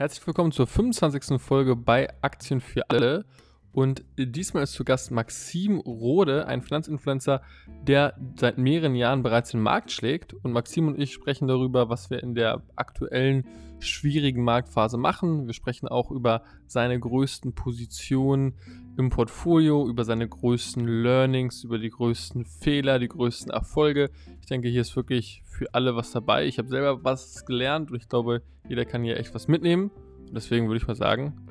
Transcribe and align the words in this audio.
Herzlich 0.00 0.26
willkommen 0.26 0.50
zur 0.50 0.66
25. 0.66 1.38
Folge 1.38 1.76
bei 1.76 2.08
Aktien 2.22 2.62
für 2.62 2.88
alle. 2.88 3.26
Und 3.72 4.04
diesmal 4.18 4.64
ist 4.64 4.72
zu 4.72 4.84
Gast 4.84 5.12
Maxim 5.12 5.78
Rode, 5.78 6.46
ein 6.46 6.62
Finanzinfluencer, 6.62 7.42
der 7.86 8.14
seit 8.36 8.58
mehreren 8.58 8.96
Jahren 8.96 9.22
bereits 9.22 9.52
den 9.52 9.60
Markt 9.60 9.92
schlägt. 9.92 10.34
Und 10.34 10.52
Maxim 10.52 10.88
und 10.88 10.98
ich 10.98 11.12
sprechen 11.12 11.46
darüber, 11.46 11.88
was 11.88 12.10
wir 12.10 12.22
in 12.22 12.34
der 12.34 12.62
aktuellen 12.74 13.46
schwierigen 13.78 14.42
Marktphase 14.42 14.98
machen. 14.98 15.46
Wir 15.46 15.54
sprechen 15.54 15.88
auch 15.88 16.10
über 16.10 16.42
seine 16.66 16.98
größten 16.98 17.54
Positionen 17.54 18.54
im 18.98 19.08
Portfolio, 19.08 19.88
über 19.88 20.04
seine 20.04 20.28
größten 20.28 20.86
Learnings, 20.86 21.64
über 21.64 21.78
die 21.78 21.90
größten 21.90 22.44
Fehler, 22.44 22.98
die 22.98 23.08
größten 23.08 23.52
Erfolge. 23.52 24.10
Ich 24.40 24.46
denke, 24.46 24.68
hier 24.68 24.80
ist 24.80 24.96
wirklich 24.96 25.42
für 25.46 25.72
alle 25.74 25.94
was 25.94 26.10
dabei. 26.10 26.46
Ich 26.46 26.58
habe 26.58 26.68
selber 26.68 27.04
was 27.04 27.46
gelernt 27.46 27.90
und 27.90 27.96
ich 27.96 28.08
glaube, 28.08 28.42
jeder 28.68 28.84
kann 28.84 29.04
hier 29.04 29.16
echt 29.16 29.34
was 29.34 29.48
mitnehmen. 29.48 29.90
Und 30.26 30.34
deswegen 30.34 30.66
würde 30.66 30.78
ich 30.78 30.86
mal 30.86 30.96
sagen, 30.96 31.49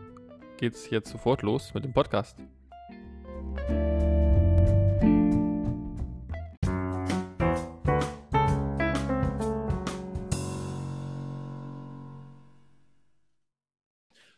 geht's 0.59 0.89
jetzt 0.89 1.09
sofort 1.09 1.41
los 1.41 1.73
mit 1.73 1.85
dem 1.85 1.93
Podcast. 1.93 2.37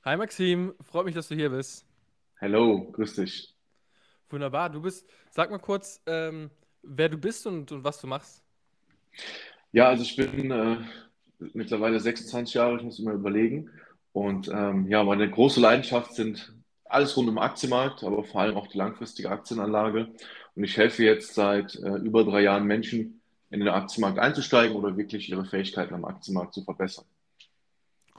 Hi 0.03 0.17
Maxim, 0.17 0.75
freut 0.81 1.05
mich, 1.05 1.15
dass 1.15 1.27
du 1.27 1.35
hier 1.35 1.49
bist. 1.49 1.87
Hallo, 2.39 2.91
grüß 2.91 3.15
dich. 3.15 3.55
Wunderbar, 4.29 4.69
du 4.69 4.81
bist, 4.81 5.07
sag 5.31 5.49
mal 5.49 5.57
kurz, 5.57 6.01
ähm, 6.05 6.51
wer 6.83 7.09
du 7.09 7.17
bist 7.17 7.47
und, 7.47 7.71
und, 7.71 7.83
was 7.83 7.99
du 7.99 8.05
machst. 8.05 8.43
Ja, 9.71 9.89
also 9.89 10.03
ich 10.03 10.15
bin 10.15 10.51
äh, 10.51 10.77
mittlerweile 11.53 11.99
26 11.99 12.53
Jahre, 12.53 12.77
ich 12.77 12.83
muss 12.83 12.99
immer 12.99 13.13
überlegen, 13.13 13.71
und 14.13 14.49
ähm, 14.49 14.87
ja, 14.87 15.03
meine 15.03 15.29
große 15.29 15.59
Leidenschaft 15.59 16.13
sind 16.13 16.53
alles 16.85 17.15
rund 17.15 17.29
um 17.29 17.37
Aktienmarkt, 17.37 18.03
aber 18.03 18.23
vor 18.23 18.41
allem 18.41 18.57
auch 18.57 18.67
die 18.67 18.77
langfristige 18.77 19.29
Aktienanlage. 19.29 20.09
Und 20.55 20.63
ich 20.63 20.75
helfe 20.77 21.03
jetzt 21.03 21.33
seit 21.33 21.75
äh, 21.75 21.95
über 21.95 22.23
drei 22.23 22.41
Jahren 22.41 22.65
Menschen, 22.65 23.21
in 23.51 23.59
den 23.59 23.69
Aktienmarkt 23.69 24.17
einzusteigen 24.17 24.75
oder 24.75 24.95
wirklich 24.95 25.29
ihre 25.29 25.45
Fähigkeiten 25.45 25.93
am 25.93 26.05
Aktienmarkt 26.05 26.53
zu 26.53 26.63
verbessern. 26.63 27.05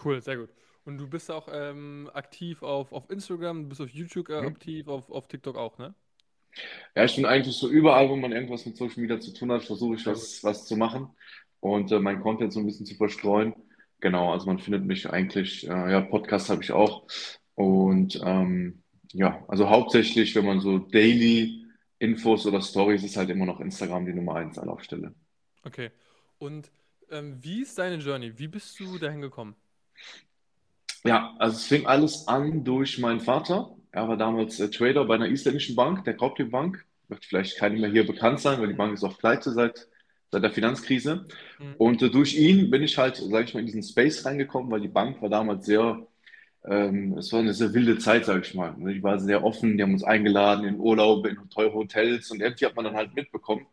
Cool, 0.05 0.21
sehr 0.21 0.37
gut. 0.37 0.51
Und 0.85 0.99
du 0.99 1.09
bist 1.09 1.31
auch 1.31 1.49
ähm, 1.51 2.11
aktiv 2.13 2.63
auf, 2.63 2.93
auf 2.93 3.09
Instagram, 3.09 3.63
du 3.63 3.69
bist 3.71 3.81
auf 3.81 3.91
YouTube 3.91 4.29
äh, 4.29 4.41
mhm. 4.41 4.49
aktiv, 4.49 4.89
auf, 4.89 5.11
auf 5.11 5.29
TikTok 5.29 5.57
auch, 5.57 5.79
ne? 5.79 5.95
Ja, 6.95 7.05
ich 7.05 7.17
bin 7.17 7.25
eigentlich 7.25 7.57
so 7.57 7.69
überall, 7.71 8.11
wo 8.11 8.17
man 8.17 8.33
irgendwas 8.33 8.67
mit 8.67 8.77
Social 8.77 9.01
Media 9.01 9.19
zu 9.19 9.33
tun 9.33 9.51
hat, 9.51 9.63
versuche 9.63 9.95
ich 9.95 10.05
was, 10.05 10.45
was 10.45 10.67
zu 10.67 10.77
machen 10.77 11.09
und 11.61 11.91
äh, 11.93 11.99
mein 11.99 12.21
Content 12.21 12.53
so 12.53 12.61
ein 12.61 12.67
bisschen 12.67 12.85
zu 12.85 12.95
verstreuen. 12.95 13.55
Genau, 14.03 14.33
also 14.33 14.47
man 14.47 14.59
findet 14.59 14.85
mich 14.85 15.09
eigentlich, 15.09 15.67
äh, 15.69 15.93
ja, 15.93 16.01
Podcast 16.01 16.51
habe 16.51 16.61
ich 16.61 16.73
auch. 16.73 17.07
Und 17.55 18.21
ähm, 18.25 18.83
ja, 19.13 19.45
also 19.47 19.71
hauptsächlich, 19.71 20.35
wenn 20.35 20.45
man 20.45 20.61
so 20.61 20.79
Daily 20.79 21.65
Infos 22.01 22.45
oder 22.45 22.61
Stories, 22.61 23.05
ist 23.05 23.17
halt 23.17 23.31
immer 23.31 23.47
noch 23.47 23.61
Instagram 23.61 24.05
die 24.05 24.13
Nummer 24.13 24.35
eins 24.35 24.59
Anlaufstelle. 24.59 25.15
Okay. 25.63 25.93
Und 26.41 26.73
ähm, 27.13 27.39
wie 27.43 27.63
ist 27.63 27.79
deine 27.79 28.03
Journey? 28.03 28.37
Wie 28.37 28.49
bist 28.49 28.79
du 28.81 28.99
dahin 28.99 29.21
gekommen? 29.21 29.55
Ja, 31.05 31.37
also 31.39 31.57
es 31.57 31.67
fing 31.67 31.87
alles 31.87 32.27
an 32.27 32.65
durch 32.65 32.99
meinen 32.99 33.21
Vater. 33.21 33.71
Er 33.93 34.09
war 34.09 34.17
damals 34.17 34.59
äh, 34.59 34.69
Trader 34.69 35.05
bei 35.05 35.15
einer 35.15 35.29
isländischen 35.29 35.77
Bank, 35.77 36.05
der 36.07 36.17
Kaupthing 36.17 36.51
Bank. 36.51 36.85
Wird 37.07 37.25
vielleicht 37.25 37.57
keinem 37.57 37.81
mehr 37.81 37.91
hier 37.91 38.05
bekannt 38.05 38.41
sein, 38.41 38.61
weil 38.61 38.67
die 38.67 38.75
Bank 38.75 38.95
ist 38.95 39.05
auf 39.05 39.19
Pleite 39.19 39.53
seit 39.53 39.87
seit 40.33 40.43
der 40.43 40.51
Finanzkrise. 40.51 41.27
Mhm. 41.59 41.75
Und 41.79 42.03
äh, 42.03 42.11
durch 42.11 42.35
ihn 42.37 42.71
bin 42.71 42.83
ich 42.83 42.99
halt, 42.99 43.17
sage 43.17 43.45
ich 43.45 43.55
mal, 43.55 43.61
in 43.61 43.67
diesen 43.67 43.83
Space 43.83 44.25
reingekommen, 44.25 44.71
weil 44.71 44.81
die 44.81 44.89
Bank 44.89 45.21
war 45.23 45.29
damals 45.29 45.67
sehr, 45.67 46.07
ähm, 46.65 47.19
es 47.19 47.33
war 47.33 47.41
eine 47.41 47.55
sehr 47.55 47.75
wilde 47.75 47.99
Zeit, 47.99 48.25
sage 48.25 48.41
ich 48.45 48.55
mal. 48.55 48.75
Die 48.79 49.03
war 49.03 49.21
sehr 49.21 49.45
offen, 49.45 49.77
die 49.77 49.83
haben 49.83 49.93
uns 49.93 50.05
eingeladen 50.05 50.65
in 50.67 50.81
Urlaube, 50.81 51.29
in 51.29 51.51
teure 51.51 51.75
Hotels 51.75 52.31
und 52.31 52.41
irgendwie 52.41 52.67
hat 52.67 52.75
man 52.75 52.87
dann 52.87 52.97
halt 52.97 53.15
mitbekommen, 53.15 53.67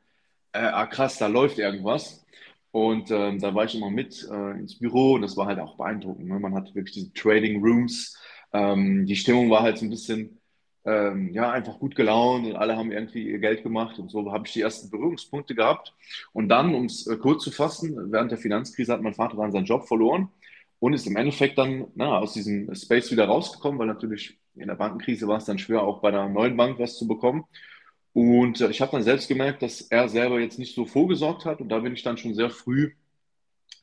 äh, 0.53 0.59
ah 0.59 0.85
krass, 0.85 1.17
da 1.17 1.28
läuft 1.28 1.59
irgendwas. 1.59 2.25
Und 2.72 3.09
ähm, 3.09 3.39
da 3.39 3.56
war 3.56 3.66
ich 3.66 3.75
immer 3.75 3.89
mit 3.89 4.28
äh, 4.29 4.51
ins 4.51 4.78
Büro 4.78 5.13
und 5.13 5.23
das 5.23 5.35
war 5.38 5.47
halt 5.47 5.59
auch 5.59 5.78
beeindruckend. 5.78 6.28
Ne? 6.28 6.39
Man 6.39 6.53
hatte 6.53 6.75
wirklich 6.75 6.94
diese 6.94 7.13
Trading 7.13 7.63
Rooms. 7.63 8.16
Ähm, 8.53 9.06
die 9.06 9.16
Stimmung 9.16 9.50
war 9.50 9.63
halt 9.63 9.79
so 9.79 9.85
ein 9.85 9.89
bisschen 9.89 10.38
ähm, 10.85 11.34
ja, 11.34 11.51
einfach 11.51 11.78
gut 11.79 11.95
gelaunt 11.95 12.45
und 12.45 12.56
alle 12.56 12.78
haben 12.78 12.91
irgendwie 12.91 13.29
ihr 13.29 13.40
Geld 13.40 13.63
gemacht 13.63 14.00
und 14.00 14.09
so 14.09 14.31
habe 14.31 14.47
ich 14.47 14.53
die 14.53 14.62
ersten 14.62 14.90
Berührungspunkte 14.90 15.56
gehabt. 15.56 15.94
Und 16.34 16.50
dann, 16.50 16.73
um 16.73 16.85
es 16.85 17.06
äh, 17.07 17.17
kurz 17.17 17.44
zu 17.44 17.51
fassen, 17.51 18.12
während 18.12 18.31
der 18.31 18.38
Finanzkrise 18.38 18.94
hat 18.94 19.01
mein 19.01 19.13
Vater 19.13 19.38
dann 19.38 19.51
seinen 19.51 19.66
Job 19.66 19.88
verloren 19.88 20.29
und 20.79 20.94
ist 20.94 21.07
im 21.07 21.18
Endeffekt 21.18 21.57
dann 21.57 21.88
na, 21.95 22.18
aus 22.18 22.34
diesem 22.34 22.73
Space 22.73 23.12
wieder 23.12 23.25
rausgekommen, 23.25 23.79
weil 23.79 23.88
natürlich 23.88 24.39
in 24.56 24.68
der 24.68 24.75
Bankenkrise 24.75 25.28
war 25.28 25.38
es 25.38 25.45
dann 25.45 25.59
schwer, 25.59 25.84
auch 25.84 26.01
bei 26.01 26.09
einer 26.09 26.29
neuen 26.29 26.56
Bank 26.57 26.79
was 26.79 26.97
zu 26.97 27.07
bekommen. 27.07 27.45
Und 28.13 28.62
äh, 28.62 28.69
ich 28.69 28.81
habe 28.81 28.91
dann 28.94 29.03
selbst 29.03 29.28
gemerkt, 29.28 29.62
dass 29.62 29.81
er 29.81 30.09
selber 30.09 30.39
jetzt 30.39 30.59
nicht 30.59 30.75
so 30.75 30.85
vorgesorgt 30.85 31.45
hat 31.45 31.62
und 31.62 31.69
da 31.69 31.79
bin 31.79 31.94
ich 31.94 32.03
dann 32.03 32.18
schon 32.18 32.34
sehr 32.34 32.50
früh, 32.50 32.94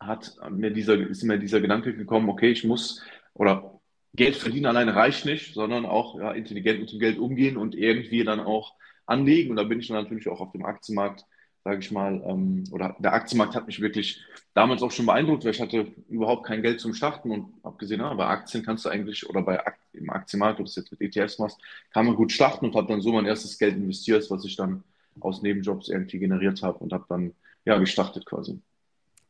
hat 0.00 0.36
mir 0.50 0.70
dieser, 0.70 0.94
ist 0.98 1.22
mir 1.22 1.38
dieser 1.38 1.60
Gedanke 1.60 1.94
gekommen, 1.94 2.28
okay, 2.28 2.50
ich 2.50 2.64
muss 2.64 3.02
oder 3.34 3.75
Geld 4.16 4.36
verdienen 4.36 4.66
alleine 4.66 4.94
reicht 4.94 5.24
nicht, 5.24 5.54
sondern 5.54 5.86
auch 5.86 6.18
ja, 6.18 6.32
intelligent 6.32 6.80
mit 6.80 6.92
dem 6.92 6.98
Geld 6.98 7.18
umgehen 7.18 7.56
und 7.56 7.74
irgendwie 7.74 8.24
dann 8.24 8.40
auch 8.40 8.74
anlegen. 9.06 9.50
Und 9.50 9.56
da 9.56 9.62
bin 9.62 9.78
ich 9.78 9.88
dann 9.88 10.02
natürlich 10.02 10.28
auch 10.28 10.40
auf 10.40 10.52
dem 10.52 10.64
Aktienmarkt, 10.64 11.24
sage 11.64 11.78
ich 11.80 11.90
mal, 11.90 12.22
ähm, 12.26 12.64
oder 12.72 12.96
der 12.98 13.12
Aktienmarkt 13.12 13.54
hat 13.54 13.66
mich 13.66 13.80
wirklich 13.80 14.20
damals 14.54 14.82
auch 14.82 14.90
schon 14.90 15.06
beeindruckt, 15.06 15.44
weil 15.44 15.52
ich 15.52 15.60
hatte 15.60 15.92
überhaupt 16.08 16.46
kein 16.46 16.62
Geld 16.62 16.80
zum 16.80 16.94
Starten 16.94 17.30
und 17.30 17.52
habe 17.62 17.76
gesehen, 17.76 18.00
ja, 18.00 18.12
bei 18.14 18.26
Aktien 18.26 18.64
kannst 18.64 18.84
du 18.84 18.88
eigentlich, 18.88 19.28
oder 19.28 19.42
bei 19.42 19.60
im 19.92 20.10
Aktienmarkt, 20.10 20.60
ob 20.60 20.66
du 20.66 20.70
es 20.70 20.76
jetzt 20.76 20.90
mit 20.90 21.00
ETFs 21.00 21.38
machst, 21.38 21.58
kann 21.92 22.06
man 22.06 22.16
gut 22.16 22.32
starten 22.32 22.66
und 22.66 22.74
habe 22.74 22.88
dann 22.88 23.00
so 23.00 23.12
mein 23.12 23.26
erstes 23.26 23.58
Geld 23.58 23.76
investiert, 23.76 24.30
was 24.30 24.44
ich 24.44 24.56
dann 24.56 24.82
aus 25.20 25.42
Nebenjobs 25.42 25.88
irgendwie 25.88 26.18
generiert 26.18 26.62
habe 26.62 26.78
und 26.78 26.92
habe 26.92 27.06
dann 27.08 27.34
ja 27.64 27.78
gestartet 27.78 28.26
quasi. 28.26 28.60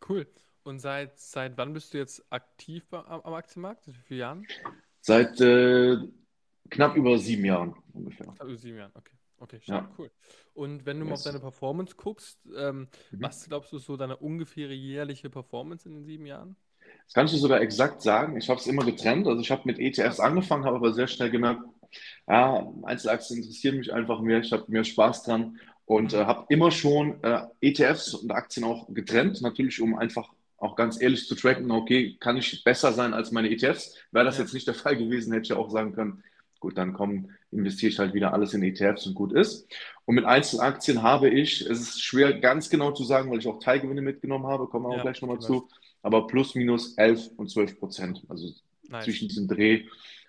Cool. 0.07 0.27
Und 0.67 0.81
seit, 0.81 1.17
seit 1.17 1.57
wann 1.59 1.73
bist 1.73 1.95
du 1.95 1.99
jetzt 1.99 2.27
aktiv 2.29 2.93
am, 2.93 3.21
am 3.21 3.35
Aktienmarkt? 3.35 3.85
Seit 3.85 3.95
wie 3.95 4.01
vielen 4.01 4.21
Jahren? 4.21 4.47
Seit 5.01 5.41
äh, 5.41 5.97
knapp 6.71 6.97
über 6.97 7.17
sieben 7.19 7.45
Jahren 7.45 7.77
ungefähr. 7.93 8.27
Knapp 8.27 8.49
über 8.49 8.57
sieben 8.57 8.79
Jahren, 8.79 8.91
okay. 8.97 9.13
Okay, 9.39 9.61
stark, 9.61 9.85
ja. 9.85 9.95
cool. 9.97 10.11
Und 10.55 10.85
wenn 10.85 10.99
du 10.99 11.05
yes. 11.05 11.11
mal 11.11 11.15
auf 11.15 11.23
deine 11.23 11.39
Performance 11.39 11.95
guckst, 11.95 12.41
ähm, 12.57 12.89
mhm. 13.13 13.23
was 13.23 13.47
glaubst 13.47 13.73
du 13.73 13.79
so 13.79 13.97
deine 13.97 14.17
ungefähre 14.17 14.73
jährliche 14.73 15.31
Performance 15.31 15.89
in 15.89 15.95
den 15.95 16.05
sieben 16.05 16.27
Jahren? 16.27 16.57
Das 17.05 17.15
kann 17.15 17.27
ich 17.27 17.33
dir 17.33 17.39
sogar 17.39 17.61
exakt 17.61 18.03
sagen. 18.03 18.37
Ich 18.37 18.49
habe 18.49 18.59
es 18.59 18.67
immer 18.67 18.85
getrennt. 18.85 19.29
Also 19.29 19.41
ich 19.41 19.53
habe 19.53 19.63
mit 19.67 19.79
ETFs 19.79 20.19
angefangen, 20.19 20.65
habe 20.65 20.77
aber 20.77 20.93
sehr 20.95 21.07
schnell 21.07 21.31
gemerkt, 21.31 21.63
ja, 22.27 22.67
Einzelaktien 22.83 23.39
interessieren 23.39 23.77
mich 23.77 23.93
einfach 23.93 24.21
mehr. 24.21 24.41
Ich 24.41 24.51
habe 24.51 24.65
mehr 24.67 24.83
Spaß 24.83 25.23
dran 25.23 25.61
und 25.85 26.13
mhm. 26.13 26.19
äh, 26.19 26.25
habe 26.25 26.47
immer 26.49 26.73
schon 26.73 27.23
äh, 27.23 27.43
ETFs 27.61 28.15
und 28.15 28.33
Aktien 28.33 28.65
auch 28.65 28.89
getrennt, 28.93 29.41
natürlich 29.43 29.81
um 29.81 29.95
einfach 29.97 30.29
auch 30.59 30.77
ganz 30.77 31.01
ehrlich 31.01 31.27
zu 31.27 31.35
tracken, 31.35 31.71
okay, 31.71 32.17
kann 32.19 32.37
ich 32.37 32.65
besser 32.65 32.93
sein 32.93 33.15
als 33.15 33.31
meine 33.31 33.51
ETFs? 33.51 33.95
Wäre 34.11 34.25
das 34.25 34.39
ja. 34.39 34.45
jetzt 34.45 34.55
nicht 34.55 34.67
der 34.67 34.75
Fall 34.75 34.97
gewesen, 34.97 35.33
hätte 35.33 35.45
ich 35.45 35.49
ja 35.51 35.57
auch 35.57 35.71
sagen 35.71 35.93
können, 35.93 36.23
gut, 36.61 36.79
dann 36.79 36.95
komm, 36.95 37.31
investiere 37.51 37.93
ich 37.93 37.99
halt 37.99 38.15
wieder 38.15 38.33
alles 38.33 38.55
in 38.55 38.63
ETFs 38.63 39.07
und 39.07 39.15
gut 39.15 39.33
ist. 39.33 39.69
Und 40.05 40.15
mit 40.15 40.25
Einzelaktien 40.25 41.03
habe 41.03 41.29
ich, 41.29 41.61
es 41.63 41.81
ist 41.81 42.03
schwer 42.03 42.39
ganz 42.41 42.71
genau 42.71 42.93
zu 42.93 43.05
sagen, 43.05 43.31
weil 43.31 43.39
ich 43.39 43.47
auch 43.47 43.59
Teilgewinne 43.59 44.03
mitgenommen 44.03 44.47
habe, 44.47 44.67
kommen 44.67 44.87
wir 44.87 44.91
auch 44.91 44.97
ja, 44.97 45.03
gleich 45.03 45.21
nochmal 45.21 45.41
zu, 45.41 45.69
aber 46.03 46.27
plus 46.27 46.55
minus 46.55 46.97
11 46.97 47.31
und 47.37 47.51
12 47.51 47.79
Prozent, 47.79 48.23
also 48.29 48.53
nice. 48.89 49.05
zwischen 49.05 49.29
diesem 49.29 49.49
Dreh 49.49 49.85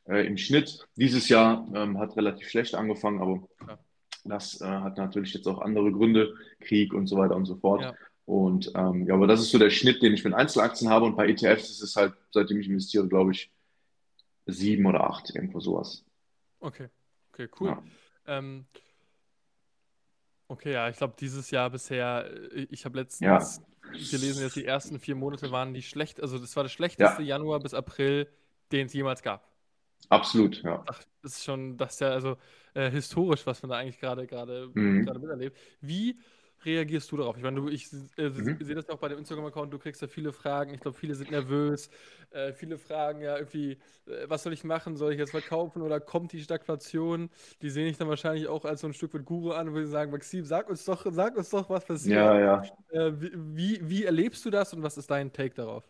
äh, 0.07 0.25
im 0.25 0.37
Schnitt. 0.37 0.85
Dieses 0.95 1.29
Jahr 1.29 1.67
ähm, 1.73 1.97
hat 1.97 2.15
relativ 2.17 2.49
schlecht 2.49 2.75
angefangen, 2.75 3.21
aber 3.21 3.47
ja. 3.67 3.79
das 4.25 4.59
äh, 4.61 4.65
hat 4.65 4.97
natürlich 4.97 5.33
jetzt 5.33 5.47
auch 5.47 5.61
andere 5.61 5.91
Gründe, 5.91 6.35
Krieg 6.59 6.93
und 6.93 7.07
so 7.07 7.17
weiter 7.17 7.35
und 7.35 7.45
so 7.45 7.55
fort. 7.55 7.81
Ja. 7.81 7.95
Und 8.27 8.73
ähm, 8.75 9.07
ja, 9.07 9.13
aber 9.13 9.25
das 9.25 9.39
ist 9.39 9.51
so 9.51 9.57
der 9.57 9.69
Schnitt, 9.69 10.01
den 10.03 10.13
ich 10.13 10.25
mit 10.25 10.33
Einzelaktien 10.33 10.91
habe. 10.91 11.05
Und 11.05 11.15
bei 11.15 11.29
ETFs 11.29 11.69
ist 11.69 11.81
es 11.81 11.95
halt, 11.95 12.13
seitdem 12.31 12.59
ich 12.59 12.67
investiere, 12.67 13.07
glaube 13.07 13.31
ich, 13.31 13.49
sieben 14.45 14.85
oder 14.85 15.09
acht, 15.09 15.33
irgendwo 15.33 15.61
sowas. 15.61 16.03
Okay, 16.59 16.89
okay, 17.31 17.47
cool. 17.57 17.69
Ja. 17.69 17.83
Ähm, 18.25 18.65
okay, 20.49 20.73
ja, 20.73 20.89
ich 20.89 20.97
glaube, 20.97 21.15
dieses 21.17 21.51
Jahr 21.51 21.69
bisher, 21.69 22.29
äh, 22.51 22.67
ich 22.69 22.83
habe 22.83 22.99
letztens 22.99 23.61
ja. 23.81 23.91
gelesen, 23.93 24.43
dass 24.43 24.55
die 24.55 24.65
ersten 24.65 24.99
vier 24.99 25.15
Monate 25.15 25.49
waren 25.51 25.73
die 25.73 25.81
schlecht, 25.81 26.21
also 26.21 26.37
das 26.37 26.53
war 26.57 26.63
der 26.63 26.69
schlechteste 26.69 27.21
ja. 27.21 27.29
Januar 27.37 27.61
bis 27.61 27.73
April, 27.73 28.27
den 28.73 28.87
es 28.87 28.93
jemals 28.93 29.23
gab. 29.23 29.49
Absolut, 30.09 30.61
ja. 30.63 30.83
Ach, 30.85 31.01
das 31.21 31.37
ist 31.37 31.45
schon, 31.45 31.77
das 31.77 31.93
ist 31.93 32.01
ja 32.01 32.09
also 32.09 32.35
äh, 32.73 32.91
historisch, 32.91 33.45
was 33.45 33.61
man 33.61 33.69
da 33.69 33.77
eigentlich 33.77 34.01
gerade 34.01 34.27
gerade 34.27 34.69
mhm. 34.73 35.05
miterlebt. 35.05 35.57
Wie 35.79 36.19
reagierst 36.65 37.11
du 37.11 37.17
darauf? 37.17 37.37
Ich 37.37 37.43
meine, 37.43 37.61
du, 37.61 37.69
ich 37.69 37.87
äh, 38.17 38.29
mhm. 38.29 38.57
sehe 38.61 38.75
das 38.75 38.87
ja 38.87 38.93
auch 38.93 38.99
bei 38.99 39.09
dem 39.09 39.19
Instagram-Account, 39.19 39.73
du 39.73 39.79
kriegst 39.79 40.01
da 40.01 40.07
viele 40.07 40.33
Fragen. 40.33 40.73
Ich 40.73 40.81
glaube, 40.81 40.97
viele 40.97 41.15
sind 41.15 41.31
nervös. 41.31 41.89
Äh, 42.31 42.53
viele 42.53 42.77
fragen 42.77 43.21
ja 43.21 43.37
irgendwie, 43.37 43.73
äh, 44.07 44.25
was 44.27 44.43
soll 44.43 44.53
ich 44.53 44.63
machen? 44.63 44.97
Soll 44.97 45.13
ich 45.13 45.19
jetzt 45.19 45.31
verkaufen 45.31 45.81
oder 45.81 45.99
kommt 45.99 46.33
die 46.33 46.41
Stagflation? 46.41 47.29
Die 47.61 47.69
sehen 47.69 47.87
ich 47.87 47.97
dann 47.97 48.09
wahrscheinlich 48.09 48.47
auch 48.47 48.65
als 48.65 48.81
so 48.81 48.87
ein 48.87 48.93
Stück 48.93 49.13
mit 49.13 49.25
Guru 49.25 49.51
an, 49.51 49.73
wo 49.73 49.79
sie 49.79 49.87
sagen, 49.87 50.11
Maxim, 50.11 50.45
sag 50.45 50.69
uns 50.69 50.83
doch, 50.85 51.05
sag 51.09 51.37
uns 51.37 51.49
doch, 51.49 51.69
was 51.69 51.85
passiert. 51.85 52.17
Ja, 52.17 52.39
ja. 52.39 52.63
Äh, 52.91 53.11
wie, 53.19 53.31
wie, 53.35 53.89
wie 53.89 54.03
erlebst 54.03 54.45
du 54.45 54.49
das 54.49 54.73
und 54.73 54.83
was 54.83 54.97
ist 54.97 55.09
dein 55.09 55.31
Take 55.31 55.55
darauf? 55.55 55.83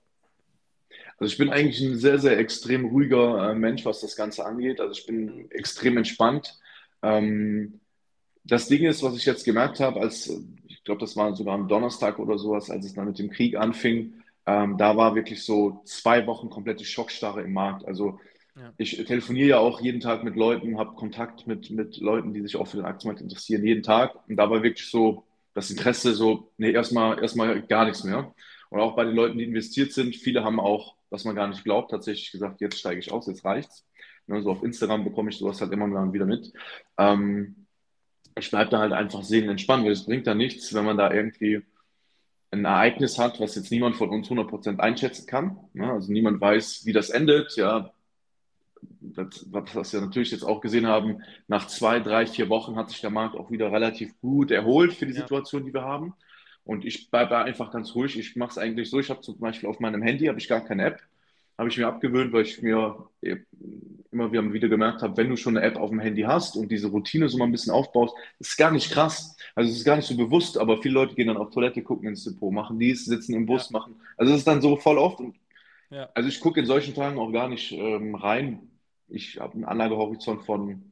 Also 1.18 1.31
ich 1.31 1.38
bin 1.38 1.50
eigentlich 1.50 1.81
ein 1.81 1.98
sehr, 1.98 2.19
sehr 2.19 2.38
extrem 2.38 2.86
ruhiger 2.86 3.52
äh, 3.52 3.56
Mensch, 3.56 3.86
was 3.86 4.02
das 4.02 4.16
Ganze 4.16 4.46
angeht. 4.46 4.80
Also 4.80 4.94
ich 4.94 5.06
bin 5.06 5.50
extrem 5.52 5.98
entspannt. 5.98 6.60
Ähm, 7.02 7.80
das 8.47 8.67
Ding 8.67 8.83
ist, 8.83 9.03
was 9.03 9.15
ich 9.15 9.25
jetzt 9.25 9.45
gemerkt 9.45 9.79
habe, 9.79 9.99
als 9.99 10.29
ich 10.67 10.83
glaube, 10.83 11.01
das 11.01 11.15
war 11.15 11.35
sogar 11.35 11.55
am 11.55 11.67
Donnerstag 11.67 12.17
oder 12.19 12.38
sowas, 12.38 12.69
als 12.69 12.85
es 12.85 12.94
dann 12.94 13.07
mit 13.07 13.19
dem 13.19 13.29
Krieg 13.29 13.55
anfing, 13.55 14.13
ähm, 14.45 14.77
da 14.77 14.95
war 14.95 15.15
wirklich 15.15 15.44
so 15.44 15.81
zwei 15.83 16.25
Wochen 16.25 16.49
komplette 16.49 16.85
Schockstarre 16.85 17.41
im 17.41 17.51
Markt. 17.51 17.85
Also 17.85 18.19
ja. 18.55 18.73
ich 18.77 18.95
telefoniere 19.05 19.49
ja 19.49 19.59
auch 19.59 19.81
jeden 19.81 19.99
Tag 19.99 20.23
mit 20.23 20.38
Leuten, 20.38 20.79
habe 20.79 20.95
Kontakt 20.95 21.45
mit, 21.45 21.69
mit 21.69 21.97
Leuten, 21.97 22.33
die 22.33 22.41
sich 22.41 22.55
auch 22.55 22.67
für 22.67 22.77
den 22.77 22.85
Aktienmarkt 22.85 23.21
interessieren, 23.21 23.65
jeden 23.65 23.83
Tag. 23.83 24.15
Und 24.27 24.38
da 24.38 24.49
war 24.49 24.63
wirklich 24.63 24.89
so 24.89 25.25
das 25.53 25.69
Interesse 25.69 26.13
so, 26.13 26.51
nee, 26.57 26.71
erstmal 26.71 27.21
erstmal 27.21 27.61
gar 27.61 27.85
nichts 27.85 28.05
mehr. 28.05 28.33
Und 28.69 28.79
auch 28.79 28.95
bei 28.95 29.03
den 29.03 29.15
Leuten, 29.15 29.38
die 29.38 29.44
investiert 29.44 29.91
sind, 29.91 30.15
viele 30.15 30.44
haben 30.44 30.59
auch, 30.59 30.95
was 31.09 31.25
man 31.25 31.35
gar 31.35 31.47
nicht 31.47 31.63
glaubt, 31.63 31.91
tatsächlich 31.91 32.31
gesagt, 32.31 32.61
jetzt 32.61 32.79
steige 32.79 32.99
ich 32.99 33.11
aus, 33.11 33.27
jetzt 33.27 33.44
reicht's. 33.44 33.85
Ne, 34.27 34.41
so 34.41 34.51
auf 34.51 34.63
Instagram 34.63 35.03
bekomme 35.03 35.29
ich 35.29 35.38
sowas 35.38 35.59
halt 35.59 35.71
immer 35.71 36.13
wieder 36.13 36.25
mit. 36.25 36.53
Ähm, 36.97 37.67
ich 38.38 38.50
bleibe 38.50 38.72
da 38.72 38.80
halt 38.80 38.94
einfach 38.94 39.24
sehen 39.24 39.50
entspannt, 39.50 39.86
weil 39.86 39.92
es 39.92 40.06
bringt 40.06 40.28
da 40.28 40.34
nichts, 40.34 40.74
wenn 40.74 40.86
man 40.86 40.98
da 40.98 41.12
irgendwie 41.12 41.62
ein 42.51 42.66
Ereignis 42.66 43.18
hat, 43.18 43.39
was 43.39 43.56
jetzt 43.56 43.72
niemand 43.72 43.95
von 43.95 44.10
uns 44.10 44.30
100% 44.30 44.80
einschätzen 44.80 45.28
kann. 45.28 45.57
Ne? 45.74 45.92
Also 45.92 46.12
niemand 46.12 46.39
weiß, 46.39 46.86
wie 46.86 46.94
das 46.94 47.10
endet. 47.10 47.56
Ja, 47.57 47.92
das, 48.81 49.45
was 49.51 49.94
wir 49.94 50.01
natürlich 50.01 50.31
jetzt 50.31 50.44
auch 50.44 50.62
gesehen 50.62 50.88
haben, 50.88 51.22
nach 51.48 51.68
zwei, 51.68 52.00
drei, 52.00 52.25
vier 52.25 52.50
Wochen 52.50 52.75
hat 52.75 52.89
sich 52.89 53.01
der 53.01 53.10
Markt 53.10 53.36
auch 53.36 53.51
wieder 53.51 53.72
relativ 53.72 54.19
gut 54.22 54.51
erholt 54.51 54.94
für 54.94 55.06
die 55.06 55.13
ja. 55.13 55.22
Situation, 55.22 55.66
die 55.66 55.74
wir 55.74 55.83
haben. 55.83 56.13
Und 56.63 56.86
ich 56.86 57.10
bleibe 57.10 57.38
einfach 57.38 57.72
ganz 57.72 57.95
ruhig. 57.95 58.18
Ich 58.18 58.36
mache 58.36 58.51
es 58.51 58.57
eigentlich 58.57 58.90
so, 58.90 59.00
ich 59.00 59.10
habe 59.10 59.22
zum 59.22 59.40
Beispiel 59.40 59.69
auf 59.69 59.80
meinem 59.80 60.01
Handy 60.01 60.25
habe 60.25 60.40
ich 60.40 60.48
gar 60.48 60.62
keine 60.62 60.86
App 60.86 61.01
habe 61.57 61.69
ich 61.69 61.77
mir 61.77 61.88
abgewöhnt, 61.88 62.33
weil 62.33 62.44
ich 62.44 62.62
mir 62.62 63.09
immer 64.12 64.31
wieder 64.31 64.69
gemerkt 64.69 65.01
habe, 65.01 65.18
wenn 65.18 65.30
du 65.30 65.38
schon 65.38 65.57
eine 65.57 65.65
App 65.65 65.75
auf 65.75 65.89
dem 65.89 66.00
Handy 66.00 66.21
hast 66.21 66.56
und 66.56 66.69
diese 66.69 66.88
Routine 66.88 67.30
so 67.30 67.38
mal 67.38 67.45
ein 67.45 67.51
bisschen 67.51 67.74
aufbaust, 67.74 68.15
ist 68.39 68.57
gar 68.57 68.71
nicht 68.71 68.92
krass. 68.92 69.36
Also 69.56 69.71
es 69.71 69.77
ist 69.77 69.86
gar 69.86 69.95
nicht 69.95 70.07
so 70.07 70.15
bewusst, 70.15 70.57
aber 70.57 70.81
viele 70.81 70.95
Leute 70.95 71.15
gehen 71.15 71.27
dann 71.27 71.38
auf 71.38 71.51
Toilette, 71.51 71.81
gucken 71.81 72.09
ins 72.09 72.24
Depot, 72.24 72.51
machen 72.51 72.80
dies, 72.80 73.06
sitzen 73.06 73.36
im 73.36 73.45
Bus, 73.45 73.69
ja. 73.69 73.80
machen. 73.80 73.95
Also 74.18 74.33
es 74.33 74.39
ist 74.39 74.48
dann 74.48 74.62
so 74.62 74.75
voll 74.77 74.98
oft. 74.98 75.21
Ja. 75.89 76.09
Also 76.13 76.30
ich 76.30 76.39
gucke 76.39 76.59
in 76.59 76.65
solchen 76.65 76.94
Tagen 76.94 77.19
auch 77.19 77.31
gar 77.31 77.50
nicht 77.50 77.71
ähm, 77.71 78.15
rein. 78.15 78.69
Ich 79.07 79.39
habe 79.39 79.54
einen 79.54 79.65
Anlagehorizont 79.65 80.44
von, 80.44 80.92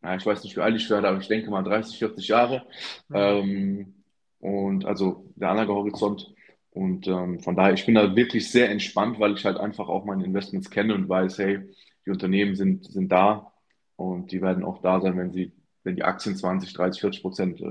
na, 0.00 0.16
ich 0.16 0.24
weiß 0.24 0.44
nicht, 0.44 0.56
wie 0.56 0.60
alt 0.60 0.76
ich 0.76 0.88
werde, 0.90 1.08
aber 1.08 1.18
ich 1.18 1.28
denke 1.28 1.50
mal 1.50 1.62
30, 1.62 1.98
40 1.98 2.28
Jahre. 2.28 2.66
Mhm. 3.08 3.16
Ähm, 3.16 3.94
und 4.40 4.84
also 4.84 5.24
der 5.36 5.50
Anlagehorizont. 5.50 6.34
Und 6.78 7.08
ähm, 7.08 7.40
von 7.40 7.56
daher, 7.56 7.74
ich 7.74 7.84
bin 7.86 7.96
da 7.96 8.14
wirklich 8.14 8.52
sehr 8.52 8.70
entspannt, 8.70 9.18
weil 9.18 9.34
ich 9.34 9.44
halt 9.44 9.56
einfach 9.56 9.88
auch 9.88 10.04
meine 10.04 10.24
Investments 10.24 10.70
kenne 10.70 10.94
und 10.94 11.08
weiß, 11.08 11.38
hey, 11.38 11.74
die 12.06 12.10
Unternehmen 12.10 12.54
sind, 12.54 12.84
sind 12.84 13.10
da 13.10 13.52
und 13.96 14.30
die 14.30 14.40
werden 14.40 14.62
auch 14.62 14.80
da 14.80 15.00
sein, 15.00 15.18
wenn 15.18 15.32
sie, 15.32 15.50
wenn 15.82 15.96
die 15.96 16.04
Aktien 16.04 16.36
20, 16.36 16.72
30, 16.72 17.00
40 17.00 17.22
Prozent 17.22 17.60
äh, 17.60 17.66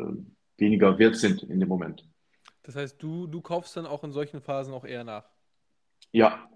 weniger 0.57 0.99
wert 0.99 1.15
sind 1.15 1.41
in 1.43 1.61
dem 1.61 1.69
Moment. 1.69 2.05
Das 2.63 2.75
heißt, 2.75 3.01
du, 3.01 3.27
du 3.27 3.39
kaufst 3.39 3.77
dann 3.77 3.85
auch 3.85 4.03
in 4.03 4.11
solchen 4.11 4.41
Phasen 4.41 4.73
auch 4.73 4.83
eher 4.83 5.05
nach? 5.05 5.23
Ja, 6.11 6.49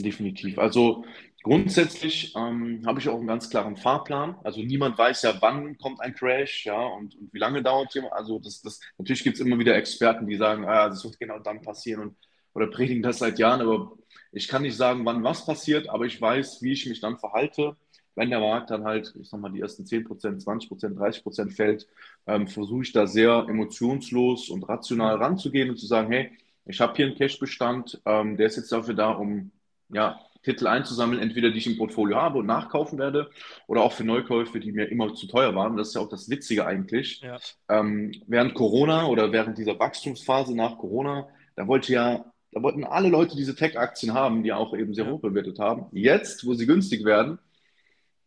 definitiv. 0.00 0.58
Also 0.58 1.04
grundsätzlich 1.42 2.34
ähm, 2.36 2.82
habe 2.86 3.00
ich 3.00 3.08
auch 3.08 3.18
einen 3.18 3.26
ganz 3.26 3.50
klaren 3.50 3.76
Fahrplan. 3.76 4.36
Also 4.44 4.60
niemand 4.62 4.98
weiß 4.98 5.22
ja, 5.22 5.36
wann 5.40 5.78
kommt 5.78 6.00
ein 6.00 6.14
Crash, 6.14 6.66
ja, 6.66 6.80
und, 6.80 7.14
und 7.16 7.32
wie 7.32 7.38
lange 7.38 7.62
dauert 7.62 7.94
es. 7.94 8.04
Also 8.10 8.38
das, 8.38 8.62
das, 8.62 8.80
natürlich 8.98 9.24
gibt 9.24 9.36
es 9.36 9.44
immer 9.44 9.58
wieder 9.58 9.76
Experten, 9.76 10.26
die 10.26 10.36
sagen, 10.36 10.64
ah, 10.66 10.88
das 10.88 11.04
wird 11.04 11.18
genau 11.18 11.38
dann 11.38 11.62
passieren 11.62 12.02
und 12.02 12.16
oder 12.56 12.68
predigen 12.68 13.02
das 13.02 13.18
seit 13.18 13.38
Jahren, 13.38 13.60
aber 13.60 13.92
ich 14.32 14.48
kann 14.48 14.62
nicht 14.62 14.76
sagen, 14.76 15.04
wann 15.04 15.22
was 15.22 15.44
passiert, 15.44 15.90
aber 15.90 16.06
ich 16.06 16.18
weiß, 16.18 16.62
wie 16.62 16.72
ich 16.72 16.86
mich 16.86 17.00
dann 17.00 17.18
verhalte. 17.18 17.76
Wenn 18.14 18.30
der 18.30 18.40
Markt 18.40 18.70
dann 18.70 18.84
halt, 18.84 19.14
ich 19.20 19.28
sag 19.28 19.40
mal, 19.40 19.52
die 19.52 19.60
ersten 19.60 19.84
10%, 19.84 20.42
20%, 20.42 20.96
30% 20.96 21.50
fällt, 21.54 21.86
ähm, 22.26 22.48
versuche 22.48 22.82
ich 22.82 22.92
da 22.92 23.06
sehr 23.06 23.44
emotionslos 23.46 24.48
und 24.48 24.66
rational 24.66 25.16
ranzugehen 25.16 25.68
und 25.68 25.76
zu 25.76 25.86
sagen, 25.86 26.10
hey, 26.10 26.32
ich 26.64 26.80
habe 26.80 26.94
hier 26.96 27.06
einen 27.06 27.14
Cash-Bestand, 27.14 28.00
ähm, 28.06 28.38
der 28.38 28.46
ist 28.46 28.56
jetzt 28.56 28.72
dafür 28.72 28.94
da, 28.94 29.10
um 29.10 29.52
ja, 29.88 30.20
Titel 30.46 30.68
einzusammeln, 30.68 31.20
entweder 31.20 31.50
die 31.50 31.58
ich 31.58 31.66
im 31.66 31.76
Portfolio 31.76 32.16
habe 32.16 32.38
und 32.38 32.46
nachkaufen 32.46 32.98
werde, 32.98 33.30
oder 33.66 33.82
auch 33.82 33.92
für 33.92 34.04
Neukäufe, 34.04 34.60
die 34.60 34.70
mir 34.70 34.90
immer 34.90 35.12
zu 35.12 35.26
teuer 35.26 35.54
waren. 35.56 35.76
Das 35.76 35.88
ist 35.88 35.94
ja 35.94 36.00
auch 36.00 36.08
das 36.08 36.30
Witzige 36.30 36.64
eigentlich. 36.64 37.20
Ja. 37.20 37.38
Ähm, 37.68 38.12
während 38.28 38.54
Corona 38.54 39.06
oder 39.06 39.32
während 39.32 39.58
dieser 39.58 39.78
Wachstumsphase 39.78 40.54
nach 40.54 40.78
Corona, 40.78 41.28
da 41.56 41.66
wollte 41.66 41.92
ja, 41.92 42.24
da 42.52 42.62
wollten 42.62 42.84
alle 42.84 43.08
Leute 43.08 43.36
diese 43.36 43.56
Tech-Aktien 43.56 44.14
haben, 44.14 44.44
die 44.44 44.52
auch 44.52 44.72
eben 44.76 44.94
sehr 44.94 45.06
ja. 45.06 45.10
hoch 45.10 45.20
bewertet 45.20 45.58
haben. 45.58 45.86
Jetzt, 45.90 46.46
wo 46.46 46.54
sie 46.54 46.66
günstig 46.66 47.04
werden, 47.04 47.40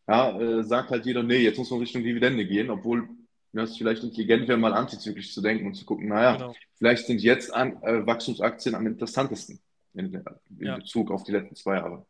ja, 0.06 0.38
äh, 0.38 0.64
sagt 0.64 0.92
halt 0.92 1.06
jeder, 1.06 1.24
nee, 1.24 1.38
jetzt 1.38 1.58
muss 1.58 1.72
man 1.72 1.80
Richtung 1.80 2.04
Dividende 2.04 2.46
gehen, 2.46 2.70
obwohl 2.70 3.08
es 3.54 3.78
vielleicht 3.78 4.04
intelligent 4.04 4.48
wäre, 4.48 4.58
mal 4.58 4.74
antizyklisch 4.74 5.34
zu 5.34 5.42
denken 5.42 5.68
und 5.68 5.74
zu 5.74 5.86
gucken, 5.86 6.10
naja, 6.10 6.36
genau. 6.36 6.56
vielleicht 6.78 7.08
sind 7.08 7.22
jetzt 7.22 7.54
an, 7.54 7.82
äh, 7.82 8.06
Wachstumsaktien 8.06 8.76
am 8.76 8.86
interessantesten 8.86 9.60
in, 9.94 10.14
in 10.14 10.66
ja. 10.66 10.78
Bezug 10.78 11.12
auf 11.12 11.24
die 11.24 11.32
letzten 11.32 11.56
zwei 11.56 11.76
Jahre. 11.76 12.06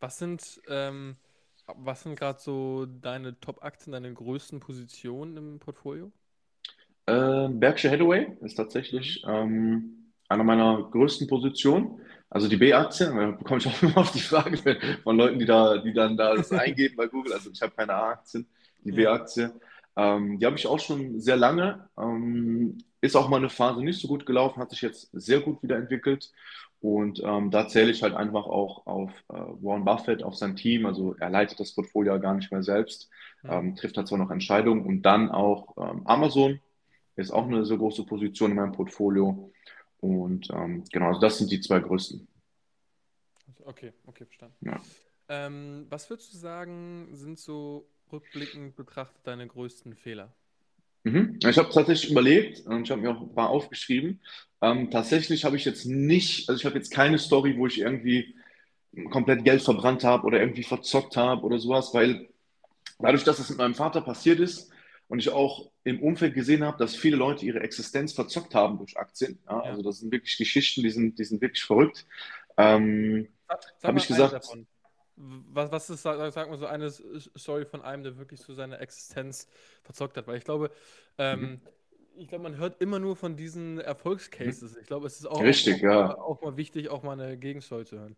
Was 0.00 0.18
sind, 0.18 0.60
ähm, 0.68 1.16
was 1.66 2.02
sind 2.02 2.18
gerade 2.18 2.38
so 2.40 2.86
deine 2.86 3.38
Top-Aktien, 3.40 3.92
deine 3.92 4.12
größten 4.12 4.60
Positionen 4.60 5.36
im 5.36 5.58
Portfolio? 5.58 6.12
Äh, 7.06 7.48
Berkshire 7.48 7.92
Hathaway 7.92 8.36
ist 8.40 8.54
tatsächlich 8.54 9.22
mhm. 9.26 9.32
ähm, 9.32 10.04
einer 10.28 10.44
meiner 10.44 10.82
größten 10.90 11.28
Positionen. 11.28 12.00
Also 12.30 12.48
die 12.48 12.56
B-Aktie, 12.56 13.06
da 13.06 13.30
bekomme 13.30 13.58
ich 13.58 13.66
auch 13.66 13.82
immer 13.82 13.98
auf 13.98 14.12
die 14.12 14.20
Frage 14.20 14.58
von 15.02 15.16
Leuten, 15.16 15.38
die 15.38 15.46
da, 15.46 15.78
die 15.78 15.92
dann 15.92 16.16
da 16.16 16.34
das 16.34 16.50
eingeben 16.52 16.96
bei 16.96 17.06
Google. 17.06 17.32
Also 17.32 17.50
ich 17.50 17.62
habe 17.62 17.72
keine 17.72 17.94
A-Aktien, 17.94 18.46
die 18.82 18.90
ja. 18.90 18.96
B-Aktie. 18.96 19.52
Ähm, 19.96 20.38
die 20.38 20.46
habe 20.46 20.56
ich 20.56 20.66
auch 20.66 20.80
schon 20.80 21.20
sehr 21.20 21.36
lange. 21.36 21.88
Ähm, 21.96 22.78
ist 23.00 23.16
auch 23.16 23.28
mal 23.28 23.36
eine 23.36 23.50
Phase 23.50 23.82
nicht 23.84 24.00
so 24.00 24.08
gut 24.08 24.26
gelaufen, 24.26 24.60
hat 24.60 24.70
sich 24.70 24.80
jetzt 24.80 25.10
sehr 25.12 25.40
gut 25.40 25.62
wieder 25.62 25.76
entwickelt. 25.76 26.32
Und 26.84 27.22
ähm, 27.24 27.50
da 27.50 27.66
zähle 27.66 27.90
ich 27.90 28.02
halt 28.02 28.12
einfach 28.12 28.44
auch 28.44 28.86
auf 28.86 29.10
äh, 29.30 29.32
Warren 29.32 29.86
Buffett, 29.86 30.22
auf 30.22 30.36
sein 30.36 30.54
Team. 30.54 30.84
Also 30.84 31.14
er 31.14 31.30
leitet 31.30 31.58
das 31.58 31.74
Portfolio 31.74 32.20
gar 32.20 32.34
nicht 32.34 32.52
mehr 32.52 32.62
selbst, 32.62 33.08
ähm, 33.42 33.74
trifft 33.74 33.96
da 33.96 34.04
zwar 34.04 34.18
noch 34.18 34.30
Entscheidungen. 34.30 34.84
Und 34.84 35.00
dann 35.00 35.30
auch 35.30 35.78
ähm, 35.78 36.06
Amazon 36.06 36.60
ist 37.16 37.30
auch 37.30 37.46
eine 37.46 37.64
so 37.64 37.78
große 37.78 38.04
Position 38.04 38.50
in 38.50 38.58
meinem 38.58 38.72
Portfolio. 38.72 39.50
Und 40.00 40.50
ähm, 40.50 40.84
genau, 40.92 41.06
also 41.06 41.20
das 41.20 41.38
sind 41.38 41.50
die 41.50 41.62
zwei 41.62 41.80
größten. 41.80 42.28
Okay, 43.64 43.94
okay, 44.04 44.26
verstanden. 44.26 44.56
Ja. 44.60 44.78
Ähm, 45.30 45.86
was 45.88 46.10
würdest 46.10 46.34
du 46.34 46.36
sagen, 46.36 47.08
sind 47.12 47.38
so 47.38 47.88
rückblickend 48.12 48.76
betrachtet 48.76 49.26
deine 49.26 49.46
größten 49.46 49.94
Fehler? 49.94 50.34
Mhm. 51.04 51.38
Ich 51.46 51.58
habe 51.58 51.70
tatsächlich 51.70 52.10
überlegt 52.10 52.66
und 52.66 52.82
ich 52.82 52.90
habe 52.90 53.00
mir 53.00 53.10
auch 53.10 53.20
ein 53.20 53.34
paar 53.34 53.50
aufgeschrieben. 53.50 54.20
Ähm, 54.62 54.90
tatsächlich 54.90 55.44
habe 55.44 55.56
ich 55.56 55.64
jetzt 55.64 55.84
nicht, 55.84 56.48
also 56.48 56.58
ich 56.58 56.64
habe 56.64 56.76
jetzt 56.76 56.90
keine 56.90 57.18
Story, 57.18 57.56
wo 57.56 57.66
ich 57.66 57.80
irgendwie 57.80 58.34
komplett 59.10 59.44
Geld 59.44 59.62
verbrannt 59.62 60.02
habe 60.04 60.24
oder 60.26 60.40
irgendwie 60.40 60.62
verzockt 60.62 61.16
habe 61.16 61.42
oder 61.42 61.58
sowas, 61.58 61.92
weil 61.92 62.28
dadurch, 62.98 63.24
dass 63.24 63.38
es 63.38 63.50
mit 63.50 63.58
meinem 63.58 63.74
Vater 63.74 64.00
passiert 64.00 64.40
ist 64.40 64.70
und 65.08 65.18
ich 65.18 65.28
auch 65.30 65.70
im 65.84 66.02
Umfeld 66.02 66.34
gesehen 66.34 66.64
habe, 66.64 66.78
dass 66.78 66.96
viele 66.96 67.16
Leute 67.16 67.44
ihre 67.44 67.60
Existenz 67.60 68.14
verzockt 68.14 68.54
haben 68.54 68.78
durch 68.78 68.96
Aktien. 68.96 69.38
Ja, 69.46 69.56
ja. 69.56 69.70
Also 69.70 69.82
das 69.82 69.98
sind 69.98 70.10
wirklich 70.10 70.38
Geschichten, 70.38 70.82
die 70.82 70.90
sind, 70.90 71.18
die 71.18 71.24
sind 71.24 71.42
wirklich 71.42 71.64
verrückt. 71.64 72.06
Ähm, 72.56 73.28
habe 73.82 73.98
ich 73.98 74.06
gesagt. 74.06 74.32
Davon. 74.32 74.66
Was, 75.16 75.70
was 75.70 75.90
ist, 75.90 76.02
sag, 76.02 76.32
sag 76.32 76.50
mal 76.50 76.58
so, 76.58 76.66
eine 76.66 76.90
Story 76.90 77.64
von 77.66 77.82
einem, 77.82 78.02
der 78.02 78.18
wirklich 78.18 78.40
so 78.40 78.52
seine 78.52 78.78
Existenz 78.78 79.48
verzockt 79.82 80.16
hat? 80.16 80.26
Weil 80.26 80.38
ich 80.38 80.44
glaube, 80.44 80.70
ähm, 81.18 81.40
mhm. 81.40 81.60
ich 82.16 82.28
glaube, 82.28 82.42
man 82.42 82.56
hört 82.56 82.80
immer 82.80 82.98
nur 82.98 83.14
von 83.14 83.36
diesen 83.36 83.78
Erfolgscases. 83.78 84.76
Ich 84.76 84.86
glaube, 84.86 85.06
es 85.06 85.18
ist 85.18 85.26
auch, 85.26 85.40
Richtig, 85.40 85.76
auch, 85.76 85.82
ja. 85.82 86.18
auch 86.18 86.42
mal 86.42 86.56
wichtig, 86.56 86.88
auch 86.88 87.02
mal 87.02 87.12
eine 87.12 87.36
Gegenstory 87.36 87.84
zu 87.84 87.98
hören. 87.98 88.16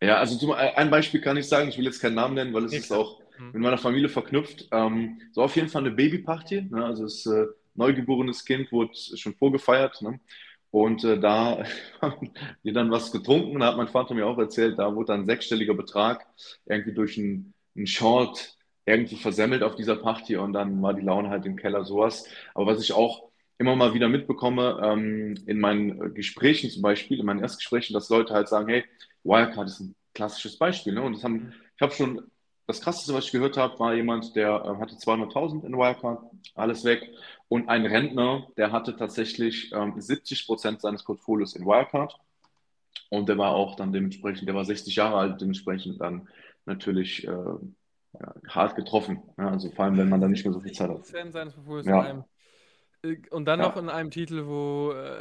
Ja, 0.00 0.18
also 0.18 0.38
zum, 0.38 0.52
ein 0.52 0.90
Beispiel 0.90 1.20
kann 1.20 1.36
ich 1.36 1.48
sagen, 1.48 1.68
ich 1.68 1.76
will 1.76 1.84
jetzt 1.84 2.00
keinen 2.00 2.14
Namen 2.14 2.34
nennen, 2.34 2.54
weil 2.54 2.64
es 2.64 2.70
nee, 2.70 2.78
ist 2.78 2.92
auch 2.92 3.20
mhm. 3.38 3.50
mit 3.52 3.62
meiner 3.62 3.78
Familie 3.78 4.08
verknüpft. 4.08 4.68
Ähm, 4.70 5.20
so 5.32 5.42
auf 5.42 5.56
jeden 5.56 5.68
Fall 5.68 5.82
eine 5.82 5.90
Babyparty. 5.90 6.62
Ne? 6.70 6.84
Also 6.84 7.02
das 7.02 7.26
äh, 7.26 7.46
neugeborenes 7.74 8.44
Kind 8.44 8.70
wurde 8.70 8.92
schon 8.94 9.34
vorgefeiert. 9.34 10.00
Ne? 10.02 10.20
Und 10.70 11.04
äh, 11.04 11.18
da 11.18 11.64
haben 12.02 12.30
die 12.64 12.72
dann 12.72 12.90
was 12.90 13.12
getrunken. 13.12 13.60
Da 13.60 13.66
hat 13.68 13.76
mein 13.76 13.88
Vater 13.88 14.14
mir 14.14 14.26
auch 14.26 14.38
erzählt, 14.38 14.78
da 14.78 14.94
wurde 14.94 15.12
dann 15.12 15.20
ein 15.22 15.26
sechsstelliger 15.26 15.74
Betrag 15.74 16.26
irgendwie 16.66 16.92
durch 16.92 17.18
einen, 17.18 17.54
einen 17.76 17.86
Short 17.86 18.56
irgendwie 18.84 19.16
versemmelt 19.16 19.62
auf 19.62 19.76
dieser 19.76 19.96
Party 19.96 20.36
und 20.36 20.54
dann 20.54 20.80
war 20.80 20.94
die 20.94 21.02
Laune 21.02 21.28
halt 21.28 21.44
im 21.44 21.56
Keller 21.56 21.84
sowas. 21.84 22.24
Aber 22.54 22.66
was 22.66 22.82
ich 22.82 22.92
auch 22.92 23.28
immer 23.58 23.76
mal 23.76 23.92
wieder 23.92 24.08
mitbekomme, 24.08 24.80
ähm, 24.82 25.34
in 25.46 25.60
meinen 25.60 26.14
Gesprächen 26.14 26.70
zum 26.70 26.82
Beispiel, 26.82 27.18
in 27.18 27.26
meinen 27.26 27.40
Erstgesprächen, 27.40 27.92
dass 27.92 28.08
Leute 28.08 28.32
halt 28.32 28.48
sagen, 28.48 28.68
hey, 28.68 28.84
Wirecard 29.24 29.68
ist 29.68 29.80
ein 29.80 29.94
klassisches 30.14 30.56
Beispiel. 30.56 30.94
Ne? 30.94 31.02
Und 31.02 31.14
das 31.14 31.24
haben, 31.24 31.34
mhm. 31.34 31.52
ich 31.76 31.82
habe 31.82 31.92
schon, 31.92 32.22
das 32.66 32.80
Krasseste, 32.80 33.14
was 33.14 33.24
ich 33.24 33.32
gehört 33.32 33.56
habe, 33.56 33.78
war 33.78 33.94
jemand, 33.94 34.36
der 34.36 34.50
äh, 34.50 34.80
hatte 34.80 34.94
200.000 34.94 35.64
in 35.64 35.72
Wirecard, 35.72 36.22
alles 36.54 36.84
weg. 36.84 37.10
Und 37.48 37.68
ein 37.68 37.86
Rentner, 37.86 38.46
der 38.56 38.72
hatte 38.72 38.96
tatsächlich 38.96 39.72
ähm, 39.72 39.94
70 39.98 40.46
Prozent 40.46 40.80
seines 40.80 41.02
Portfolios 41.04 41.54
in 41.54 41.64
Wirecard. 41.64 42.14
Und 43.10 43.28
der 43.28 43.38
war 43.38 43.52
auch 43.52 43.76
dann 43.76 43.92
dementsprechend, 43.92 44.48
der 44.48 44.54
war 44.54 44.64
60 44.64 44.94
Jahre 44.96 45.16
alt, 45.16 45.40
dementsprechend 45.40 46.00
dann 46.00 46.28
natürlich 46.66 47.26
äh, 47.26 47.30
ja, 47.30 48.34
hart 48.48 48.76
getroffen. 48.76 49.22
Ja, 49.38 49.50
also 49.50 49.70
vor 49.70 49.86
allem, 49.86 49.96
wenn 49.96 50.08
man 50.08 50.20
dann 50.20 50.30
nicht 50.30 50.44
mehr 50.44 50.52
so 50.52 50.60
viel 50.60 50.72
Zeit 50.72 50.90
hat. 50.90 51.06
Seines 51.06 51.54
Portfolios 51.54 51.86
Ja. 51.86 52.00
in 52.00 52.06
einem, 52.06 52.24
äh, 53.02 53.16
und 53.30 53.46
dann 53.46 53.60
noch 53.60 53.76
in 53.76 53.88
einem 53.88 54.10
Titel, 54.10 54.46
wo. 54.46 54.92
Äh, 54.92 55.20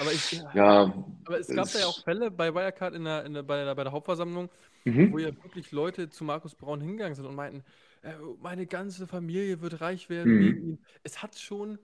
aber, 0.00 0.12
ich, 0.12 0.42
Ja, 0.54 0.92
aber 1.24 1.38
es 1.38 1.48
gab 1.48 1.66
es- 1.66 1.74
da 1.74 1.78
ja 1.80 1.86
auch 1.86 2.02
Fälle 2.02 2.30
bei 2.30 2.52
Wirecard 2.52 2.94
in 2.94 3.04
der, 3.04 3.24
in 3.24 3.34
der, 3.34 3.42
bei, 3.44 3.64
der, 3.64 3.74
bei 3.74 3.84
der 3.84 3.92
Hauptversammlung, 3.92 4.48
wo 4.84 4.90
mhm. 4.90 5.18
ja 5.18 5.28
wirklich 5.44 5.70
Leute 5.70 6.10
zu 6.10 6.24
Markus 6.24 6.54
Braun 6.56 6.80
hingegangen 6.80 7.14
sind 7.14 7.26
und 7.26 7.36
meinten, 7.36 7.62
äh, 8.02 8.12
meine 8.40 8.66
ganze 8.66 9.06
Familie 9.06 9.60
wird 9.60 9.80
reich 9.80 10.08
werden 10.10 10.36
Mhm. 10.36 10.40
wegen 10.40 10.62
ihm. 10.70 10.78
Es 11.02 11.22
hat 11.22 11.38
schon 11.38 11.78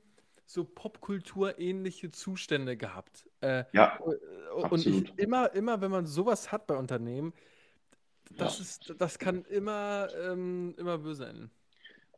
so 0.46 0.64
Popkultur-ähnliche 0.64 2.10
Zustände 2.10 2.76
gehabt. 2.76 3.28
Äh, 3.40 3.64
ja, 3.72 3.96
und 3.98 4.64
absolut. 4.64 5.10
ich, 5.10 5.18
immer, 5.18 5.52
immer, 5.54 5.80
wenn 5.80 5.90
man 5.90 6.06
sowas 6.06 6.50
hat 6.52 6.66
bei 6.66 6.76
Unternehmen, 6.76 7.32
das, 8.30 8.58
Ja. 8.58 8.62
ist, 8.62 8.94
das 8.98 9.18
kann 9.18 9.44
immer, 9.44 10.08
ähm, 10.22 10.74
immer 10.78 10.98
böse 10.98 11.26
enden. 11.26 11.50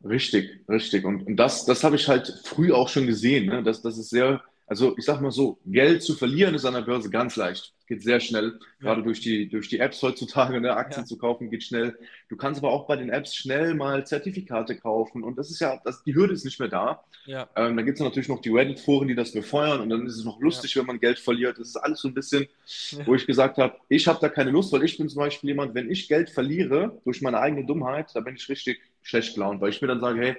Richtig, 0.03 0.61
richtig. 0.67 1.05
Und, 1.05 1.27
und 1.27 1.35
das, 1.37 1.65
das 1.65 1.83
habe 1.83 1.95
ich 1.95 2.07
halt 2.07 2.27
früh 2.43 2.71
auch 2.71 2.89
schon 2.89 3.05
gesehen. 3.05 3.45
Ne? 3.47 3.61
Das, 3.63 3.81
das 3.81 3.97
ist 3.97 4.09
sehr, 4.09 4.43
also 4.71 4.97
ich 4.97 5.03
sag 5.03 5.19
mal 5.19 5.31
so, 5.31 5.59
Geld 5.65 6.01
zu 6.01 6.15
verlieren 6.15 6.55
ist 6.55 6.63
an 6.63 6.73
der 6.75 6.81
Börse 6.83 7.09
ganz 7.09 7.35
leicht. 7.35 7.73
Geht 7.87 8.03
sehr 8.03 8.21
schnell. 8.21 8.57
Gerade 8.79 9.03
durch 9.03 9.19
die, 9.19 9.49
durch 9.49 9.67
die 9.67 9.79
Apps 9.79 10.01
heutzutage, 10.01 10.61
ne? 10.61 10.73
Aktien 10.77 11.03
Ja. 11.03 11.07
zu 11.07 11.17
kaufen, 11.17 11.49
geht 11.51 11.63
schnell. 11.65 11.97
Du 12.29 12.37
kannst 12.37 12.61
aber 12.61 12.71
auch 12.71 12.87
bei 12.87 12.95
den 12.95 13.09
Apps 13.09 13.35
schnell 13.35 13.73
mal 13.73 14.07
Zertifikate 14.07 14.77
kaufen. 14.77 15.23
Und 15.23 15.37
das 15.37 15.51
ist 15.51 15.59
ja, 15.59 15.81
das, 15.83 16.01
die 16.05 16.15
Hürde 16.15 16.33
ist 16.33 16.45
nicht 16.45 16.57
mehr 16.61 16.69
da. 16.69 17.03
Ja, 17.25 17.49
Ähm, 17.57 17.75
dann 17.75 17.85
gibt 17.85 17.97
es 17.99 18.01
natürlich 18.03 18.29
noch 18.29 18.39
die 18.39 18.49
Reddit-Foren, 18.49 19.09
die 19.09 19.15
das 19.15 19.33
befeuern. 19.33 19.81
Und 19.81 19.89
dann 19.89 20.05
ist 20.07 20.15
es 20.15 20.23
noch 20.23 20.39
lustig, 20.39 20.77
wenn 20.77 20.85
man 20.85 21.01
Geld 21.01 21.19
verliert. 21.19 21.59
Das 21.59 21.67
ist 21.67 21.75
alles 21.75 21.99
so 21.99 22.07
ein 22.07 22.13
bisschen, 22.13 22.47
Ja. 22.91 23.05
wo 23.05 23.13
ich 23.13 23.27
gesagt 23.27 23.57
habe, 23.57 23.75
ich 23.89 24.07
habe 24.07 24.19
da 24.21 24.29
keine 24.29 24.51
Lust, 24.51 24.71
weil 24.71 24.83
ich 24.85 24.97
bin 24.97 25.09
zum 25.09 25.19
Beispiel 25.19 25.49
jemand, 25.49 25.75
wenn 25.75 25.91
ich 25.91 26.07
Geld 26.07 26.29
verliere 26.29 26.97
durch 27.03 27.21
meine 27.21 27.39
eigene 27.41 27.65
Dummheit, 27.65 28.11
da 28.13 28.21
bin 28.21 28.37
ich 28.37 28.47
richtig 28.47 28.79
schlecht 29.03 29.33
gelaunt, 29.33 29.59
weil 29.59 29.71
ich 29.71 29.81
mir 29.81 29.89
dann 29.89 29.99
sage, 29.99 30.21
hey, 30.21 30.35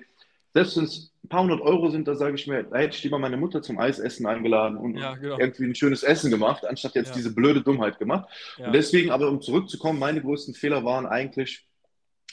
selbst 0.54 0.76
wenn 0.76 0.84
es 0.84 1.12
ein 1.24 1.28
paar 1.28 1.42
hundert 1.42 1.60
Euro 1.62 1.88
sind, 1.90 2.06
da 2.08 2.14
sage 2.14 2.34
ich 2.34 2.46
mir, 2.46 2.62
da 2.64 2.76
hätte 2.78 2.96
ich 2.96 3.04
lieber 3.04 3.18
meine 3.18 3.36
Mutter 3.36 3.62
zum 3.62 3.78
Eisessen 3.78 4.26
eingeladen 4.26 4.76
und 4.76 4.96
Ja, 4.98 5.14
genau. 5.14 5.38
irgendwie 5.38 5.64
ein 5.64 5.74
schönes 5.74 6.02
Essen 6.02 6.30
gemacht, 6.30 6.64
anstatt 6.66 6.94
jetzt 6.94 7.08
Ja. 7.10 7.14
diese 7.14 7.34
blöde 7.34 7.62
Dummheit 7.62 7.98
gemacht. 7.98 8.28
ja. 8.58 8.66
Und 8.66 8.74
deswegen, 8.74 9.10
aber 9.10 9.28
um 9.28 9.40
zurückzukommen, 9.40 9.98
meine 9.98 10.20
größten 10.20 10.54
Fehler 10.54 10.84
waren 10.84 11.06
eigentlich 11.06 11.66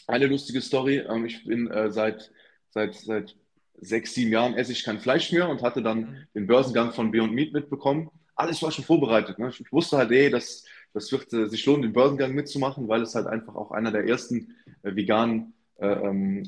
eine 0.07 0.25
lustige 0.27 0.61
Story. 0.61 0.97
Ähm, 1.07 1.25
ich 1.25 1.45
bin 1.45 1.69
äh, 1.69 1.91
seit, 1.91 2.31
seit, 2.71 2.95
seit 2.95 3.35
sechs, 3.81 4.13
sieben 4.13 4.31
Jahren 4.31 4.55
esse 4.55 4.71
ich 4.73 4.83
kein 4.83 4.99
Fleisch 4.99 5.31
mehr 5.31 5.47
und 5.47 5.61
hatte 5.61 5.81
dann 5.81 5.99
Mhm. 5.99 6.15
den 6.35 6.47
Börsengang 6.47 6.91
von 6.91 7.11
Beyond 7.11 7.33
Meat 7.33 7.53
mitbekommen. 7.53 8.09
Alles 8.35 8.61
war 8.61 8.71
schon 8.71 8.83
vorbereitet. 8.85 9.37
Ne? 9.39 9.51
Ich 9.57 9.71
wusste 9.71 9.97
halt, 9.97 10.11
ey, 10.11 10.29
das, 10.29 10.65
das 10.93 11.11
wird 11.11 11.31
äh, 11.33 11.47
sich 11.47 11.65
lohnen, 11.65 11.83
den 11.83 11.93
Börsengang 11.93 12.33
mitzumachen, 12.33 12.87
weil 12.89 13.01
es 13.03 13.15
halt 13.15 13.27
einfach 13.27 13.55
auch 13.55 13.71
einer 13.71 13.91
der 13.91 14.05
ersten 14.05 14.55
äh, 14.83 14.95
veganen 14.95 15.53
äh, 15.77 15.87
ähm, 15.87 16.43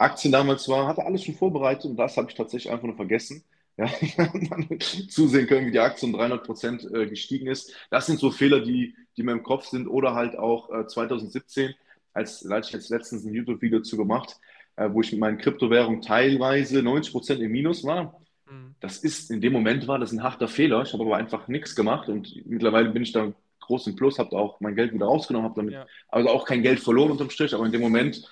Aktien 0.00 0.32
damals 0.32 0.68
war. 0.68 0.86
Hatte 0.86 1.04
alles 1.04 1.24
schon 1.24 1.34
vorbereitet 1.34 1.86
und 1.86 1.96
das 1.96 2.16
habe 2.16 2.28
ich 2.30 2.34
tatsächlich 2.36 2.72
einfach 2.72 2.86
nur 2.86 2.96
vergessen. 2.96 3.44
Ja, 3.80 3.88
dann 4.18 4.68
zusehen 5.08 5.46
können, 5.46 5.66
wie 5.66 5.70
die 5.70 5.78
Aktie 5.78 6.06
um 6.06 6.12
300 6.12 6.44
Prozent 6.44 6.86
äh, 6.92 7.06
gestiegen 7.06 7.46
ist. 7.46 7.72
Das 7.88 8.04
sind 8.04 8.18
so 8.18 8.30
Fehler, 8.30 8.60
die, 8.60 8.94
die 9.16 9.22
mir 9.22 9.32
im 9.32 9.42
Kopf 9.42 9.64
sind. 9.66 9.86
Oder 9.86 10.12
halt 10.14 10.36
auch 10.36 10.68
äh, 10.70 10.86
2017, 10.86 11.74
als, 12.12 12.40
da 12.40 12.56
hatte 12.56 12.66
ich 12.66 12.74
jetzt 12.74 12.90
letztens 12.90 13.24
ein 13.24 13.32
YouTube-Video 13.32 13.80
zu 13.80 13.96
gemacht, 13.96 14.36
äh, 14.76 14.90
wo 14.92 15.00
ich 15.00 15.12
mit 15.12 15.20
meinen 15.20 15.38
Kryptowährungen 15.38 16.02
teilweise 16.02 16.82
90 16.82 17.12
Prozent 17.12 17.40
im 17.40 17.52
Minus 17.52 17.82
war. 17.84 18.20
Mhm. 18.50 18.74
Das 18.80 18.98
ist, 18.98 19.30
in 19.30 19.40
dem 19.40 19.54
Moment 19.54 19.88
war 19.88 19.98
das 19.98 20.12
ein 20.12 20.22
harter 20.22 20.48
Fehler. 20.48 20.82
Ich 20.82 20.92
habe 20.92 21.04
aber 21.04 21.16
einfach 21.16 21.48
nichts 21.48 21.74
gemacht 21.74 22.10
und 22.10 22.44
mittlerweile 22.44 22.90
bin 22.90 23.02
ich 23.02 23.12
da 23.12 23.32
groß 23.60 23.86
im 23.86 23.96
Plus, 23.96 24.18
habe 24.18 24.36
auch 24.36 24.60
mein 24.60 24.74
Geld 24.74 24.92
wieder 24.92 25.06
rausgenommen, 25.06 25.48
habe 25.48 25.58
damit 25.58 25.74
Ja. 25.74 25.86
also 26.08 26.28
auch 26.28 26.44
kein 26.44 26.62
Geld 26.62 26.80
verloren 26.80 27.12
unterm 27.12 27.30
Strich, 27.30 27.54
aber 27.54 27.64
in 27.64 27.72
dem 27.72 27.80
Moment 27.80 28.28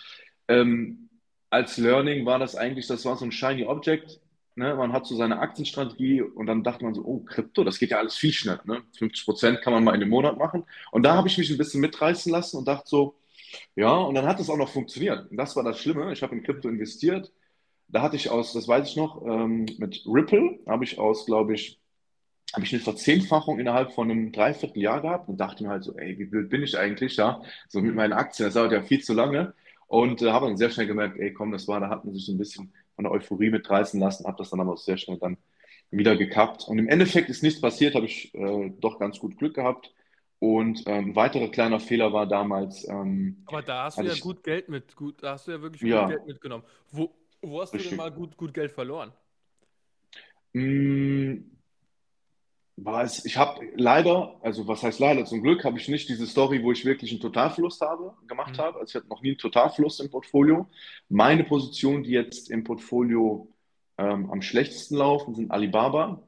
ähm, 0.49 1.08
als 1.51 1.79
Learning 1.79 2.27
war 2.27 2.39
das 2.39 2.57
eigentlich, 2.57 2.87
das 2.87 3.05
war 3.05 3.17
so 3.17 3.25
ein 3.25 3.33
shiny 3.33 3.65
Object. 3.65 4.21
Ne? 4.55 4.75
Man 4.75 4.93
hat 4.93 5.07
so 5.07 5.17
seine 5.17 5.39
Aktienstrategie 5.39 6.23
und 6.23 6.47
dann 6.47 6.65
dachte 6.65 6.85
man 6.85 6.95
so, 6.95 7.03
oh, 7.05 7.21
Krypto, 7.21 7.65
das 7.65 7.79
geht 7.79 7.91
ja 7.91 7.99
alles 7.99 8.17
viel 8.17 8.33
schneller. 8.33 8.61
Ne? 8.65 8.83
50 8.99 9.25
Prozent 9.25 9.63
kann 9.63 9.73
man 9.73 9.85
mal 9.85 9.95
in 9.95 10.03
einem 10.03 10.11
Monat 10.11 10.37
machen. 10.37 10.65
Und 10.91 11.05
da 11.05 11.15
habe 11.15 11.29
ich 11.29 11.39
mich 11.39 11.51
ein 11.51 11.59
bisschen 11.59 11.81
mitreißen 11.81 12.31
lassen 12.33 12.59
und 12.59 12.69
dachte 12.69 12.89
so, 12.89 13.15
ja, 13.77 13.95
und 13.95 14.15
dann 14.15 14.27
hat 14.27 14.41
es 14.41 14.51
auch 14.51 14.57
noch 14.57 14.69
funktioniert. 14.69 15.31
Und 15.31 15.37
das 15.37 15.57
war 15.57 15.65
das 15.65 15.79
Schlimme. 15.79 16.13
Ich 16.13 16.23
habe 16.23 16.35
in 16.35 16.43
Krypto 16.43 16.69
investiert. 16.69 17.33
Da 17.89 18.03
hatte 18.03 18.17
ich 18.17 18.31
aus, 18.31 18.53
das 18.53 18.69
weiß 18.69 18.89
ich 18.89 18.97
noch, 18.97 19.25
ähm, 19.27 19.67
mit 19.79 20.03
Ripple 20.07 20.59
habe 20.67 20.85
ich 20.85 20.99
aus, 20.99 21.25
glaube 21.25 21.55
ich, 21.55 21.81
habe 22.55 22.65
ich 22.65 22.73
eine 22.73 22.83
Verzehnfachung 22.83 23.59
innerhalb 23.59 23.93
von 23.93 24.11
einem 24.11 24.33
Dreivierteljahr 24.33 25.01
gehabt 25.01 25.29
und 25.29 25.39
dachte 25.39 25.63
mir 25.63 25.71
halt 25.71 25.85
so, 25.85 25.97
ey, 25.97 26.19
wie 26.19 26.31
wild 26.33 26.51
bin 26.51 26.63
ich 26.63 26.77
eigentlich 26.79 27.17
da? 27.17 27.43
So 27.69 27.81
mit 27.81 27.95
meinen 27.95 28.13
Aktien, 28.13 28.47
das 28.47 28.55
dauert 28.55 28.73
ja 28.73 28.83
viel 28.83 29.03
zu 29.03 29.15
lange. 29.15 29.55
Und 29.89 30.23
äh, 30.23 30.31
habe 30.33 30.47
dann 30.49 30.59
sehr 30.59 30.71
schnell 30.71 30.87
gemerkt, 30.89 31.19
ey, 31.19 31.33
komm, 31.35 31.53
das 31.53 31.69
war, 31.69 31.81
da 31.81 31.91
hat 31.91 32.05
man 32.07 32.15
sich 32.15 32.27
so 32.27 32.33
ein 32.33 32.39
bisschen 32.39 32.73
von 32.97 33.05
der 33.05 33.13
Euphorie 33.13 33.51
mitreißen 33.51 34.01
lassen, 34.01 34.27
habe 34.27 34.39
das 34.39 34.51
dann 34.51 34.61
aber 34.61 34.77
sehr 34.79 34.99
schnell 34.99 35.19
dann 35.19 35.39
wieder 35.91 36.17
gekappt. 36.17 36.69
Und 36.69 36.79
im 36.79 36.89
Endeffekt 36.89 37.31
ist 37.31 37.43
nichts 37.43 37.61
passiert, 37.61 37.95
habe 37.97 38.07
ich 38.07 38.35
äh, 38.35 38.71
doch 38.81 38.99
ganz 39.01 39.19
gut 39.19 39.39
Glück 39.39 39.55
gehabt. 39.55 39.93
Und 40.41 40.85
ähm, 40.87 41.11
ein 41.11 41.17
weiterer 41.17 41.49
kleiner 41.51 41.81
Fehler 41.81 42.13
war 42.13 42.27
damals, 42.27 42.87
ähm, 42.89 43.45
Aber 43.47 43.63
da 43.63 43.85
hast 43.85 44.01
du 44.01 44.07
ja 44.07 44.15
ich- 44.15 44.21
gut 44.21 44.43
Geld 44.45 44.69
mit, 44.69 44.95
gut, 44.97 45.23
da 45.23 45.33
hast 45.33 45.47
du 45.49 45.53
ja 45.53 45.63
wirklich 45.63 45.87
Ja. 45.89 46.07
gut 46.07 46.07
Geld 46.07 46.27
mitgenommen. 46.27 46.65
Wo, 46.91 47.15
wo 47.43 47.61
hast 47.63 47.77
du 47.77 47.83
denn 47.83 47.95
Richtig. 47.95 47.99
mal 47.99 48.13
gut, 48.13 48.37
gut 48.37 48.53
Geld 48.55 48.73
verloren? 48.73 49.13
War 52.85 53.03
es, 53.03 53.25
ich 53.25 53.37
habe 53.37 53.61
leider, 53.77 54.39
also 54.43 54.67
was 54.69 54.83
heißt 54.83 55.01
leider, 55.01 55.25
zum 55.25 55.43
Glück 55.43 55.65
habe 55.65 55.79
ich 55.79 55.89
nicht 55.89 56.09
diese 56.09 56.27
Story, 56.27 56.63
wo 56.63 56.73
ich 56.73 56.85
wirklich 56.85 57.11
einen 57.11 57.21
Totalverlust 57.21 57.81
habe, 57.81 58.15
gemacht 58.27 58.57
Mhm. 58.57 58.63
habe. 58.63 58.79
Also 58.81 58.91
ich 58.91 58.95
hatte 58.97 59.09
noch 59.09 59.23
nie 59.23 59.31
einen 59.31 59.39
Totalverlust 59.39 60.01
im 60.01 60.11
Portfolio. 60.11 60.67
Meine 61.09 61.45
Positionen, 61.45 62.05
die 62.05 62.11
jetzt 62.13 62.51
im 62.51 62.65
Portfolio 62.65 63.53
ähm, 63.99 64.31
am 64.31 64.43
schlechtesten 64.43 64.97
laufen, 64.97 65.35
sind 65.35 65.51
Alibaba 65.51 66.23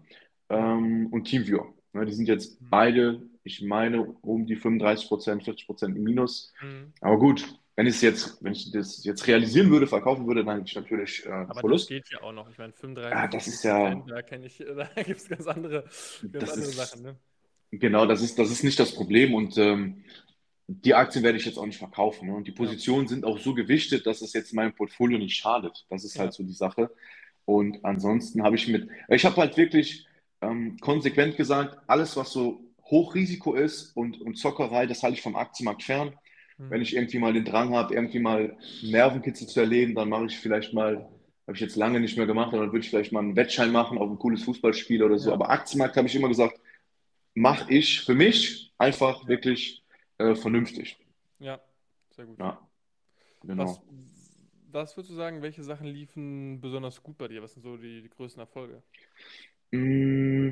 ähm, 0.48 1.08
und 1.10 1.24
Teamviewer. 1.24 1.72
Ne, 1.92 2.06
die 2.06 2.12
sind 2.12 2.28
jetzt 2.28 2.60
Mhm. 2.60 2.66
beide, 2.70 3.22
ich 3.44 3.62
meine, 3.62 4.02
um 4.22 4.46
die 4.46 4.56
35 4.56 5.08
Prozent, 5.08 5.44
40 5.44 5.66
Prozent 5.66 5.96
im 5.96 6.04
Minus. 6.04 6.52
Mhm. 6.62 6.92
Aber 7.00 7.18
gut, 7.18 7.59
wenn 7.76 7.86
ich 7.86 7.94
es 7.96 8.00
jetzt, 8.02 8.42
wenn 8.44 8.52
ich 8.52 8.70
das 8.72 9.04
jetzt 9.04 9.26
realisieren 9.26 9.70
würde, 9.70 9.86
verkaufen 9.86 10.26
würde, 10.26 10.44
dann 10.44 10.58
hätte 10.58 10.68
ich 10.68 10.74
natürlich 10.76 11.24
äh, 11.24 11.30
Aber 11.30 11.46
das 11.54 11.60
Verlust. 11.60 11.88
geht 11.88 12.10
ja 12.10 12.22
auch 12.22 12.32
noch. 12.32 12.50
Ich 12.50 12.58
meine, 12.58 12.72
35 12.72 13.10
Ja, 13.18 13.28
das 13.28 13.46
ist 13.46 13.64
ja- 13.64 13.94
da 14.06 14.22
kenne 14.22 14.46
ich, 14.46 14.58
da 14.76 15.02
gibt 15.02 15.20
es 15.20 15.28
ganz 15.28 15.46
andere, 15.46 15.82
ganz 15.82 16.32
Das 16.32 16.50
andere 16.52 16.68
ist- 16.70 16.76
Sachen. 16.76 17.02
Ne? 17.02 17.16
Genau, 17.72 18.04
das 18.06 18.20
ist, 18.20 18.38
das 18.38 18.50
ist 18.50 18.64
nicht 18.64 18.78
das 18.80 18.94
Problem 18.94 19.32
und 19.34 19.56
ähm, 19.56 20.04
die 20.66 20.94
Aktien 20.94 21.24
werde 21.24 21.38
ich 21.38 21.44
jetzt 21.46 21.56
auch 21.58 21.66
nicht 21.66 21.78
verkaufen. 21.78 22.28
Ne? 22.28 22.34
Und 22.34 22.46
die 22.46 22.52
Positionen 22.52 23.06
sind 23.08 23.24
auch 23.24 23.38
so 23.38 23.54
gewichtet, 23.54 24.06
dass 24.06 24.20
es 24.22 24.32
jetzt 24.32 24.52
meinem 24.54 24.72
Portfolio 24.74 25.18
nicht 25.18 25.36
schadet. 25.36 25.86
Das 25.88 26.04
ist 26.04 26.14
Ja. 26.16 26.22
halt 26.22 26.32
so 26.32 26.42
die 26.42 26.52
Sache. 26.52 26.90
Und 27.44 27.84
ansonsten 27.84 28.42
habe 28.42 28.56
ich 28.56 28.68
mit, 28.68 28.88
ich 29.08 29.24
habe 29.24 29.36
halt 29.36 29.56
wirklich 29.56 30.06
ähm, 30.42 30.76
konsequent 30.80 31.36
gesagt, 31.36 31.78
alles, 31.86 32.16
was 32.16 32.30
so 32.32 32.60
Hochrisiko 32.84 33.54
ist 33.54 33.96
und, 33.96 34.20
und 34.20 34.36
Zockerei, 34.36 34.86
das 34.86 35.02
halte 35.02 35.14
ich 35.16 35.22
vom 35.22 35.36
Aktienmarkt 35.36 35.82
fern. 35.82 36.12
Mhm. 36.60 36.70
Wenn 36.70 36.82
ich 36.82 36.94
irgendwie 36.94 37.18
mal 37.18 37.32
den 37.32 37.44
Drang 37.46 37.74
habe, 37.74 37.94
irgendwie 37.94 38.18
mal 38.18 38.56
Nervenkitzel 38.82 39.46
zu 39.48 39.60
erleben, 39.60 39.94
dann 39.94 40.10
mache 40.10 40.26
ich 40.26 40.38
vielleicht 40.38 40.74
mal, 40.74 40.96
habe 41.46 41.54
ich 41.54 41.60
jetzt 41.60 41.76
lange 41.76 42.00
nicht 42.00 42.18
mehr 42.18 42.26
gemacht, 42.26 42.48
aber 42.52 42.64
dann 42.64 42.72
würde 42.72 42.84
ich 42.84 42.90
vielleicht 42.90 43.12
mal 43.12 43.20
einen 43.20 43.34
Wettschein 43.34 43.72
machen 43.72 43.96
auf 43.96 44.10
ein 44.10 44.18
cooles 44.18 44.44
Fußballspiel 44.44 45.02
oder 45.02 45.18
so. 45.18 45.30
Ja. 45.30 45.34
Aber 45.34 45.48
Aktienmarkt 45.48 45.96
habe 45.96 46.06
ich 46.06 46.14
immer 46.14 46.28
gesagt, 46.28 46.60
mache 47.34 47.72
ich 47.72 48.02
für 48.02 48.14
mich 48.14 48.72
einfach 48.76 49.22
Ja. 49.22 49.28
wirklich 49.28 49.82
äh, 50.18 50.34
vernünftig. 50.34 50.98
Ja, 51.38 51.58
sehr 52.10 52.26
gut. 52.26 52.38
Ja, 52.38 52.60
genau. 53.42 53.64
Was, 53.64 53.80
was 54.70 54.96
würdest 54.96 55.12
du 55.12 55.16
sagen, 55.16 55.40
welche 55.40 55.62
Sachen 55.64 55.86
liefen 55.86 56.60
besonders 56.60 57.02
gut 57.02 57.16
bei 57.16 57.28
dir? 57.28 57.42
Was 57.42 57.54
sind 57.54 57.62
so 57.62 57.78
die, 57.78 58.02
die 58.02 58.10
größten 58.10 58.40
Erfolge? 58.40 58.82
Mm, 59.70 60.50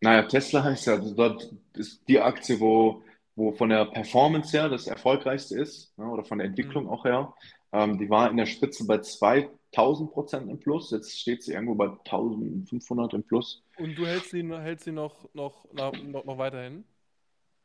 naja, 0.00 0.22
Tesla 0.22 0.70
ist 0.70 0.86
ja 0.86 0.94
also 0.94 1.14
dort 1.14 1.52
ist 1.74 2.08
die 2.08 2.18
Aktie, 2.18 2.58
wo, 2.60 3.02
wo 3.38 3.52
von 3.52 3.70
der 3.70 3.86
Performance 3.86 4.56
her 4.56 4.68
das 4.68 4.86
erfolgreichste 4.86 5.58
ist, 5.60 5.96
ne, 5.98 6.06
oder 6.10 6.24
von 6.24 6.38
der 6.38 6.48
Entwicklung 6.48 6.88
Mhm. 6.88 6.90
auch 6.90 7.04
her. 7.04 7.34
Ähm, 7.72 7.98
die 7.98 8.10
war 8.10 8.30
in 8.30 8.36
der 8.36 8.46
Spitze 8.46 8.86
bei 8.86 8.98
2000 8.98 10.10
Prozent 10.12 10.50
im 10.50 10.58
Plus. 10.60 10.90
Jetzt 10.90 11.18
steht 11.20 11.42
sie 11.42 11.52
irgendwo 11.54 11.74
bei 11.74 11.90
1500 12.04 13.14
im 13.14 13.22
Plus. 13.24 13.62
Und 13.76 13.94
du 13.96 14.06
hältst 14.06 14.30
sie, 14.30 14.42
hältst 14.44 14.84
sie 14.84 14.92
noch, 14.92 15.32
noch, 15.34 15.72
noch, 15.72 15.94
noch 16.24 16.36
weiterhin? 16.38 16.84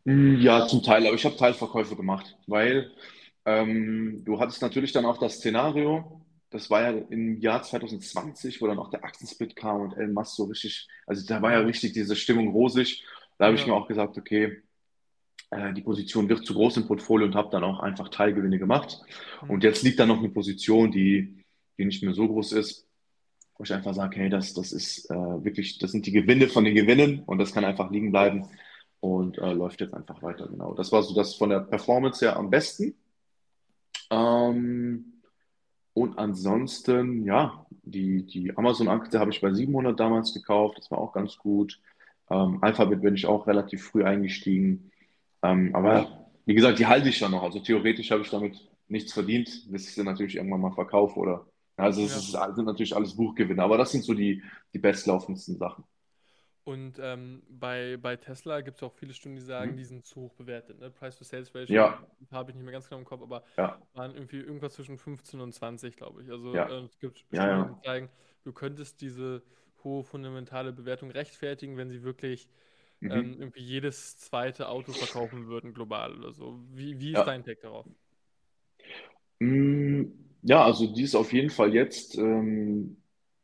Mm, 0.06 0.36
Ja, 0.42 0.66
zum 0.68 0.84
Teil, 0.84 1.06
aber 1.08 1.16
ich 1.16 1.26
habe 1.26 1.38
Teilverkäufe 1.38 1.96
gemacht, 1.96 2.36
weil 2.48 2.92
ähm, 3.46 4.24
du 4.26 4.40
hattest 4.40 4.62
natürlich 4.62 4.92
dann 4.92 5.06
auch 5.06 5.18
das 5.18 5.36
Szenario, 5.38 6.22
das 6.50 6.70
war 6.70 6.82
ja 6.84 6.90
im 7.10 7.40
Jahr 7.40 7.64
2020, 7.64 8.62
wo 8.62 8.68
dann 8.68 8.80
auch 8.80 8.90
der 8.90 9.04
Aktiensplit 9.04 9.56
kam 9.56 9.82
und 9.82 9.94
Elon 9.94 10.14
Musk 10.14 10.36
so 10.36 10.46
richtig, 10.46 10.88
also 11.08 11.26
da 11.28 11.42
war 11.42 11.52
ja 11.52 11.60
richtig 11.60 11.94
diese 11.94 12.16
Stimmung 12.16 12.50
rosig. 12.50 13.04
Da 13.38 13.46
habe 13.46 13.56
ich 13.56 13.66
Ja. 13.66 13.68
mir 13.68 13.74
auch 13.74 13.88
gesagt, 13.88 14.18
okay, 14.18 14.62
die 15.74 15.82
Position 15.82 16.30
wird 16.30 16.46
zu 16.46 16.54
groß 16.54 16.78
im 16.78 16.88
Portfolio 16.88 17.28
und 17.28 17.36
habe 17.36 17.50
dann 17.52 17.64
auch 17.64 17.80
einfach 17.80 18.10
Teilgewinne 18.10 18.60
gemacht. 18.60 19.02
Mhm. 19.42 19.50
Und 19.50 19.64
jetzt 19.64 19.84
liegt 19.84 20.00
da 20.00 20.06
noch 20.06 20.20
eine 20.20 20.30
Position, 20.30 20.92
die, 20.92 21.44
die 21.78 21.86
nicht 21.86 22.04
mehr 22.04 22.14
so 22.14 22.28
groß 22.28 22.54
ist, 22.54 22.88
wo 23.58 23.64
ich 23.64 23.74
einfach 23.74 23.94
sage, 23.94 24.18
hey, 24.20 24.30
das, 24.30 24.54
das 24.54 24.72
ist 24.72 25.10
äh, 25.10 25.16
wirklich, 25.16 25.78
das 25.78 25.92
sind 25.92 26.06
die 26.06 26.12
Gewinne 26.12 26.48
von 26.48 26.66
den 26.66 26.76
Gewinnen 26.76 27.24
und 27.26 27.38
das 27.38 27.54
kann 27.54 27.66
einfach 27.66 27.92
liegen 27.92 28.12
bleiben. 28.12 28.48
und 29.00 29.38
äh, 29.38 29.52
läuft 29.54 29.82
jetzt 29.82 29.94
einfach 29.94 30.24
weiter. 30.24 30.48
Genau. 30.48 30.74
Das 30.74 30.92
war 30.92 31.04
so 31.04 31.14
das 31.14 31.36
von 31.36 31.50
der 31.50 31.60
Performance 31.60 32.26
her 32.26 32.38
am 32.38 32.50
besten. 32.50 32.96
Ähm, 34.10 35.22
und 35.94 36.18
ansonsten, 36.18 37.26
ja, 37.26 37.66
die, 37.84 38.26
die 38.26 38.58
Amazon-Aktie 38.58 39.20
habe 39.20 39.32
ich 39.32 39.42
bei 39.42 39.54
700 39.54 40.00
damals 40.00 40.34
gekauft. 40.34 40.78
Das 40.78 40.90
war 40.90 41.00
auch 41.00 41.14
ganz 41.14 41.38
gut. 41.38 41.80
Ähm, 42.30 42.60
Alphabet 42.62 43.02
bin 43.02 43.16
ich 43.16 43.26
auch 43.26 43.46
relativ 43.46 43.84
früh 43.84 44.04
eingestiegen. 44.04 44.92
Ähm, 45.44 45.76
aber 45.76 46.30
wie 46.46 46.54
gesagt, 46.56 46.80
die 46.80 46.88
halte 46.88 47.10
ich 47.10 47.20
ja 47.20 47.30
noch. 47.30 47.44
Also 47.44 47.60
theoretisch 47.60 48.12
habe 48.12 48.22
ich 48.22 48.30
damit 48.30 48.58
nichts 48.88 49.14
verdient, 49.14 49.50
bis 49.72 49.88
ich 49.88 49.96
sie 49.96 50.04
natürlich 50.04 50.36
irgendwann 50.36 50.62
mal 50.62 50.74
verkaufe 50.74 51.20
oder. 51.20 51.48
Also 51.78 52.06
es 52.06 52.12
Ja. 52.12 52.18
ist, 52.18 52.32
sind 52.32 52.66
natürlich 52.66 52.96
alles 52.96 53.16
Buchgewinne, 53.16 53.64
aber 53.64 53.78
das 53.78 53.92
sind 53.92 54.04
so 54.04 54.14
die, 54.14 54.44
die 54.74 54.80
bestlaufendsten 54.80 55.58
Sachen. 55.58 55.84
Und 56.64 56.98
ähm, 57.00 57.44
bei, 57.50 57.98
bei 57.98 58.16
Tesla 58.16 58.62
gibt 58.62 58.78
es 58.78 58.84
auch 58.84 58.94
viele 58.94 59.14
Stimmen, 59.14 59.36
die 59.36 59.42
sagen, 59.42 59.76
Mhm. 59.76 59.78
die 59.78 59.84
sind 59.84 60.06
zu 60.06 60.22
hoch 60.22 60.34
bewertet. 60.34 60.80
Ne? 60.80 60.90
Price-to-Sales-Ratio 60.92 61.76
Ja, 61.76 62.00
habe 62.32 62.52
ich 62.52 62.56
nicht 62.56 62.64
mehr 62.64 62.72
ganz 62.72 62.88
genau 62.88 63.00
im 63.00 63.06
Kopf, 63.06 63.22
aber 63.22 63.44
ja, 63.58 63.80
waren 63.94 64.14
irgendwie 64.14 64.38
irgendwas 64.40 64.74
zwischen 64.74 64.98
15 64.98 65.42
und 65.42 65.54
20, 65.54 65.98
glaube 65.98 66.24
ich. 66.24 66.30
Also 66.32 66.58
ja, 66.58 66.68
äh, 66.68 66.84
es 66.86 66.98
gibt 67.00 67.26
ja. 67.32 67.70
die 67.70 67.82
zeigen, 67.84 68.10
du 68.44 68.54
könntest 68.54 69.02
diese 69.02 69.44
hohe 69.84 70.04
fundamentale 70.04 70.72
Bewertung 70.72 71.12
rechtfertigen, 71.12 71.76
wenn 71.78 71.90
sie 71.90 72.04
wirklich 72.04 72.48
ähm, 73.10 73.36
Mhm. 73.36 73.40
irgendwie 73.40 73.62
jedes 73.62 74.18
zweite 74.18 74.70
Auto 74.70 74.94
verkaufen 74.94 75.48
würden, 75.48 75.74
global 75.74 76.18
oder 76.18 76.34
so. 76.34 76.60
Wie, 76.74 77.00
wie 77.00 77.14
ist 77.14 77.18
Ja. 77.20 77.26
dein 77.26 77.44
Take 77.44 77.62
darauf? 77.62 77.88
Mm, 79.40 80.04
Ja, 80.46 80.64
also 80.66 80.88
die 80.94 81.04
ist 81.04 81.16
auf 81.16 81.32
jeden 81.34 81.50
Fall 81.50 81.74
jetzt 81.74 82.18
ähm, 82.18 82.98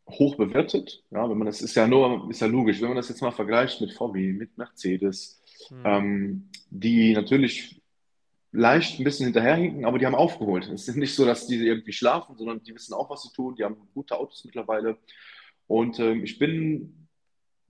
hoch 0.09 0.35
bewertet. 0.35 1.03
Ja, 1.11 1.29
wenn 1.29 1.37
man 1.37 1.45
das 1.47 1.61
ist 1.61 1.75
ja 1.75 1.87
nur, 1.87 2.29
ist 2.29 2.41
ja 2.41 2.47
logisch, 2.47 2.81
wenn 2.81 2.89
man 2.89 2.97
das 2.97 3.09
jetzt 3.09 3.21
mal 3.21 3.31
vergleicht 3.31 3.79
mit 3.81 3.93
VW, 3.93 4.33
mit 4.33 4.57
Mercedes, 4.57 5.41
Hm. 5.69 5.83
ähm, 5.85 6.49
die 6.69 7.13
natürlich 7.13 7.81
leicht 8.51 8.99
ein 8.99 9.03
bisschen 9.05 9.25
hinterherhinken, 9.27 9.85
aber 9.85 9.99
die 9.99 10.05
haben 10.05 10.15
aufgeholt. 10.15 10.67
Es 10.69 10.87
ist 10.89 10.95
nicht 10.97 11.15
so, 11.15 11.25
dass 11.25 11.47
die 11.47 11.55
irgendwie 11.57 11.93
schlafen, 11.93 12.35
sondern 12.37 12.63
die 12.63 12.75
wissen 12.75 12.93
auch, 12.93 13.09
was 13.09 13.23
sie 13.23 13.31
tun. 13.33 13.55
Die 13.55 13.63
haben 13.63 13.77
gute 13.93 14.17
Autos 14.17 14.43
mittlerweile. 14.45 14.97
Und 15.67 15.99
ähm, 15.99 16.23
ich 16.23 16.39
bin 16.39 16.98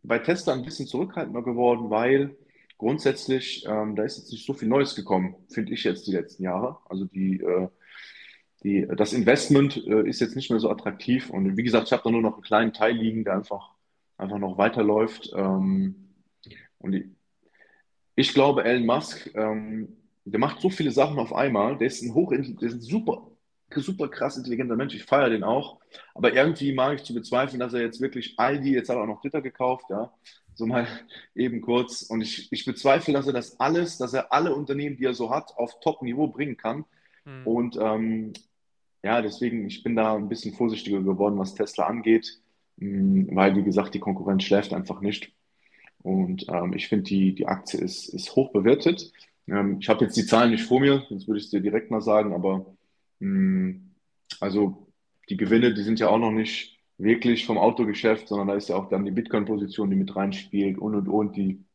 bei 0.03 0.19
Tesla 0.19 0.53
ein 0.53 0.63
bisschen 0.63 0.87
zurückhaltender 0.87 1.41
geworden, 1.41 1.89
weil 1.89 2.35
grundsätzlich 2.77 3.65
ähm, 3.67 3.95
da 3.95 4.03
ist 4.03 4.17
jetzt 4.17 4.31
nicht 4.31 4.45
so 4.45 4.53
viel 4.53 4.67
Neues 4.67 4.95
gekommen, 4.95 5.35
finde 5.49 5.73
ich 5.73 5.83
jetzt 5.83 6.07
die 6.07 6.13
letzten 6.13 6.43
Jahre. 6.43 6.77
Also 6.89 7.05
die 7.05 7.41
äh, 7.41 7.67
die, 8.63 8.85
das 8.95 9.13
Investment 9.13 9.77
äh, 9.87 10.07
ist 10.07 10.19
jetzt 10.19 10.35
nicht 10.35 10.49
mehr 10.49 10.59
so 10.59 10.69
attraktiv. 10.69 11.29
Und 11.29 11.55
wie 11.55 11.63
gesagt, 11.63 11.87
ich 11.87 11.93
habe 11.93 12.03
da 12.03 12.11
nur 12.11 12.21
noch 12.21 12.33
einen 12.33 12.41
kleinen 12.41 12.73
Teil 12.73 12.95
liegen, 12.95 13.23
der 13.23 13.35
einfach, 13.35 13.71
einfach 14.17 14.37
noch 14.37 14.57
weiterläuft. 14.57 15.31
Ähm, 15.35 16.09
und 16.79 16.93
ich, 16.93 17.05
ich 18.15 18.33
glaube, 18.33 18.65
Elon 18.65 18.85
Musk, 18.85 19.33
ähm, 19.33 19.95
der 20.25 20.39
macht 20.39 20.59
so 20.61 20.69
viele 20.69 20.91
Sachen 20.91 21.19
auf 21.19 21.33
einmal. 21.33 21.77
Der 21.77 21.87
ist 21.87 22.01
ein 22.01 22.13
hoch, 22.13 22.31
der 22.31 22.39
ist 22.41 22.61
ein 22.61 22.81
super, 22.81 23.28
super 23.75 24.07
krass 24.07 24.37
intelligenter 24.37 24.75
Mensch. 24.75 24.95
Ich 24.95 25.03
feiere 25.03 25.29
den 25.29 25.43
auch. 25.43 25.79
Aber 26.13 26.33
irgendwie 26.33 26.73
mag 26.73 26.95
ich 26.95 27.03
zu 27.03 27.13
bezweifeln, 27.13 27.59
dass 27.59 27.73
er 27.73 27.81
jetzt 27.81 28.01
wirklich 28.01 28.35
all 28.37 28.59
die, 28.59 28.71
jetzt 28.71 28.89
hat 28.89 28.97
er 28.97 29.03
auch 29.03 29.07
noch 29.07 29.21
Twitter 29.21 29.41
gekauft, 29.41 29.85
ja. 29.89 30.11
So 30.55 30.65
mal 30.65 30.87
eben 31.35 31.61
kurz. 31.61 32.01
Und 32.03 32.21
ich, 32.21 32.51
ich 32.51 32.65
bezweifle, 32.65 33.13
dass 33.13 33.27
er 33.27 33.33
das 33.33 33.59
alles, 33.59 33.97
dass 33.97 34.13
er 34.13 34.33
alle 34.33 34.55
Unternehmen, 34.55 34.97
die 34.97 35.05
er 35.05 35.13
so 35.13 35.29
hat, 35.29 35.55
auf 35.57 35.79
Top-Niveau 35.79 36.27
bringen 36.27 36.57
kann. 36.57 36.85
Hm. 37.25 37.47
Und 37.47 37.77
ähm, 37.79 38.33
ja, 39.03 39.21
deswegen, 39.21 39.67
ich 39.67 39.83
bin 39.83 39.95
da 39.95 40.15
ein 40.15 40.29
bisschen 40.29 40.53
vorsichtiger 40.53 41.01
geworden, 41.01 41.37
was 41.37 41.55
Tesla 41.55 41.85
angeht, 41.85 42.41
mh, 42.77 43.35
weil, 43.35 43.55
wie 43.55 43.63
gesagt, 43.63 43.93
die 43.93 43.99
Konkurrenz 43.99 44.43
schläft 44.43 44.73
einfach 44.73 45.01
nicht. 45.01 45.31
Und 46.01 46.45
ähm, 46.49 46.73
ich 46.73 46.87
finde, 46.87 47.03
die, 47.03 47.35
die 47.35 47.47
Aktie 47.47 47.79
ist, 47.79 48.09
ist 48.09 48.35
hoch 48.35 48.51
bewertet. 48.51 49.11
Ähm, 49.47 49.77
ich 49.79 49.89
habe 49.89 50.05
jetzt 50.05 50.17
die 50.17 50.25
Zahlen 50.25 50.51
nicht 50.51 50.63
vor 50.63 50.79
mir, 50.79 51.03
sonst 51.09 51.27
würde 51.27 51.39
ich 51.39 51.45
es 51.45 51.51
dir 51.51 51.61
direkt 51.61 51.91
mal 51.91 52.01
sagen, 52.01 52.33
aber 52.33 52.65
also 54.39 54.91
die 55.29 55.37
Gewinne, 55.37 55.73
die 55.73 55.83
sind 55.83 55.99
ja 55.99 56.09
auch 56.09 56.17
noch 56.17 56.31
nicht 56.31 56.79
wirklich 56.97 57.45
vom 57.45 57.57
Autogeschäft, 57.57 58.27
sondern 58.27 58.49
da 58.49 58.55
ist 58.55 58.69
ja 58.69 58.75
auch 58.75 58.89
dann 58.89 59.05
die 59.05 59.11
Bitcoin-Position, 59.11 59.89
die 59.89 59.95
mit 59.95 60.15
reinspielt 60.15 60.77
und 60.77 60.95
und 60.95 61.07
und 61.07 61.35
die 61.37 61.65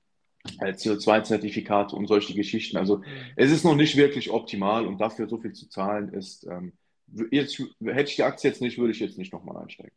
äh, 0.60 0.72
CO2-Zertifikate 0.72 1.96
und 1.96 2.06
solche 2.06 2.34
Geschichten. 2.34 2.76
Also 2.76 3.02
Hm. 3.04 3.32
es 3.36 3.50
ist 3.50 3.64
noch 3.64 3.76
nicht 3.76 3.96
wirklich 3.96 4.30
optimal 4.30 4.86
und 4.86 4.98
dafür 5.00 5.28
so 5.28 5.38
viel 5.38 5.52
zu 5.52 5.68
zahlen 5.68 6.12
ist, 6.12 6.44
ähm, 6.46 6.78
jetzt, 7.30 7.58
hätte 7.84 8.10
ich 8.10 8.16
die 8.16 8.22
Aktie 8.22 8.50
jetzt 8.50 8.60
nicht, 8.60 8.78
würde 8.78 8.92
ich 8.92 9.00
jetzt 9.00 9.18
nicht 9.18 9.32
nochmal 9.32 9.62
einsteigen. 9.62 9.92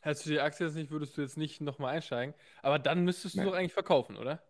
Hättest 0.00 0.26
du 0.26 0.30
die 0.30 0.40
Aktie 0.40 0.66
jetzt 0.66 0.74
nicht, 0.76 0.90
würdest 0.90 1.16
du 1.16 1.22
jetzt 1.22 1.36
nicht 1.38 1.60
nochmal 1.62 1.94
einsteigen. 1.96 2.34
Aber 2.62 2.78
dann 2.78 3.04
müsstest 3.04 3.40
du 3.40 3.40
Nee. 3.40 3.46
doch 3.46 3.54
eigentlich 3.54 3.72
verkaufen, 3.72 4.16
oder? 4.16 4.42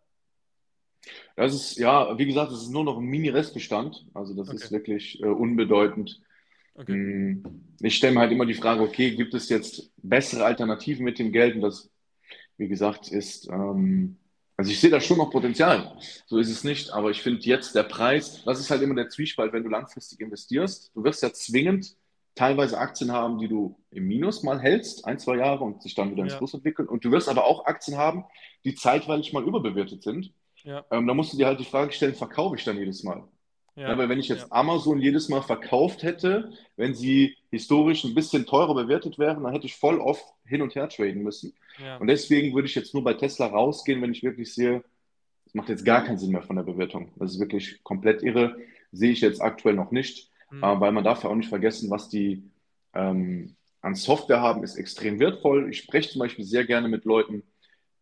Das 1.37 1.55
ist, 1.55 1.77
ja, 1.79 2.17
wie 2.19 2.27
gesagt, 2.27 2.53
das 2.53 2.63
ist 2.63 2.71
nur 2.71 2.85
noch 2.85 2.99
ein 2.99 3.05
Mini-Restbestand. 3.05 4.07
Also 4.15 4.35
das 4.35 4.49
Okay. 4.49 4.57
ist 4.59 4.73
wirklich 4.73 5.21
äh, 5.23 5.27
unbedeutend. 5.27 6.21
Okay. 6.75 6.93
Mm, 6.93 7.43
Ich 7.81 7.97
stelle 7.97 8.15
mir 8.15 8.21
halt 8.21 8.33
immer 8.33 8.47
die 8.47 8.55
Frage, 8.55 8.83
okay, 8.83 9.15
gibt 9.15 9.35
es 9.35 9.49
jetzt 9.49 9.91
bessere 10.03 10.45
Alternativen 10.45 11.05
mit 11.05 11.19
dem 11.19 11.33
Geld? 11.33 11.57
Und 11.57 11.61
das, 11.63 11.91
wie 12.57 12.69
gesagt, 12.69 13.09
ist, 13.09 13.49
ähm, 13.49 14.17
also 14.57 14.71
ich 14.71 14.81
sehe 14.81 14.91
da 14.91 15.01
schon 15.01 15.19
noch 15.19 15.31
Potenzial. 15.31 15.97
So 16.27 16.39
ist 16.39 16.51
es 16.51 16.63
nicht. 16.65 16.93
Aber 16.93 17.11
ich 17.11 17.21
finde 17.23 17.41
jetzt 17.43 17.75
der 17.75 17.83
Preis, 17.85 18.43
das 18.45 18.61
ist 18.61 18.71
halt 18.71 18.83
immer 18.83 18.95
der 18.95 19.09
Zwiespalt, 19.09 19.53
wenn 19.53 19.65
du 19.65 19.69
langfristig 19.71 20.21
investierst. 20.21 20.93
Du 20.95 21.03
wirst 21.05 21.23
ja 21.23 21.33
zwingend 21.33 21.97
teilweise 22.37 22.79
Aktien 22.79 23.13
haben, 23.13 23.39
die 23.39 23.47
du 23.49 23.77
im 23.91 24.07
Minus 24.09 24.43
mal 24.43 24.61
hältst, 24.61 25.05
ein, 25.05 25.19
zwei 25.21 25.37
Jahre 25.37 25.63
und 25.65 25.83
sich 25.83 25.95
dann 25.95 26.11
wieder 26.11 26.23
ins 26.25 26.33
Ja. 26.33 26.39
Plus 26.39 26.55
entwickeln. 26.55 26.89
Und 26.89 27.05
du 27.05 27.11
wirst 27.13 27.29
aber 27.29 27.45
auch 27.45 27.67
Aktien 27.67 27.97
haben, 27.97 28.25
die 28.65 28.75
zeitweilig 28.75 29.33
mal 29.33 29.45
überbewertet 29.45 30.03
sind. 30.03 30.33
Ja. 30.65 30.85
Ähm, 30.91 31.07
da 31.07 31.15
musst 31.15 31.33
du 31.33 31.37
dir 31.37 31.47
halt 31.47 31.61
die 31.61 31.65
Frage 31.65 31.93
stellen, 31.93 32.15
verkaufe 32.15 32.57
ich 32.57 32.65
dann 32.65 32.77
jedes 32.79 33.03
Mal? 33.05 33.23
Ja, 33.77 33.91
Ja. 33.91 33.99
weil 33.99 34.09
wenn 34.09 34.19
ich 34.21 34.29
jetzt 34.29 34.43
Ja. 34.43 34.53
Amazon 34.53 35.01
jedes 35.01 35.29
Mal 35.29 35.43
verkauft 35.43 36.03
hätte, 36.03 36.53
wenn 36.77 36.95
sie 36.95 37.37
historisch 37.51 38.05
ein 38.05 38.15
bisschen 38.15 38.47
teurer 38.47 38.75
bewertet 38.75 39.19
wären, 39.19 39.43
dann 39.43 39.53
hätte 39.53 39.67
ich 39.67 39.77
voll 39.77 39.99
oft 40.01 40.25
hin 40.47 40.63
und 40.63 40.75
her 40.75 40.89
traden 40.89 41.23
müssen. 41.23 41.55
Und 42.01 42.07
deswegen 42.07 42.55
würde 42.55 42.67
ich 42.69 42.75
jetzt 42.75 42.95
nur 42.95 43.03
bei 43.05 43.15
Tesla 43.15 43.47
rausgehen, 43.47 44.01
wenn 44.03 44.13
ich 44.13 44.23
wirklich 44.23 44.55
sehe, 44.55 44.85
es 45.47 45.55
macht 45.55 45.69
jetzt 45.69 45.85
gar 45.85 46.05
keinen 46.05 46.19
Sinn 46.19 46.33
mehr 46.33 46.43
von 46.43 46.57
der 46.57 46.63
Bewertung. 46.63 47.11
Das 47.17 47.33
ist 47.33 47.41
wirklich 47.41 47.83
komplett 47.83 48.23
irre. 48.23 48.57
Sehe 48.93 49.11
ich 49.13 49.21
jetzt 49.21 49.41
aktuell 49.41 49.75
noch 49.75 49.91
nicht, 49.91 50.31
Hm. 50.51 50.63
äh, 50.63 50.81
weil 50.81 50.93
man 50.93 51.05
darf 51.05 51.25
ja 51.25 51.31
auch 51.31 51.35
nicht 51.35 51.49
vergessen, 51.49 51.91
was 51.91 52.09
die 52.09 52.45
ähm, 52.95 53.57
an 53.81 53.95
Software 53.97 54.41
haben, 54.41 54.63
ist 54.63 54.77
extrem 54.77 55.19
wertvoll. 55.19 55.69
Ich 55.71 55.79
spreche 55.79 56.11
zum 56.11 56.21
Beispiel 56.21 56.45
sehr 56.45 56.65
gerne 56.65 56.89
mit 56.89 57.05
Leuten, 57.05 57.43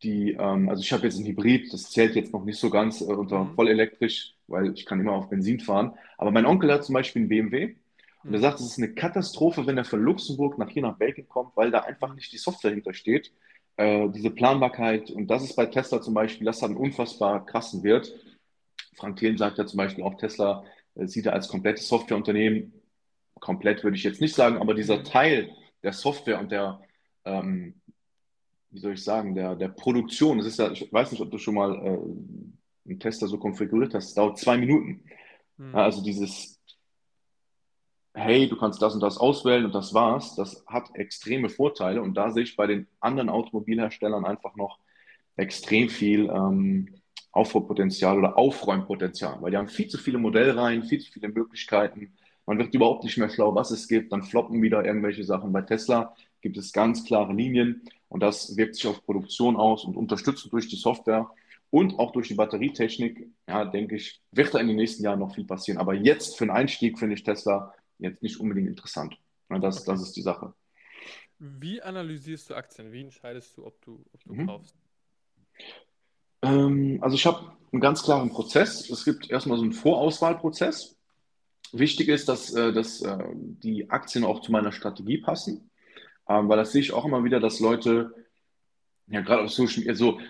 die, 0.02 0.32
ähm, 0.32 0.68
also 0.68 0.82
ich 0.82 0.92
habe 0.92 1.04
jetzt 1.04 1.18
ein 1.18 1.26
Hybrid, 1.26 1.72
das 1.72 1.90
zählt 1.90 2.16
jetzt 2.16 2.32
noch 2.32 2.44
nicht 2.44 2.58
so 2.58 2.70
ganz 2.70 3.00
äh, 3.00 3.04
unter 3.04 3.44
Mhm. 3.44 3.54
voll 3.54 3.68
elektrisch, 3.68 4.34
weil 4.48 4.72
ich 4.74 4.84
kann 4.86 5.00
immer 5.00 5.12
auf 5.12 5.28
Benzin 5.30 5.60
fahren. 5.60 5.94
Aber 6.18 6.30
mein 6.30 6.46
Onkel 6.46 6.72
hat 6.72 6.84
zum 6.84 6.94
Beispiel 6.94 7.20
einen 7.22 7.28
BMW 7.28 7.76
und 8.26 8.34
er 8.34 8.38
Hm. 8.38 8.40
sagt, 8.40 8.60
es 8.60 8.66
ist 8.66 8.78
eine 8.78 8.94
Katastrophe, 8.94 9.66
wenn 9.66 9.78
er 9.78 9.84
von 9.84 10.02
Luxemburg 10.02 10.58
nach 10.58 10.70
hier 10.70 10.82
nach 10.82 10.96
Belgien 10.98 11.28
kommt, 11.28 11.56
weil 11.56 11.70
da 11.70 11.80
einfach 11.80 12.14
nicht 12.14 12.32
die 12.32 12.38
Software 12.38 12.72
hintersteht. 12.72 13.32
Äh, 13.76 14.08
diese 14.10 14.30
Planbarkeit 14.30 15.10
und 15.10 15.28
das 15.28 15.42
ist 15.44 15.56
bei 15.56 15.66
Tesla 15.66 16.00
zum 16.02 16.14
Beispiel, 16.14 16.44
das 16.46 16.60
hat 16.62 16.70
einen 16.70 16.78
unfassbar 16.78 17.44
krassen 17.46 17.82
Wert. 17.82 18.12
Frank 18.96 19.16
Thelen 19.18 19.38
sagt 19.38 19.58
ja 19.58 19.66
zum 19.66 19.78
Beispiel 19.78 20.04
auch, 20.04 20.16
Tesla 20.16 20.64
äh, 20.94 21.06
sieht 21.06 21.26
er 21.26 21.32
als 21.34 21.48
komplettes 21.48 21.88
Softwareunternehmen. 21.88 22.72
Komplett 23.40 23.82
würde 23.84 23.96
ich 23.96 24.04
jetzt 24.04 24.20
nicht 24.20 24.34
sagen, 24.34 24.58
aber 24.58 24.74
dieser 24.74 24.98
Mhm. 24.98 25.04
Teil 25.04 25.50
der 25.82 25.92
Software 25.92 26.38
und 26.40 26.52
der, 26.52 26.80
ähm, 27.24 27.81
wie 28.72 28.78
soll 28.78 28.94
ich 28.94 29.04
sagen, 29.04 29.34
der, 29.34 29.54
der 29.54 29.68
Produktion, 29.68 30.38
das 30.38 30.46
ist 30.46 30.58
ja, 30.58 30.70
ich 30.70 30.90
weiß 30.92 31.12
nicht, 31.12 31.20
ob 31.20 31.30
du 31.30 31.38
schon 31.38 31.54
mal 31.54 31.74
äh, 31.74 32.88
einen 32.88 32.98
Tester 32.98 33.28
so 33.28 33.38
konfiguriert 33.38 33.94
hast, 33.94 34.08
es 34.08 34.14
dauert 34.14 34.38
zwei 34.38 34.56
Minuten. 34.56 35.04
Hm. 35.58 35.72
Ja, 35.72 35.84
also 35.84 36.02
dieses, 36.02 36.58
hey, 38.14 38.48
du 38.48 38.56
kannst 38.56 38.80
das 38.80 38.94
und 38.94 39.00
das 39.00 39.18
auswählen 39.18 39.66
und 39.66 39.74
das 39.74 39.92
war's, 39.92 40.34
das 40.34 40.64
hat 40.66 40.94
extreme 40.94 41.50
Vorteile 41.50 42.02
und 42.02 42.14
da 42.14 42.30
sehe 42.30 42.44
ich 42.44 42.56
bei 42.56 42.66
den 42.66 42.88
anderen 43.00 43.28
Automobilherstellern 43.28 44.24
einfach 44.24 44.56
noch 44.56 44.78
extrem 45.36 45.90
viel 45.90 46.30
ähm, 46.30 46.88
Aufholpotenzial 47.30 48.18
oder 48.18 48.38
Aufräumpotenzial, 48.38 49.40
weil 49.40 49.50
die 49.50 49.56
haben 49.58 49.68
viel 49.68 49.88
zu 49.88 49.98
viele 49.98 50.18
Modellreihen, 50.18 50.82
viel 50.84 51.00
zu 51.00 51.12
viele 51.12 51.28
Möglichkeiten. 51.28 52.14
Man 52.46 52.58
wird 52.58 52.74
überhaupt 52.74 53.04
nicht 53.04 53.16
mehr 53.18 53.30
schlau, 53.30 53.54
was 53.54 53.70
es 53.70 53.86
gibt. 53.88 54.12
Dann 54.12 54.22
floppen 54.22 54.60
wieder 54.60 54.84
irgendwelche 54.84 55.24
Sachen. 55.24 55.52
Bei 55.52 55.62
Tesla 55.62 56.14
gibt 56.42 56.56
es 56.56 56.72
ganz 56.72 57.04
klare 57.04 57.32
Linien 57.32 57.82
und 58.12 58.20
das 58.20 58.56
wirkt 58.58 58.74
sich 58.74 58.86
auf 58.86 59.02
Produktion 59.06 59.56
aus 59.56 59.84
und 59.86 59.96
unterstützt 59.96 60.52
durch 60.52 60.68
die 60.68 60.76
Software 60.76 61.30
und 61.70 61.98
auch 61.98 62.12
durch 62.12 62.28
die 62.28 62.34
Batterietechnik, 62.34 63.26
ja, 63.48 63.64
denke 63.64 63.96
ich, 63.96 64.20
wird 64.32 64.52
da 64.52 64.58
in 64.58 64.66
den 64.68 64.76
nächsten 64.76 65.02
Jahren 65.02 65.18
noch 65.18 65.34
viel 65.34 65.46
passieren. 65.46 65.78
Aber 65.78 65.94
jetzt 65.94 66.36
für 66.36 66.44
einen 66.44 66.50
Einstieg 66.50 66.98
finde 66.98 67.14
ich 67.14 67.22
Tesla 67.22 67.72
jetzt 67.98 68.22
nicht 68.22 68.38
unbedingt 68.38 68.68
interessant. 68.68 69.16
Das, 69.48 69.84
das 69.84 70.02
ist 70.02 70.12
die 70.14 70.20
Sache. 70.22 70.52
Wie 71.38 71.80
analysierst 71.80 72.50
du 72.50 72.54
Aktien? 72.54 72.92
Wie 72.92 73.00
entscheidest 73.00 73.56
du, 73.56 73.64
ob 73.64 73.80
du, 73.80 74.04
ob 74.12 74.22
du 74.24 74.34
Mhm. 74.34 74.46
kaufst? 74.46 74.76
Ähm, 76.42 76.98
also 77.00 77.16
ich 77.16 77.24
habe 77.24 77.50
einen 77.72 77.80
ganz 77.80 78.02
klaren 78.02 78.28
Prozess. 78.28 78.90
Es 78.90 79.06
gibt 79.06 79.30
erstmal 79.30 79.56
so 79.56 79.64
einen 79.64 79.72
Vorauswahlprozess. 79.72 80.96
Wichtig 81.72 82.08
ist, 82.08 82.28
dass, 82.28 82.52
äh, 82.52 82.74
dass 82.74 83.00
äh, 83.00 83.24
die 83.34 83.88
Aktien 83.88 84.24
auch 84.24 84.42
zu 84.42 84.52
meiner 84.52 84.72
Strategie 84.72 85.16
passen, 85.18 85.70
ähm, 86.28 86.48
weil 86.48 86.56
das 86.56 86.72
sehe 86.72 86.80
ich 86.80 86.92
auch 86.92 87.04
immer 87.04 87.24
wieder, 87.24 87.40
dass 87.40 87.60
Leute, 87.60 88.14
ja 89.08 89.20
gerade 89.20 89.42
auf 89.42 89.50
Social 89.50 89.80
Media, 89.80 89.94
so 89.94 90.20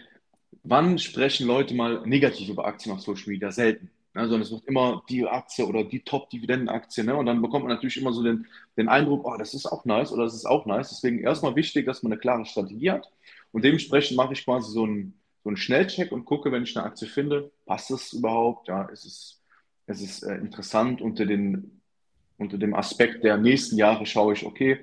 wann 0.63 0.99
sprechen 0.99 1.47
Leute 1.47 1.75
mal 1.75 2.03
negativ 2.07 2.49
über 2.49 2.67
Aktien 2.67 2.95
auf 2.95 3.01
Social 3.01 3.31
Media? 3.31 3.51
Selten. 3.51 3.91
Ne? 4.15 4.23
Sondern 4.23 4.43
es 4.43 4.53
wird 4.53 4.67
immer 4.67 5.03
die 5.09 5.27
Aktie 5.27 5.67
oder 5.67 5.85
die 5.85 6.01
Top-Dividendenaktie. 6.01 7.05
Ne? 7.05 7.17
Und 7.17 7.27
dann 7.27 7.43
bekommt 7.43 7.65
man 7.65 7.75
natürlich 7.75 7.97
immer 7.97 8.13
so 8.13 8.23
den, 8.23 8.47
den 8.77 8.89
Eindruck, 8.89 9.25
oh, 9.25 9.37
das 9.37 9.55
ist 9.55 9.67
auch 9.67 9.85
nice 9.85 10.13
oder 10.13 10.25
das 10.25 10.35
ist 10.35 10.47
auch 10.47 10.67
nice. 10.67 10.91
Deswegen 10.91 11.21
erstmal 11.21 11.57
wichtig, 11.57 11.87
dass 11.87 12.03
man 12.03 12.13
eine 12.13 12.21
klare 12.21 12.45
Strategie 12.47 12.91
hat. 12.91 13.11
Und 13.53 13.65
dementsprechend 13.65 14.17
mache 14.17 14.33
ich 14.33 14.45
quasi 14.45 14.71
so 14.73 14.85
einen, 14.85 15.19
so 15.43 15.51
einen 15.51 15.57
Schnellcheck 15.57 16.13
und 16.13 16.25
gucke, 16.25 16.53
wenn 16.53 16.63
ich 16.63 16.77
eine 16.77 16.87
Aktie 16.87 17.09
finde, 17.09 17.51
passt 17.67 17.91
das 17.91 18.13
überhaupt? 18.13 18.69
Ja, 18.69 18.85
ist 18.85 19.05
es, 19.05 19.43
ist 19.87 20.03
es 20.03 20.23
äh, 20.23 20.35
interessant 20.37 21.01
unter 21.01 21.27
den 21.27 21.83
unter 22.39 22.59
dem 22.59 22.75
Aspekt 22.75 23.25
der 23.25 23.39
nächsten 23.39 23.77
Jahre 23.77 24.05
schaue 24.05 24.35
ich, 24.35 24.45
okay, 24.45 24.79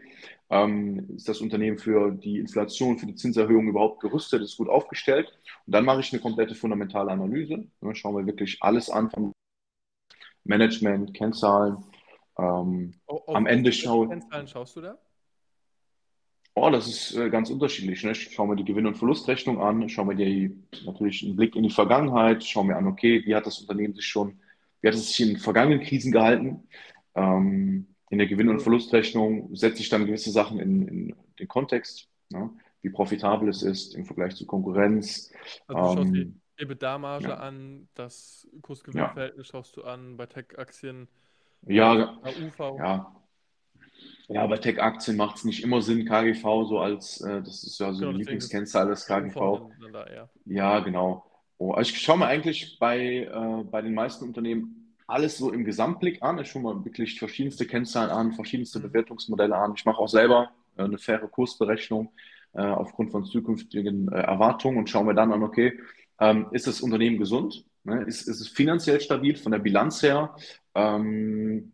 ähm, 0.50 1.08
ist 1.16 1.30
das 1.30 1.42
Unternehmen 1.42 1.78
für 1.78 2.12
die 2.12 2.40
Inflation, 2.40 2.98
für 2.98 3.06
die 3.06 3.16
Zinserhöhung 3.16 3.68
überhaupt 3.68 4.02
gerüstet, 4.02 4.42
ist 4.42 4.58
gut 4.58 4.70
aufgestellt. 4.70 5.32
Und 5.66 5.74
dann 5.74 5.86
mache 5.86 6.00
ich 6.00 6.12
eine 6.12 6.22
komplette 6.22 6.56
fundamentale 6.56 7.12
Analyse. 7.12 7.68
Dann 7.82 7.96
schauen 7.96 8.16
wir 8.16 8.26
wirklich 8.26 8.58
alles 8.62 8.90
an 8.90 9.10
vom 9.10 9.32
Management, 10.44 11.14
Kennzahlen. 11.14 11.78
Ähm, 12.38 12.94
oh, 13.08 13.22
am 13.28 13.46
Ende 13.46 13.72
schaue 13.72 14.08
Kennzahlen 14.08 14.48
schaust 14.48 14.76
du 14.76 14.82
da? 14.82 14.98
Oh, 16.56 16.70
das 16.70 16.88
ist 16.88 17.16
äh, 17.16 17.30
ganz 17.30 17.50
unterschiedlich. 17.50 18.04
Ne? 18.04 18.12
Ich 18.12 18.34
schaue 18.34 18.48
mir 18.48 18.56
die 18.56 18.66
Gewinn- 18.66 18.88
und 18.88 18.98
Verlustrechnung 18.98 19.62
an, 19.62 19.88
schaue 19.88 20.08
mir 20.08 20.16
die, 20.16 20.58
natürlich 20.86 21.24
einen 21.24 21.36
Blick 21.36 21.56
in 21.56 21.64
die 21.64 21.70
Vergangenheit, 21.70 22.44
schaue 22.44 22.66
mir 22.66 22.76
an, 22.76 22.88
okay, 22.88 23.24
wie 23.26 23.36
hat 23.36 23.46
das 23.46 23.60
Unternehmen 23.60 23.94
sich 23.94 24.06
schon, 24.06 24.40
wie 24.82 24.88
hat 24.88 24.96
es 24.96 25.14
sich 25.14 25.30
in 25.30 25.38
vergangenen 25.38 25.82
Krisen 25.82 26.12
gehalten? 26.12 26.68
Ähm, 27.16 27.88
in 28.10 28.18
der 28.18 28.28
Gewinn- 28.28 28.50
und 28.50 28.62
Verlustrechnung 28.62 29.56
setze 29.56 29.82
ich 29.82 29.90
dann 29.90 30.06
gewisse 30.06 30.32
Sachen 30.32 30.60
in, 30.60 30.88
in 30.88 31.16
den 31.38 31.48
Kontext, 31.48 32.10
ne? 32.30 32.50
wie 32.82 32.90
profitabel 32.90 33.50
es 33.50 33.62
ist 33.62 33.96
im 33.96 34.06
Vergleich 34.06 34.36
zur 34.36 34.48
Konkurrenz. 34.48 35.32
Also 35.68 36.02
ähm, 36.02 36.14
die 36.14 36.34
EBITDA-Marge 36.58 37.30
ja. 37.30 37.36
an, 37.36 37.88
das 37.94 38.48
Kursgewinnverhältnis 38.62 39.48
ja. 39.48 39.52
schaust 39.52 39.78
du 39.78 39.84
an, 39.84 40.18
bei 40.18 40.26
Tech-Aktien. 40.26 41.08
Ja, 41.68 42.20
ja. 42.60 43.16
Ja, 44.28 44.48
bei 44.48 44.58
Tech-Aktien 44.58 45.18
macht 45.18 45.38
es 45.38 45.44
nicht 45.44 45.64
immer 45.64 45.82
Sinn, 45.82 46.06
KGV 46.06 46.44
so 46.68 46.80
als, 46.80 47.22
äh, 47.22 47.42
das 47.42 47.64
ist 47.64 47.80
ja 47.80 47.92
so 47.92 48.00
genau, 48.00 48.12
die 48.12 48.20
Lieblingskennzahl 48.20 48.88
des 48.88 49.06
KGV. 49.06 49.70
Ja. 49.94 50.30
ja. 50.46 50.80
genau. 50.80 51.26
Oh, 51.58 51.72
also 51.72 51.92
ich 51.92 52.00
schaue 52.00 52.20
mir 52.20 52.28
eigentlich 52.28 52.78
bei, 52.80 53.24
äh, 53.24 53.64
bei 53.66 53.82
den 53.82 53.94
meisten 53.94 54.26
Unternehmen 54.26 54.79
alles 55.10 55.38
so 55.38 55.52
im 55.52 55.66
Gesamtblick 55.66 56.22
an. 56.22 56.40
Ich 56.40 56.52
schaue 56.52 56.62
mal 56.62 56.86
wirklich 56.86 57.18
verschiedenste 57.20 57.66
Kennzahlen 57.66 58.12
an, 58.12 58.34
verschiedenste 58.34 58.80
mhm. 58.80 58.84
Bewertungsmodelle 58.84 59.56
an. 59.56 59.74
Ich 59.76 59.86
mache 59.86 60.00
auch 60.00 60.08
selber 60.08 60.52
äh, 60.78 60.84
eine 60.84 60.98
faire 60.98 61.28
Kursberechnung 61.28 62.12
äh, 62.54 62.62
aufgrund 62.62 63.12
von 63.12 63.26
zukünftigen 63.26 64.12
äh, 64.12 64.22
Erwartungen 64.22 64.78
und 64.78 64.90
schaue 64.90 65.06
mir 65.06 65.16
dann 65.16 65.32
an, 65.32 65.44
okay, 65.44 65.80
ähm, 66.20 66.48
ist 66.52 66.68
das 66.68 66.82
Unternehmen 66.82 67.18
gesund? 67.18 67.66
Ne? 67.84 68.04
Ist, 68.04 68.28
ist, 68.28 68.40
es 68.40 68.48
finanziell 68.48 69.00
stabil 69.02 69.36
von 69.36 69.52
der 69.52 69.60
Bilanz 69.60 70.04
her? 70.04 70.36
Ähm, 70.76 71.72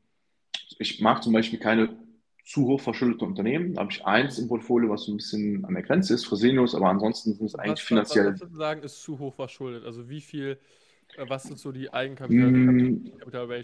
ich 0.78 1.02
mag 1.02 1.24
zum 1.24 1.34
Beispiel 1.34 1.60
keine 1.60 1.98
zu 2.43 2.67
hoch 2.67 2.80
verschuldete 2.80 3.26
Unternehmen. 3.26 3.74
Da 3.74 3.82
habe 3.82 3.91
ich 3.91 4.06
eins 4.06 4.38
im 4.38 4.48
Portfolio, 4.48 4.91
was 4.91 5.04
so 5.04 5.13
ein 5.13 5.17
bisschen 5.17 5.65
an 5.65 5.74
der 5.74 5.82
Grenze 5.82 6.13
ist, 6.13 6.26
Fresenius, 6.26 6.76
aber 6.76 6.89
ansonsten 6.89 7.34
sind 7.34 7.48
es 7.48 7.56
eigentlich 7.56 7.80
was, 7.80 7.88
finanziell. 7.88 8.34
Was 8.34 8.39
du 8.39 8.56
sagen, 8.56 8.84
ist 8.84 9.02
zu 9.02 9.17
hoch 9.17 9.34
verschuldet? 9.34 9.84
Also 9.84 10.08
wie 10.10 10.21
viel 10.21 10.60
was 11.17 11.43
sind 11.43 11.60
so 11.60 11.71
die 11.71 11.91
Eigenkapital? 11.91 12.51
Mm, 12.51 13.12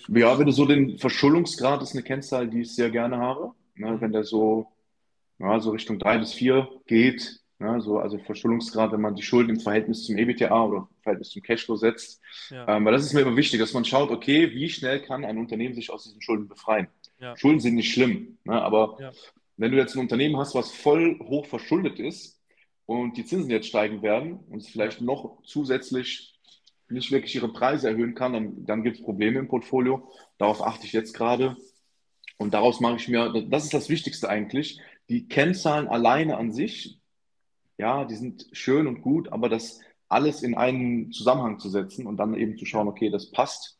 ja, 0.09 0.37
wenn 0.37 0.45
du 0.45 0.51
so 0.51 0.65
den 0.65 0.97
Verschuldungsgrad 0.97 1.81
ist 1.81 1.93
eine 1.93 2.03
Kennzahl, 2.03 2.47
die 2.47 2.61
ich 2.61 2.75
sehr 2.75 2.89
gerne 2.89 3.17
habe. 3.17 3.53
Ne, 3.75 3.91
mhm. 3.91 4.01
wenn 4.01 4.11
der 4.11 4.23
so, 4.23 4.67
ja, 5.39 5.59
so 5.59 5.71
Richtung 5.71 5.99
3 5.99 6.19
bis 6.19 6.33
4 6.33 6.67
geht, 6.85 7.39
ne, 7.59 7.81
so, 7.81 7.99
also 7.99 8.17
Verschuldungsgrad, 8.19 8.91
wenn 8.91 9.01
man 9.01 9.15
die 9.15 9.23
Schulden 9.23 9.51
im 9.51 9.59
Verhältnis 9.59 10.05
zum 10.05 10.17
EBITDA 10.17 10.63
oder 10.63 10.77
im 10.77 11.01
Verhältnis 11.01 11.29
zum 11.29 11.41
Cashflow 11.41 11.75
setzt. 11.75 12.21
Ja. 12.49 12.67
Ähm, 12.67 12.85
weil 12.85 12.93
das 12.93 13.03
ist 13.03 13.13
mir 13.13 13.21
immer 13.21 13.35
wichtig, 13.35 13.59
dass 13.59 13.73
man 13.73 13.85
schaut, 13.85 14.11
okay, 14.11 14.51
wie 14.51 14.69
schnell 14.69 15.01
kann 15.01 15.25
ein 15.25 15.37
Unternehmen 15.37 15.73
sich 15.73 15.89
aus 15.89 16.03
diesen 16.03 16.21
Schulden 16.21 16.47
befreien? 16.47 16.87
Ja. 17.19 17.37
Schulden 17.37 17.59
sind 17.59 17.75
nicht 17.75 17.93
schlimm, 17.93 18.37
ne, 18.43 18.61
aber 18.61 18.97
wenn 19.57 19.71
du 19.71 19.77
jetzt 19.77 19.95
ein 19.95 19.99
Unternehmen 19.99 20.37
hast, 20.37 20.55
was 20.55 20.71
voll 20.71 21.19
hoch 21.19 21.45
verschuldet 21.45 21.99
ist 21.99 22.41
und 22.87 23.15
die 23.15 23.25
Zinsen 23.25 23.51
jetzt 23.51 23.67
steigen 23.67 24.01
werden 24.01 24.39
und 24.49 24.59
es 24.59 24.69
vielleicht 24.69 25.01
noch 25.01 25.37
zusätzlich 25.43 26.30
nicht 26.91 27.11
wirklich 27.11 27.35
ihre 27.35 27.51
Preise 27.51 27.89
erhöhen 27.89 28.15
kann, 28.15 28.33
dann, 28.33 28.65
dann 28.65 28.83
gibt 28.83 28.97
es 28.97 29.03
Probleme 29.03 29.39
im 29.39 29.47
Portfolio. 29.47 30.09
Darauf 30.37 30.61
achte 30.61 30.85
ich 30.85 30.93
jetzt 30.93 31.13
gerade. 31.13 31.57
Und 32.37 32.53
daraus 32.53 32.79
mache 32.79 32.95
ich 32.95 33.07
mir, 33.07 33.45
das 33.49 33.65
ist 33.65 33.73
das 33.73 33.89
Wichtigste 33.89 34.27
eigentlich, 34.27 34.79
die 35.09 35.27
Kennzahlen 35.27 35.87
alleine 35.87 36.37
an 36.37 36.51
sich, 36.51 36.99
ja, 37.77 38.05
die 38.05 38.15
sind 38.15 38.47
schön 38.51 38.87
und 38.87 39.01
gut, 39.01 39.31
aber 39.31 39.49
das 39.49 39.79
alles 40.07 40.43
in 40.43 40.55
einen 40.55 41.11
Zusammenhang 41.11 41.59
zu 41.59 41.69
setzen 41.69 42.05
und 42.05 42.17
dann 42.17 42.33
eben 42.33 42.57
zu 42.57 42.65
schauen, 42.65 42.87
okay, 42.87 43.09
das 43.09 43.31
passt. 43.31 43.77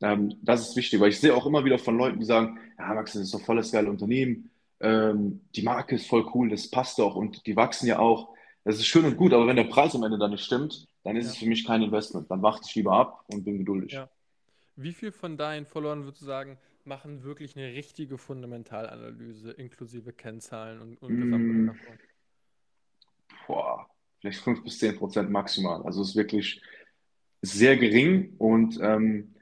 Ähm, 0.00 0.34
das 0.42 0.68
ist 0.68 0.76
wichtig, 0.76 1.00
weil 1.00 1.10
ich 1.10 1.20
sehe 1.20 1.34
auch 1.34 1.46
immer 1.46 1.64
wieder 1.64 1.78
von 1.78 1.96
Leuten, 1.96 2.18
die 2.18 2.26
sagen, 2.26 2.58
ja, 2.78 2.94
Max, 2.94 3.12
das 3.12 3.22
ist 3.22 3.34
doch 3.34 3.42
voll 3.42 3.56
das 3.56 3.72
geile 3.72 3.90
Unternehmen, 3.90 4.50
ähm, 4.80 5.40
die 5.54 5.62
Marke 5.62 5.96
ist 5.96 6.06
voll 6.06 6.26
cool, 6.34 6.48
das 6.48 6.70
passt 6.70 6.98
doch 6.98 7.14
und 7.14 7.46
die 7.46 7.56
wachsen 7.56 7.86
ja 7.86 7.98
auch. 7.98 8.34
Das 8.64 8.76
ist 8.76 8.86
schön 8.86 9.04
und 9.04 9.16
gut, 9.16 9.32
aber 9.32 9.46
wenn 9.46 9.56
der 9.56 9.64
Preis 9.64 9.94
am 9.94 10.02
Ende 10.02 10.18
dann 10.18 10.30
nicht 10.30 10.44
stimmt, 10.44 10.86
dann 11.02 11.16
ist 11.16 11.26
ja. 11.26 11.32
es 11.32 11.38
für 11.38 11.46
mich 11.46 11.66
kein 11.66 11.82
Investment. 11.82 12.30
Dann 12.30 12.42
warte 12.42 12.62
ich 12.66 12.74
lieber 12.74 12.92
ab 12.92 13.24
und 13.28 13.44
bin 13.44 13.58
geduldig. 13.58 13.92
Ja. 13.92 14.10
Wie 14.76 14.92
viel 14.92 15.12
von 15.12 15.36
deinen 15.36 15.66
Followern 15.66 16.04
würdest 16.04 16.22
du 16.22 16.26
sagen, 16.26 16.58
machen 16.84 17.22
wirklich 17.22 17.56
eine 17.56 17.68
richtige 17.74 18.18
Fundamentalanalyse 18.18 19.52
inklusive 19.52 20.12
Kennzahlen 20.12 20.80
und, 20.80 21.02
und 21.02 21.66
mm. 21.66 21.70
Boah, 23.46 23.88
vielleicht 24.20 24.40
5 24.40 24.62
bis 24.62 24.78
10 24.78 24.96
Prozent 24.96 25.30
maximal. 25.30 25.82
Also 25.82 26.02
es 26.02 26.10
ist 26.10 26.16
wirklich 26.16 26.62
sehr 27.42 27.76
gering 27.76 28.34
und 28.38 28.78
ähm, 28.80 29.34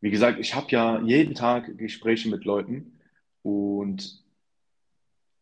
wie 0.00 0.10
gesagt, 0.10 0.38
ich 0.40 0.54
habe 0.54 0.66
ja 0.70 1.00
jeden 1.02 1.34
Tag 1.34 1.78
Gespräche 1.78 2.28
mit 2.28 2.44
Leuten 2.44 3.00
und 3.42 4.24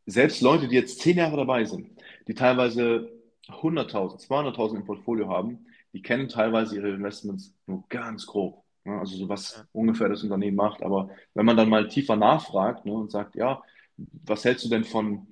selbst 0.07 0.43
Leute, 0.43 0.69
die 0.69 0.77
jetzt 0.77 1.01
zehn 1.01 1.17
Jahre 1.17 1.37
dabei 1.37 1.65
sind, 1.65 1.91
die 2.29 2.35
teilweise 2.35 3.11
100.000, 3.49 4.27
200.000 4.27 4.77
im 4.77 4.85
Portfolio 4.85 5.29
haben, 5.29 5.67
die 5.93 6.03
kennen 6.03 6.29
teilweise 6.29 6.77
ihre 6.77 6.91
Investments 6.91 7.55
nur 7.67 7.85
ganz 7.89 8.27
grob. 8.27 8.65
Ne? 8.85 8.99
Also 8.99 9.17
so 9.17 9.29
was 9.29 9.57
ja. 9.57 9.65
ungefähr 9.73 10.09
das 10.09 10.23
Unternehmen 10.23 10.57
macht. 10.57 10.83
Aber 10.83 11.11
wenn 11.35 11.47
man 11.47 11.57
dann 11.57 11.69
mal 11.69 11.89
tiefer 11.89 12.17
nachfragt 12.17 12.85
ne, 12.87 12.93
und 12.93 13.11
sagt, 13.11 13.37
ja, 13.37 13.63
was 13.97 14.45
hältst 14.45 14.65
du 14.65 14.69
denn 14.69 14.85
von, 14.85 15.27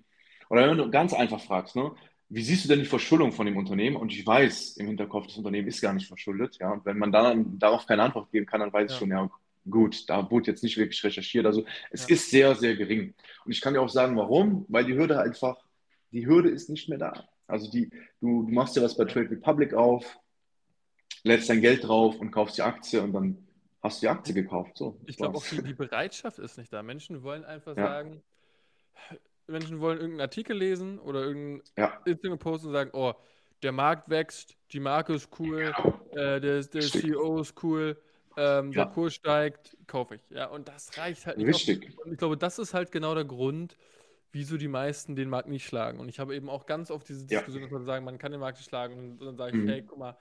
oder 0.49 0.71
wenn 0.71 0.79
du 0.79 0.91
ganz 0.91 1.13
einfach 1.15 1.41
fragst, 1.41 1.77
ne, 1.77 1.93
wie 2.29 2.43
siehst 2.43 2.65
du 2.65 2.69
denn 2.69 2.79
die 2.79 2.87
Verschuldung 2.87 3.33
von 3.33 3.45
dem 3.45 3.59
Unternehmen? 3.59 3.97
Und 3.97 4.11
ich 4.11 4.27
weiß 4.27 4.79
im 4.79 4.87
Hinterkopf, 4.87 5.27
das 5.27 5.37
Unternehmen 5.37 5.69
ist 5.69 5.83
gar 5.83 5.93
nicht 5.93 6.07
verschuldet. 6.07 6.57
Ja? 6.61 6.73
Und 6.73 6.85
wenn 6.87 6.99
man 6.99 7.13
dann 7.13 7.59
darauf 7.59 7.87
keine 7.87 8.05
Antwort 8.05 8.31
geben 8.33 8.47
kann, 8.47 8.61
dann 8.61 8.73
weiß 8.73 8.91
ja. 8.91 8.95
ich 8.95 8.99
schon, 8.99 9.11
ja, 9.11 9.31
gut, 9.69 10.09
da 10.09 10.31
wurde 10.31 10.51
jetzt 10.51 10.63
nicht 10.63 10.79
wirklich 10.79 11.05
recherchiert. 11.05 11.45
Also 11.45 11.65
es 11.91 12.09
ja. 12.09 12.15
ist 12.15 12.31
sehr, 12.31 12.55
sehr 12.55 12.75
gering. 12.75 13.15
Und 13.45 13.53
ich 13.53 13.61
kann 13.61 13.75
dir 13.75 13.83
auch 13.83 13.89
sagen, 13.89 14.17
warum? 14.17 14.65
Weil 14.69 14.87
die 14.87 14.95
Hürde 14.95 15.21
einfach, 15.21 15.57
die 16.11 16.27
Hürde 16.27 16.49
ist 16.49 16.71
nicht 16.71 16.89
mehr 16.89 16.99
da. 16.99 17.29
Also 17.53 17.71
die, 17.71 17.91
du, 18.21 18.45
du 18.45 18.53
machst 18.53 18.77
dir 18.77 18.83
was 18.83 18.97
bei 18.97 19.05
Trade 19.05 19.31
Republic 19.31 19.75
auf, 19.75 20.19
lädst 21.23 21.51
dein 21.51 21.61
Geld 21.61 21.87
drauf 21.87 22.19
und 22.19 22.31
kaufst 22.31 22.57
die 22.57 22.63
Aktie 22.63 23.03
und 23.03 23.13
dann 23.13 23.47
hast 23.83 24.01
du 24.01 24.07
die 24.07 24.09
Aktie 24.09 24.33
gekauft. 24.35 24.79
So, 24.79 24.99
ich 25.07 25.19
glaube 25.19 25.37
auch, 25.37 25.45
die, 25.47 25.63
die, 25.63 25.75
Bereitschaft 25.75 26.39
ist 26.39 26.57
nicht 26.57 26.73
da. 26.73 26.83
Menschen 26.83 27.23
wollen 27.23 27.45
einfach 27.45 27.77
ja. 27.77 27.87
sagen, 27.87 28.23
Menschen 29.47 29.81
wollen 29.81 29.99
irgendeinen 29.99 30.23
Artikel 30.23 30.57
lesen 30.57 30.99
oder 30.99 31.21
irgendeinen 31.21 31.63
ja. 31.77 32.01
Instagram-Post 32.07 32.65
und 32.65 32.73
sagen, 32.73 32.91
oh, 32.95 33.13
der 33.63 33.73
Markt 33.73 34.09
wächst, 34.09 34.57
die 34.73 34.81
Marke 34.81 35.13
ist 35.13 35.29
cool, 35.39 35.75
äh, 36.13 36.41
der, 36.41 36.63
der 36.63 36.81
CEO 36.81 37.41
ist 37.41 37.63
cool, 37.63 38.01
ähm, 38.39 38.73
ja. 38.73 38.85
der 38.85 38.95
Kurs 38.95 39.13
steigt, 39.15 39.77
kaufe 39.87 40.15
ich. 40.15 40.23
Ja, 40.31 40.47
und 40.47 40.69
das 40.69 40.97
reicht 40.97 41.27
halt 41.27 41.37
nicht. 41.37 41.49
Richtig. 41.49 41.99
Und 41.99 42.13
ich 42.13 42.19
glaube, 42.19 42.39
das 42.39 42.59
ist 42.59 42.73
halt 42.73 42.91
genau 42.91 43.15
der 43.15 43.27
Grund, 43.27 43.77
wieso 44.33 44.57
die 44.57 44.69
meisten 44.69 45.15
den 45.15 45.29
Markt 45.29 45.49
nicht 45.49 45.67
schlagen. 45.67 46.01
Und 46.01 46.09
ich 46.09 46.19
habe 46.19 46.35
eben 46.35 46.49
auch 46.49 46.67
ganz 46.67 46.91
oft 46.91 47.09
diese 47.09 47.27
Diskussion, 47.27 47.63
ja. 47.63 47.69
dass 47.69 47.73
man 47.73 47.85
sagen, 47.85 48.05
man 48.05 48.19
kann 48.19 48.33
den 48.33 48.41
Markt 48.41 48.59
nicht 48.59 48.69
schlagen. 48.69 49.19
Und 49.19 49.21
dann 49.21 49.37
sage 49.37 49.57
ich, 49.57 49.63
mhm. 49.63 49.69
hey, 49.69 49.83
guck 49.83 49.99
mal, 49.99 50.17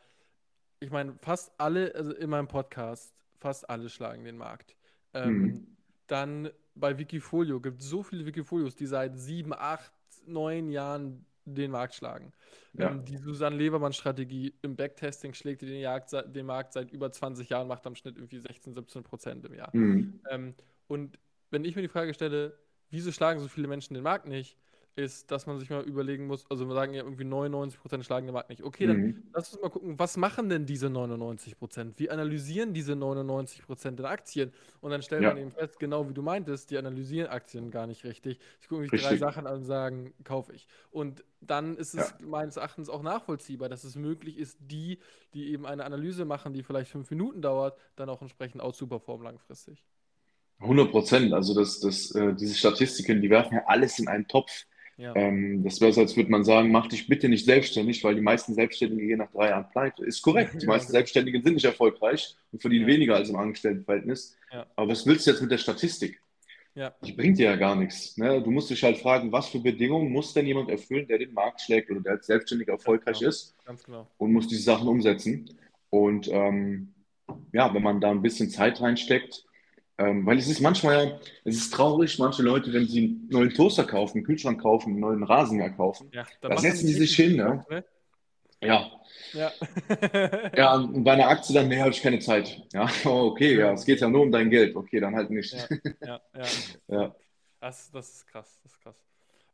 ich 0.80 0.92
meine, 0.92 1.16
fast 1.22 1.52
alle, 1.58 1.94
also 1.96 2.14
in 2.14 2.30
meinem 2.30 2.48
Podcast, 2.48 3.14
fast 3.38 3.70
alle 3.70 3.90
schlagen 3.90 4.24
den 4.26 4.38
Markt. 4.38 4.76
Ähm, 5.14 5.34
mhm. 5.34 5.68
Dann 6.08 6.50
bei 6.76 6.98
Wikifolio 6.98 7.60
gibt 7.62 7.82
es 7.82 7.90
so 7.90 8.04
viele 8.04 8.26
Wikifolios, 8.26 8.76
die 8.76 8.86
seit 8.86 9.18
sieben, 9.18 9.54
acht, 9.54 9.94
neun 10.26 10.70
Jahren 10.70 11.26
den 11.46 11.72
Markt 11.72 11.96
schlagen. 11.96 12.34
Ja. 12.74 12.92
Ähm, 12.92 13.06
die 13.06 13.18
Susanne 13.18 13.56
Lebermann-Strategie 13.56 14.54
im 14.62 14.76
Backtesting 14.76 15.34
schlägt 15.34 15.62
den, 15.62 15.80
Jagd, 15.80 16.12
den, 16.12 16.46
Markt 16.46 16.74
seit 16.74 16.92
über 16.92 17.12
20 17.12 17.50
Jahren, 17.50 17.68
macht 17.68 17.86
am 17.88 17.96
Schnitt 17.96 18.18
irgendwie 18.18 18.40
16, 18.40 18.74
17 18.74 19.04
Prozent 19.04 19.46
im 19.46 19.54
Jahr. 19.56 19.70
Mhm. 19.74 20.20
Ähm, 20.30 20.56
und 20.88 21.18
wenn 21.50 21.66
ich 21.66 21.76
mir 21.76 21.82
die 21.82 21.88
Frage 21.88 22.14
stelle, 22.14 22.58
wieso 22.92 23.12
schlagen 23.12 23.40
so 23.40 23.48
viele 23.48 23.68
Menschen 23.68 23.94
den 23.96 24.04
Markt 24.04 24.28
nicht? 24.28 24.58
ist, 24.96 25.32
dass 25.32 25.46
man 25.46 25.58
sich 25.58 25.70
mal 25.70 25.84
überlegen 25.84 26.28
muss, 26.28 26.46
also 26.52 26.68
wir 26.68 26.74
sagen 26.76 26.94
ja 26.94 27.04
irgendwie 27.04 27.24
99% 27.24 28.04
schlagen 28.06 28.28
den 28.28 28.34
Markt 28.34 28.50
nicht. 28.50 28.62
Okay, 28.64 28.88
dann 28.88 29.00
Mhm. 29.00 29.32
lass 29.34 29.54
uns 29.54 29.62
mal 29.62 29.70
gucken, 29.70 29.98
was 29.98 30.18
machen 30.18 30.50
denn 30.50 30.66
diese 30.66 30.90
99%? 30.90 31.98
Wie 31.98 32.10
analysieren 32.10 32.74
diese 32.74 32.96
99% 32.98 34.00
der 34.00 34.10
Aktien? 34.10 34.52
Und 34.82 34.92
dann 34.92 35.02
stellt 35.02 35.26
man 35.26 35.38
Ja, 35.38 35.38
eben 35.38 35.52
fest, 35.52 35.80
genau 35.80 36.10
wie 36.10 36.14
du 36.14 36.22
meintest, 36.22 36.72
die 36.72 36.78
analysieren 36.78 37.30
Aktien 37.30 37.72
gar 37.72 37.88
nicht 37.88 38.04
richtig. 38.04 38.40
Sie 38.60 38.68
gucken 38.68 38.84
sich 38.84 38.94
drei. 38.94 39.18
Sachen 39.18 39.48
an 39.48 39.56
und 39.60 39.64
sagen, 39.64 40.14
kaufe 40.26 40.54
ich. 40.54 40.68
Und 40.92 41.24
dann 41.40 41.78
ist 41.78 41.94
es 41.94 42.14
Ja. 42.14 42.20
meines 42.20 42.58
Erachtens 42.58 42.90
auch 42.90 43.02
nachvollziehbar, 43.02 43.70
dass 43.70 43.86
es 43.86 43.96
möglich 43.96 44.38
ist, 44.38 44.58
die, 44.60 45.00
die 45.34 45.52
eben 45.52 45.66
eine 45.66 45.86
Analyse 45.86 46.26
machen, 46.26 46.54
die 46.54 46.64
vielleicht 46.64 46.92
fünf 46.92 47.10
Minuten 47.12 47.42
dauert, 47.42 47.80
dann 47.96 48.10
auch 48.10 48.22
entsprechend 48.22 48.62
auszuperformen 48.62 49.26
langfristig. 49.26 49.86
100 50.62 50.92
Prozent. 50.92 51.34
Also 51.34 51.54
das, 51.54 51.80
das, 51.80 52.12
äh, 52.12 52.34
diese 52.34 52.56
Statistiken, 52.56 53.22
die 53.22 53.30
werfen 53.30 53.56
ja 53.56 53.64
alles 53.66 54.00
in 54.00 54.08
einen 54.08 54.28
Topf. 54.28 54.66
Ja, 54.98 55.16
Ähm, 55.16 55.64
das 55.64 55.82
wäre 55.82 55.92
so, 55.94 56.02
als 56.02 56.16
würde 56.16 56.30
man 56.30 56.44
sagen, 56.44 56.72
mach 56.72 56.88
dich 56.88 57.08
bitte 57.08 57.28
nicht 57.28 57.46
selbstständig, 57.46 58.04
weil 58.04 58.14
die 58.14 58.22
meisten 58.22 58.54
Selbstständigen 58.54 59.08
gehen 59.08 59.18
nach 59.18 59.32
drei 59.32 59.50
Jahren 59.50 59.68
pleite. 59.72 60.06
Ist 60.06 60.22
korrekt. 60.22 60.62
Die 60.62 60.68
meisten. 60.68 60.92
Selbstständigen 60.92 61.42
sind 61.42 61.56
nicht 61.56 61.66
erfolgreich 61.66 62.36
und 62.52 62.62
verdienen 62.62 62.86
weniger 62.86 63.16
als 63.16 63.30
im 63.30 63.36
Angestelltenverhältnis. 63.36 64.38
Aber 64.76 64.92
was 64.92 65.06
willst 65.08 65.26
du 65.26 65.32
jetzt 65.32 65.42
mit 65.42 65.50
der 65.50 65.58
Statistik? 65.58 66.22
Die 67.04 67.12
bringt 67.12 67.38
dir 67.38 67.46
ja 67.46 67.56
gar 67.56 67.76
nichts. 67.76 68.16
Ne? 68.18 68.42
Du 68.42 68.52
musst 68.52 68.70
dich 68.70 68.84
halt 68.84 68.98
fragen, 68.98 69.32
was 69.32 69.50
für 69.50 69.60
Bedingungen 69.60 70.12
muss 70.12 70.34
denn 70.34 70.48
jemand 70.48 70.70
erfüllen, 70.70 71.08
der 71.08 71.18
den 71.18 71.34
Markt 71.34 71.62
schlägt 71.62 71.92
oder 71.92 72.00
der 72.00 72.14
als 72.14 72.28
Selbstständiger 72.28 72.74
erfolgreich 72.74 73.20
genau. 73.20 73.30
ist 73.30 73.56
Ganz 73.66 73.84
genau. 73.84 74.08
und 74.18 74.32
muss 74.32 74.48
diese 74.48 74.64
Sachen 74.64 74.88
umsetzen. 74.88 75.50
Und 75.90 76.30
ähm, 76.30 76.94
ja, 77.52 77.74
wenn 77.74 77.84
man 77.84 78.00
da 78.00 78.12
ein 78.12 78.22
bisschen 78.22 78.50
Zeit 78.50 78.80
reinsteckt, 78.80 79.46
ähm, 80.06 80.26
weil 80.26 80.38
es 80.38 80.48
ist 80.48 80.62
manchmal, 80.62 81.08
ja, 81.08 81.20
es 81.44 81.56
ist 81.58 81.74
traurig, 81.74 82.18
manche 82.20 82.42
Leute, 82.44 82.74
wenn 82.74 82.88
sie 82.88 83.00
einen 83.04 83.28
neuen 83.30 83.50
Toaster 83.54 83.84
kaufen, 83.84 84.18
einen 84.18 84.26
Kühlschrank 84.26 84.62
kaufen, 84.62 84.92
einen 84.92 85.00
neuen 85.00 85.24
Rasenmäher 85.24 85.72
kaufen, 85.72 86.10
Ja, 86.14 86.26
dann 86.42 86.52
da 86.52 86.58
setzen 86.58 86.88
die 86.88 86.94
sich 86.94 87.16
hin, 87.16 87.36
ne? 87.36 87.66
Ne? 87.70 87.86
Ja. 88.62 88.92
Ja. 89.34 89.52
Ja, 90.58 90.76
und 90.76 91.04
bei 91.04 91.14
einer 91.14 91.28
Aktie 91.28 91.54
dann, 91.56 91.68
nee, 91.68 91.80
habe 91.80 91.92
ich 91.92 92.02
keine 92.02 92.20
Zeit. 92.20 92.62
Ja, 92.74 92.90
oh, 93.06 93.32
okay, 93.32 93.56
ja, 93.56 93.68
Ja, 93.68 93.74
es 93.74 93.86
geht 93.86 94.02
ja 94.02 94.10
nur 94.10 94.22
um 94.22 94.32
dein 94.32 94.50
Geld. 94.50 94.76
Okay, 94.76 95.00
dann 95.00 95.16
halt 95.16 95.30
nicht. 95.30 95.54
ja, 95.54 95.68
ja, 96.02 96.22
ja. 96.36 96.46
Ja, 96.88 97.16
Das, 97.60 97.92
das 97.92 98.10
ist 98.16 98.28
krass, 98.28 98.60
das 98.64 98.74
ist 98.74 98.82
krass. 98.82 99.04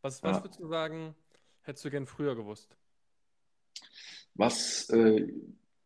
Was, 0.01 0.23
was 0.23 0.43
würdest 0.43 0.59
du 0.59 0.67
sagen, 0.67 1.15
hättest 1.63 1.85
du 1.85 1.89
gern 1.91 2.05
früher 2.05 2.35
gewusst? 2.35 2.75
Was, 4.35 4.89
äh, 4.89 5.27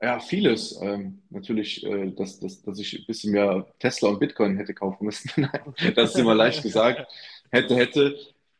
ja, 0.02 0.20
vieles. 0.20 0.80
Ähm, 0.82 1.22
natürlich, 1.30 1.86
äh, 1.86 2.12
dass, 2.12 2.40
dass, 2.40 2.62
dass 2.64 2.80
ich 2.80 3.00
ein 3.00 3.06
bisschen 3.06 3.34
mehr 3.34 3.68
Tesla 3.80 4.10
und 4.10 4.20
Bitcoin 4.20 4.58
hätte 4.58 4.74
kaufen 4.74 5.06
müssen. 5.06 5.30
Das 5.96 6.12
ist 6.12 6.20
immer 6.20 6.36
leicht 6.36 6.64
gesagt. 6.64 7.12
Hätte, 7.52 7.76
hätte. 7.76 8.18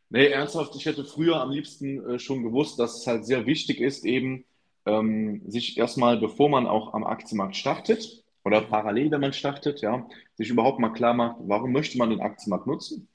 Nee, 0.10 0.28
ernsthaft, 0.28 0.76
ich 0.76 0.86
hätte 0.86 1.06
früher 1.06 1.40
am 1.42 1.52
liebsten 1.52 2.10
äh, 2.10 2.20
schon 2.20 2.44
gewusst, 2.44 2.80
dass 2.80 3.00
es 3.00 3.08
halt 3.08 3.26
sehr 3.26 3.46
wichtig 3.46 3.80
ist, 3.80 4.06
eben 4.06 4.44
ähm, 4.86 5.42
sich 5.48 5.78
erstmal, 5.78 6.18
bevor 6.18 6.50
man 6.50 6.68
auch 6.68 6.94
am 6.94 7.06
Aktienmarkt 7.06 7.56
startet 7.56 8.24
oder 8.44 8.62
parallel, 8.62 9.12
wenn 9.12 9.22
man 9.22 9.34
startet, 9.34 9.82
ja, 9.82 10.08
sich 10.36 10.50
überhaupt 10.50 10.80
mal 10.80 10.90
klar 10.90 11.14
macht, 11.14 11.38
warum 11.40 11.72
möchte 11.72 11.98
man 11.98 12.10
den 12.10 12.22
Aktienmarkt 12.22 12.68
nutzen? 12.68 13.08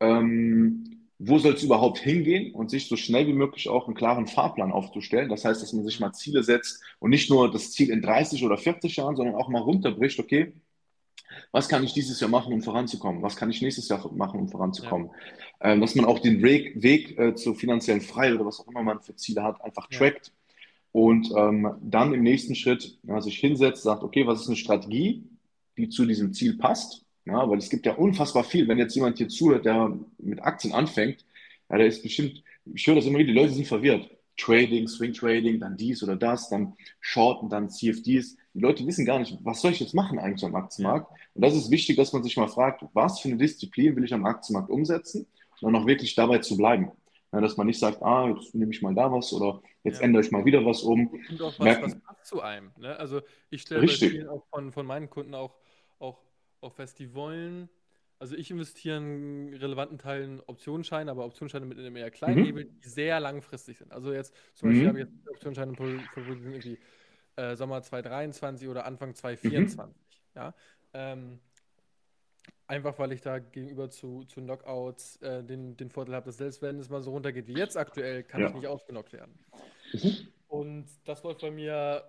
Ähm, 0.00 1.03
wo 1.26 1.38
soll 1.38 1.54
es 1.54 1.62
überhaupt 1.62 1.98
hingehen 1.98 2.54
und 2.54 2.70
sich 2.70 2.88
so 2.88 2.96
schnell 2.96 3.26
wie 3.26 3.32
möglich 3.32 3.68
auch 3.68 3.86
einen 3.86 3.96
klaren 3.96 4.26
Fahrplan 4.26 4.72
aufzustellen. 4.72 5.28
Das 5.28 5.44
heißt, 5.44 5.62
dass 5.62 5.72
man 5.72 5.84
sich 5.84 6.00
mal 6.00 6.12
Ziele 6.12 6.42
setzt 6.42 6.82
und 6.98 7.10
nicht 7.10 7.30
nur 7.30 7.50
das 7.50 7.72
Ziel 7.72 7.90
in 7.90 8.02
30 8.02 8.44
oder 8.44 8.58
40 8.58 8.96
Jahren, 8.96 9.16
sondern 9.16 9.34
auch 9.34 9.48
mal 9.48 9.62
runterbricht, 9.62 10.18
okay, 10.18 10.52
was 11.52 11.68
kann 11.68 11.84
ich 11.84 11.92
dieses 11.92 12.20
Jahr 12.20 12.30
machen, 12.30 12.52
um 12.52 12.62
voranzukommen? 12.62 13.22
Was 13.22 13.36
kann 13.36 13.50
ich 13.50 13.62
nächstes 13.62 13.88
Jahr 13.88 14.12
machen, 14.12 14.40
um 14.40 14.46
Ja, 14.46 14.52
voranzukommen? 14.52 15.10
Ähm, 15.60 15.80
dass 15.80 15.94
man 15.94 16.04
auch 16.04 16.18
den 16.18 16.42
Weg, 16.42 16.82
Weg 16.82 17.18
äh, 17.18 17.34
zur 17.34 17.54
finanziellen 17.54 18.00
Freiheit 18.00 18.34
oder 18.34 18.46
was 18.46 18.60
auch 18.60 18.68
immer 18.68 18.82
man 18.82 19.00
für 19.00 19.16
Ziele 19.16 19.42
hat, 19.42 19.62
einfach 19.64 19.88
ja, 19.90 19.98
trackt 19.98 20.32
und 20.92 21.32
ähm, 21.36 21.74
dann 21.80 22.14
im 22.14 22.22
nächsten 22.22 22.54
Schritt 22.54 22.98
ja, 23.02 23.20
sich 23.20 23.38
hinsetzt, 23.38 23.82
sagt, 23.82 24.02
okay, 24.02 24.26
was 24.26 24.42
ist 24.42 24.46
eine 24.48 24.56
Strategie, 24.56 25.24
die 25.76 25.88
zu 25.88 26.04
diesem 26.04 26.32
Ziel 26.32 26.56
passt? 26.56 27.03
Ja, 27.26 27.48
weil 27.48 27.58
es 27.58 27.70
gibt 27.70 27.86
ja 27.86 27.94
unfassbar 27.94 28.44
viel. 28.44 28.68
Wenn 28.68 28.78
jetzt 28.78 28.94
jemand 28.94 29.18
hier 29.18 29.28
zuhört, 29.28 29.64
der 29.64 29.96
mit 30.18 30.42
Aktien 30.42 30.74
anfängt, 30.74 31.24
ja, 31.70 31.78
der 31.78 31.86
ist 31.86 32.02
bestimmt, 32.02 32.42
ich 32.66 32.86
höre 32.86 32.96
das 32.96 33.06
immer 33.06 33.18
wieder, 33.18 33.32
die 33.32 33.38
Leute 33.38 33.54
sind 33.54 33.66
verwirrt. 33.66 34.10
Trading, 34.36 34.88
Swing 34.88 35.12
Trading, 35.12 35.60
dann 35.60 35.76
dies 35.76 36.02
oder 36.02 36.16
das, 36.16 36.48
dann 36.48 36.74
Shorten, 37.00 37.48
dann 37.48 37.70
CFDs. 37.70 38.36
Die 38.52 38.60
Leute 38.60 38.86
wissen 38.86 39.04
gar 39.04 39.18
nicht, 39.18 39.38
was 39.42 39.60
soll 39.60 39.72
ich 39.72 39.80
jetzt 39.80 39.94
machen 39.94 40.18
eigentlich 40.18 40.44
am 40.44 40.56
Aktienmarkt? 40.56 41.10
Und 41.34 41.42
das 41.42 41.54
ist 41.54 41.70
wichtig, 41.70 41.96
dass 41.96 42.12
man 42.12 42.22
sich 42.22 42.36
mal 42.36 42.48
fragt, 42.48 42.84
was 42.92 43.20
für 43.20 43.28
eine 43.28 43.36
Disziplin 43.36 43.94
will 43.96 44.04
ich 44.04 44.12
am 44.12 44.26
Aktienmarkt 44.26 44.70
umsetzen 44.70 45.26
und 45.60 45.72
dann 45.72 45.82
auch 45.82 45.86
wirklich 45.86 46.14
dabei 46.14 46.38
zu 46.38 46.56
bleiben. 46.56 46.90
Ja, 47.32 47.40
dass 47.40 47.56
man 47.56 47.66
nicht 47.66 47.80
sagt, 47.80 48.00
ah, 48.02 48.28
jetzt 48.28 48.54
nehme 48.54 48.72
ich 48.72 48.80
mal 48.80 48.94
da 48.94 49.10
was 49.10 49.32
oder 49.32 49.60
jetzt 49.82 49.98
ja. 49.98 50.04
ändere 50.04 50.22
ich 50.22 50.30
mal 50.30 50.44
wieder 50.44 50.64
was 50.64 50.82
um. 50.82 51.08
Und 51.08 51.42
auch 51.42 51.58
was, 51.58 51.82
was 51.82 52.00
passt 52.00 52.26
zu 52.26 52.40
einem. 52.40 52.70
Ne? 52.78 52.96
Also 52.96 53.22
ich 53.50 53.62
stelle 53.62 53.82
richtig. 53.82 54.28
auch 54.28 54.44
von, 54.50 54.70
von 54.70 54.86
meinen 54.86 55.10
Kunden 55.10 55.34
auch, 55.34 55.56
auch, 55.98 56.18
auch 56.64 56.72
fest, 56.72 56.98
die 56.98 57.14
wollen, 57.14 57.68
also 58.18 58.36
ich 58.36 58.50
investiere 58.50 58.96
einen 58.96 59.54
relevanten 59.54 59.98
Teil 59.98 60.22
in 60.22 60.40
Optionsscheine, 60.40 61.10
aber 61.10 61.24
Optionsscheine 61.26 61.66
mit 61.66 61.78
einem 61.78 61.96
eher 61.96 62.10
kleinen 62.10 62.40
Mhm. 62.40 62.44
Hebel, 62.44 62.64
die 62.64 62.88
sehr 62.88 63.20
langfristig 63.20 63.78
sind. 63.78 63.92
Also 63.92 64.12
jetzt 64.12 64.34
zum 64.54 64.68
Beispiel 64.68 64.88
habe 64.88 64.98
ich 65.00 65.04
Mhm. 65.06 65.12
jetzt 65.20 65.28
Optionsscheine 65.28 65.74
irgendwie 65.78 66.78
äh, 67.36 67.56
Sommer 67.56 67.82
2023 67.82 68.68
oder 68.68 68.86
Anfang 68.86 69.10
Mhm. 69.10 69.14
2024. 69.14 70.22
Ja? 70.34 70.54
Ähm, 70.94 71.40
Einfach 72.66 72.98
weil 72.98 73.12
ich 73.12 73.20
da 73.20 73.38
gegenüber 73.40 73.90
zu, 73.90 74.24
zu 74.24 74.40
Knockouts 74.40 75.16
äh, 75.20 75.44
den, 75.44 75.76
den 75.76 75.90
Vorteil 75.90 76.14
habe, 76.14 76.26
dass 76.26 76.38
selbst 76.38 76.62
wenn 76.62 76.78
es 76.78 76.88
mal 76.88 77.02
so 77.02 77.10
runtergeht 77.10 77.46
wie 77.46 77.52
jetzt 77.54 77.76
aktuell, 77.76 78.22
kann 78.22 78.40
ich 78.42 78.52
Ja. 78.52 78.56
nicht 78.56 78.66
ausgenockt 78.66 79.12
werden. 79.12 79.38
Mhm. 79.92 80.28
Und 80.54 80.86
das 81.04 81.22
läuft 81.24 81.40
bei 81.40 81.50
mir 81.50 82.04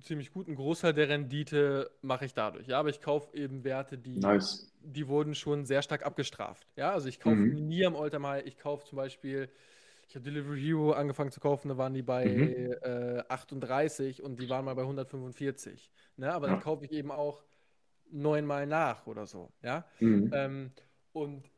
ziemlich 0.00 0.32
gut. 0.32 0.48
Ein 0.48 0.54
Großteil 0.54 0.94
der 0.94 1.08
Rendite 1.08 1.90
mache 2.00 2.24
ich 2.24 2.34
dadurch. 2.34 2.66
Ja, 2.66 2.78
aber 2.78 2.88
ich 2.88 3.00
kaufe 3.00 3.36
eben 3.36 3.64
Werte, 3.64 3.98
die, 3.98 4.20
Nice. 4.22 4.72
die 4.80 5.08
wurden 5.08 5.34
schon 5.34 5.66
sehr 5.66 5.82
stark 5.82 6.04
abgestraft. 6.06 6.66
Ja, 6.76 6.92
also 6.92 7.08
ich 7.08 7.20
kaufe 7.20 7.42
Mhm. 7.42 7.52
nie 7.52 7.84
am 7.84 7.96
Alltime 7.96 8.26
High. 8.28 8.46
Ich 8.46 8.58
kaufe 8.58 8.86
zum 8.86 8.96
Beispiel, 8.96 9.50
ich 10.08 10.14
habe 10.14 10.24
Delivery 10.24 10.60
Hero 10.60 10.92
angefangen 10.92 11.30
zu 11.30 11.40
kaufen, 11.40 11.68
da 11.68 11.76
waren 11.78 11.94
die 11.94 12.02
bei 12.02 12.24
Mhm. 12.24 12.72
äh, 12.82 13.22
38 13.28 14.22
und 14.22 14.40
die 14.40 14.48
waren 14.48 14.64
mal 14.64 14.74
bei 14.74 14.84
145. 14.86 15.92
Ne, 16.16 16.32
aber 16.32 16.46
dann 16.46 16.58
Ja. 16.58 16.60
kaufe 16.60 16.84
ich 16.86 16.92
eben 16.92 17.10
auch 17.10 17.44
neunmal 18.10 18.66
nach 18.66 19.06
oder 19.06 19.26
so. 19.26 19.52
Ja. 19.62 19.86
Mhm. 20.00 20.32
Ähm, 20.32 20.72
und 21.12 21.50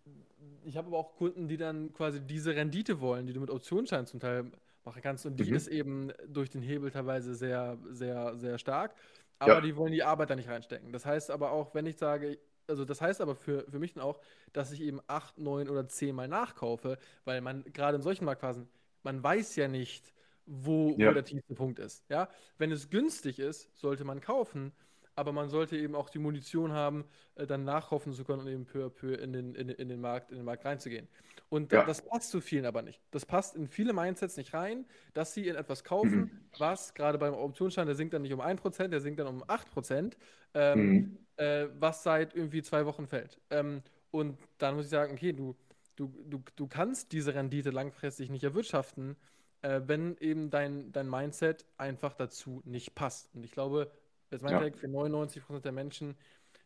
ich 0.64 0.76
habe 0.76 0.88
aber 0.88 0.98
auch 0.98 1.14
Kunden, 1.16 1.48
die 1.48 1.56
dann 1.56 1.92
quasi 1.92 2.20
diese 2.20 2.54
Rendite 2.56 3.00
wollen, 3.00 3.26
die 3.26 3.32
du 3.32 3.40
mit 3.40 3.50
Optionsscheinen 3.50 4.06
zum 4.06 4.20
Teil 4.20 4.52
machen 4.84 5.02
kannst. 5.02 5.26
Und 5.26 5.36
die 5.38 5.44
Mhm. 5.50 5.54
ist 5.56 5.68
eben 5.68 6.12
durch 6.28 6.50
den 6.50 6.62
Hebel 6.62 6.90
teilweise 6.90 7.34
sehr, 7.34 7.78
sehr, 7.90 8.36
sehr 8.36 8.58
stark. 8.58 8.94
Aber 9.38 9.54
Ja. 9.54 9.60
die 9.60 9.76
wollen 9.76 9.92
die 9.92 10.02
Arbeit 10.02 10.30
da 10.30 10.36
nicht 10.36 10.48
reinstecken. 10.48 10.92
Das 10.92 11.04
heißt 11.06 11.30
aber 11.30 11.50
auch, 11.52 11.74
wenn 11.74 11.86
ich 11.86 11.96
sage, 11.96 12.38
also 12.66 12.84
das 12.84 13.00
heißt 13.00 13.20
aber 13.20 13.34
für, 13.34 13.64
für 13.70 13.78
mich 13.78 13.92
dann 13.94 14.02
auch, 14.02 14.20
dass 14.52 14.72
ich 14.72 14.80
eben 14.80 15.00
acht, 15.06 15.38
neun 15.38 15.68
oder 15.68 15.86
zehn 15.88 16.14
Mal 16.14 16.28
nachkaufe, 16.28 16.98
weil 17.24 17.40
man 17.40 17.64
gerade 17.64 17.96
in 17.96 18.02
solchen 18.02 18.24
Marktphasen, 18.24 18.68
man 19.02 19.22
weiß 19.22 19.56
ja 19.56 19.68
nicht, 19.68 20.12
wo, 20.46 20.94
wo 20.96 21.00
Ja. 21.00 21.12
der 21.12 21.24
tiefste 21.24 21.54
Punkt 21.54 21.78
ist. 21.78 22.04
Ja? 22.08 22.28
Wenn 22.58 22.70
es 22.72 22.90
günstig 22.90 23.38
ist, 23.38 23.74
sollte 23.76 24.04
man 24.04 24.20
kaufen. 24.20 24.72
Aber 25.16 25.32
man 25.32 25.48
sollte 25.48 25.76
eben 25.76 25.94
auch 25.94 26.10
die 26.10 26.18
Munition 26.18 26.72
haben, 26.72 27.04
äh, 27.36 27.46
dann 27.46 27.64
nachkaufen 27.64 28.12
zu 28.12 28.24
können 28.24 28.40
und 28.42 28.48
eben 28.48 28.64
peu 28.66 28.86
à 28.86 28.90
peu 28.90 29.14
in 29.14 29.32
den, 29.32 29.54
in, 29.54 29.68
in 29.68 29.88
den 29.88 30.00
Markt, 30.00 30.30
in 30.30 30.36
den 30.36 30.44
Markt 30.44 30.64
reinzugehen. 30.64 31.08
Und 31.48 31.72
Ja. 31.72 31.84
das 31.84 32.02
passt 32.02 32.30
zu 32.30 32.40
vielen 32.40 32.66
aber 32.66 32.82
nicht. 32.82 33.00
Das 33.10 33.26
passt 33.26 33.54
in 33.56 33.68
viele 33.68 33.92
Mindsets 33.92 34.36
nicht 34.36 34.54
rein, 34.54 34.86
dass 35.14 35.34
sie 35.34 35.46
in 35.48 35.56
etwas 35.56 35.84
kaufen, 35.84 36.26
Mhm. 36.26 36.30
was 36.58 36.94
gerade 36.94 37.18
beim 37.18 37.34
Optionsschein, 37.34 37.86
der 37.86 37.96
sinkt 37.96 38.14
dann 38.14 38.22
nicht 38.22 38.32
um 38.32 38.40
1%, 38.40 38.92
der 38.92 39.00
sinkt 39.00 39.20
dann 39.20 39.26
um 39.28 39.42
8%, 39.48 40.16
ähm, 40.54 40.92
Mhm. 40.92 41.18
äh, 41.36 41.66
was 41.78 42.02
seit 42.02 42.34
irgendwie 42.34 42.62
zwei 42.62 42.86
Wochen 42.86 43.06
fällt. 43.06 43.40
Ähm, 43.50 43.82
und 44.10 44.38
dann 44.58 44.76
muss 44.76 44.84
ich 44.86 44.90
sagen, 44.90 45.12
okay, 45.12 45.32
du, 45.32 45.56
du, 45.96 46.12
du, 46.26 46.42
du 46.56 46.66
kannst 46.68 47.12
diese 47.12 47.34
Rendite 47.34 47.70
langfristig 47.70 48.30
nicht 48.30 48.44
erwirtschaften, 48.44 49.16
äh, 49.62 49.80
wenn 49.86 50.16
eben 50.18 50.50
dein, 50.50 50.92
dein 50.92 51.08
Mindset 51.10 51.64
einfach 51.76 52.14
dazu 52.14 52.62
nicht 52.64 52.94
passt. 52.94 53.34
Und 53.34 53.44
ich 53.44 53.52
glaube, 53.52 53.90
jetzt 54.34 54.42
mein 54.42 54.52
Ja. 54.52 54.60
Für 54.72 54.88
99% 54.88 55.64
der 55.64 55.72
Menschen, 55.72 56.16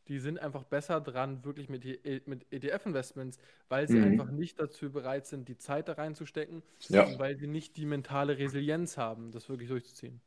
die 0.09 0.19
sind 0.19 0.39
einfach 0.41 0.65
besser 0.65 1.01
dran, 1.01 1.45
wirklich 1.45 1.69
mit, 1.69 1.85
E- 1.85 2.23
mit 2.27 2.47
ETF-Investments, 2.53 3.39
weil 3.69 3.89
sie 3.89 3.99
Mhm. 3.99 4.05
einfach 4.05 4.31
nicht 4.31 4.59
dazu 4.61 4.91
bereit 4.93 5.27
sind, 5.27 5.49
die 5.49 5.59
Zeit 5.59 5.89
da 5.89 5.95
reinzustecken 5.95 6.63
Ja. 6.89 7.05
und 7.07 7.19
weil 7.19 7.37
sie 7.39 7.47
nicht 7.47 7.77
die 7.77 7.87
mentale 7.87 8.39
Resilienz 8.39 8.97
haben, 8.99 9.33
das 9.33 9.49
wirklich 9.49 9.69
durchzuziehen. 9.69 10.21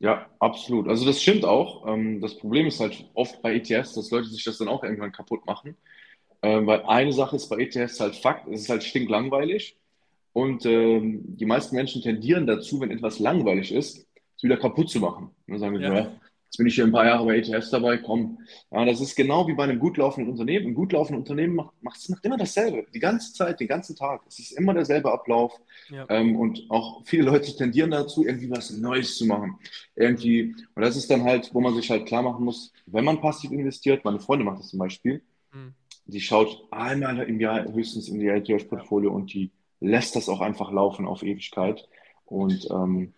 Ja, 0.00 0.30
absolut. 0.38 0.88
Also 0.88 1.04
das 1.04 1.20
stimmt 1.20 1.44
auch. 1.44 1.86
Ähm, 1.88 2.20
das 2.20 2.36
Problem 2.38 2.66
ist 2.66 2.78
halt 2.80 3.04
oft 3.14 3.42
bei 3.42 3.54
ETFs, 3.56 3.94
dass 3.94 4.10
Leute 4.10 4.28
sich 4.28 4.44
das 4.44 4.58
dann 4.58 4.68
auch 4.68 4.84
irgendwann 4.84 5.12
kaputt 5.12 5.44
machen. 5.46 5.76
Ähm, 6.42 6.66
weil 6.66 6.82
eine 6.84 7.12
Sache 7.12 7.36
ist 7.36 7.48
bei 7.48 7.58
ETFs 7.58 8.00
halt 8.00 8.16
Fakt, 8.16 8.48
es 8.48 8.62
ist 8.62 8.68
halt 8.70 8.84
stinklangweilig. 8.84 9.78
Und 10.32 10.66
ähm, 10.66 11.22
die 11.36 11.46
meisten 11.46 11.76
Menschen 11.76 12.02
tendieren 12.02 12.46
dazu, 12.46 12.80
wenn 12.80 12.90
etwas 12.92 13.18
langweilig 13.20 13.72
ist, 13.72 14.06
es 14.36 14.42
wieder 14.44 14.56
kaputt 14.58 14.90
zu 14.90 15.00
machen. 15.00 15.26
Und 15.46 15.52
dann 15.54 15.60
sagen 15.60 15.74
wir 15.74 15.80
ja, 15.80 16.20
Jetzt 16.48 16.56
bin 16.56 16.66
ich 16.66 16.76
hier 16.76 16.84
ein 16.84 16.92
paar 16.92 17.04
Jahre 17.04 17.26
bei 17.26 17.36
ETFs 17.36 17.68
dabei, 17.68 17.98
komm. 17.98 18.38
Ja, 18.70 18.86
das 18.86 19.02
ist 19.02 19.14
genau 19.14 19.46
wie 19.46 19.52
bei 19.52 19.64
einem 19.64 19.78
gut 19.78 19.98
laufenden 19.98 20.32
Unternehmen. 20.32 20.68
Ein 20.68 20.74
gut 20.74 20.94
laufendes 20.94 21.20
Unternehmen 21.20 21.54
macht, 21.54 21.74
macht, 21.82 22.08
macht 22.08 22.24
immer 22.24 22.38
dasselbe. 22.38 22.86
Die 22.94 22.98
ganze 22.98 23.34
Zeit, 23.34 23.60
den 23.60 23.68
ganzen 23.68 23.94
Tag. 23.94 24.22
Es 24.26 24.38
ist 24.38 24.52
immer 24.52 24.72
derselbe 24.72 25.12
Ablauf. 25.12 25.60
Ja. 25.90 26.06
Ähm, 26.08 26.36
und 26.36 26.64
auch 26.70 27.04
viele 27.04 27.24
Leute 27.24 27.54
tendieren 27.54 27.90
dazu, 27.90 28.24
irgendwie 28.24 28.50
was 28.50 28.70
Neues 28.70 29.18
zu 29.18 29.26
machen. 29.26 29.58
Irgendwie, 29.94 30.54
und 30.74 30.82
das 30.82 30.96
ist 30.96 31.10
dann 31.10 31.22
halt, 31.22 31.50
wo 31.52 31.60
man 31.60 31.74
sich 31.74 31.90
halt 31.90 32.06
klar 32.06 32.22
machen 32.22 32.46
muss, 32.46 32.72
wenn 32.86 33.04
man 33.04 33.20
passiv 33.20 33.50
investiert, 33.50 34.06
meine 34.06 34.18
Freundin 34.18 34.46
macht 34.46 34.60
das 34.60 34.68
zum 34.68 34.78
Beispiel, 34.78 35.20
mhm. 35.52 35.74
die 36.06 36.20
schaut 36.22 36.66
einmal 36.70 37.18
im 37.28 37.40
Jahr 37.40 37.70
höchstens 37.70 38.08
in 38.08 38.20
die 38.20 38.28
ETF-Portfolio 38.28 39.12
und 39.12 39.34
die 39.34 39.50
lässt 39.80 40.16
das 40.16 40.30
auch 40.30 40.40
einfach 40.40 40.72
laufen 40.72 41.06
auf 41.06 41.22
Ewigkeit. 41.22 41.86
Und 42.24 42.66
ähm, 42.70 43.12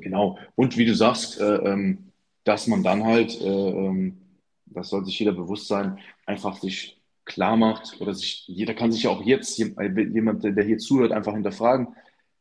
genau. 0.00 0.36
Und 0.56 0.76
wie 0.76 0.84
du 0.84 0.96
sagst, 0.96 1.40
äh, 1.40 1.54
ähm, 1.56 2.09
dass 2.44 2.66
man 2.66 2.82
dann 2.82 3.04
halt, 3.04 3.40
äh, 3.40 3.46
ähm, 3.46 4.18
das 4.66 4.88
soll 4.88 5.04
sich 5.04 5.18
jeder 5.18 5.32
bewusst 5.32 5.68
sein, 5.68 5.98
einfach 6.26 6.58
sich 6.58 7.00
klar 7.24 7.56
macht 7.56 8.00
oder 8.00 8.14
sich, 8.14 8.44
jeder 8.46 8.74
kann 8.74 8.92
sich 8.92 9.04
ja 9.04 9.10
auch 9.10 9.22
jetzt, 9.22 9.58
jemand, 9.58 10.44
der 10.44 10.64
hier 10.64 10.78
zuhört, 10.78 11.12
einfach 11.12 11.34
hinterfragen, 11.34 11.88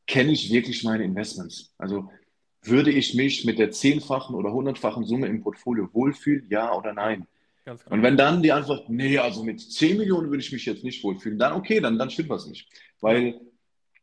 kenne 0.07 0.31
ich 0.31 0.51
wirklich 0.51 0.83
meine 0.83 1.03
Investments? 1.03 1.73
Also 1.77 2.09
würde 2.63 2.91
ich 2.91 3.13
mich 3.13 3.45
mit 3.45 3.59
der 3.59 3.71
zehnfachen 3.71 4.35
oder 4.35 4.51
hundertfachen 4.51 5.05
Summe 5.05 5.27
im 5.27 5.41
Portfolio 5.41 5.89
wohlfühlen, 5.93 6.47
ja 6.49 6.73
oder 6.73 6.93
nein? 6.93 7.27
Und 7.89 8.01
wenn 8.01 8.17
dann 8.17 8.41
die 8.41 8.51
Antwort, 8.51 8.89
nee, 8.89 9.17
also 9.19 9.43
mit 9.43 9.61
10 9.61 9.97
Millionen 9.97 10.29
würde 10.29 10.41
ich 10.41 10.51
mich 10.51 10.65
jetzt 10.65 10.83
nicht 10.83 11.03
wohlfühlen, 11.03 11.37
dann 11.37 11.53
okay, 11.53 11.79
dann, 11.79 11.99
dann 11.99 12.09
stimmt 12.09 12.29
was 12.29 12.47
nicht. 12.47 12.67
Weil 12.99 13.39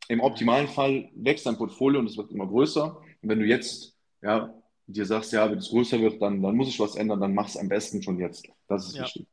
im 0.09 0.21
optimalen 0.21 0.69
Fall 0.69 1.11
wächst 1.17 1.47
dein 1.47 1.57
Portfolio 1.57 1.99
und 1.99 2.07
es 2.07 2.17
wird 2.17 2.31
immer 2.31 2.47
größer. 2.47 2.97
Und 2.97 3.29
wenn 3.29 3.41
du 3.41 3.45
jetzt 3.45 3.97
ja, 4.23 4.55
dir 4.87 5.07
sagst, 5.07 5.33
ja, 5.33 5.51
wenn 5.51 5.59
es 5.59 5.71
größer 5.71 6.01
wird, 6.01 6.21
dann, 6.23 6.43
dann 6.43 6.57
muss 6.57 6.69
ich 6.69 6.79
was 6.79 6.97
ändern, 6.97 7.21
dann 7.21 7.35
mach 7.35 7.49
es 7.49 7.57
am 7.57 7.69
besten 7.69 8.03
schon 8.03 8.19
jetzt. 8.19 8.49
Das 8.69 8.87
ist 8.87 8.97
ja, 8.97 9.05
wichtig. 9.05 9.27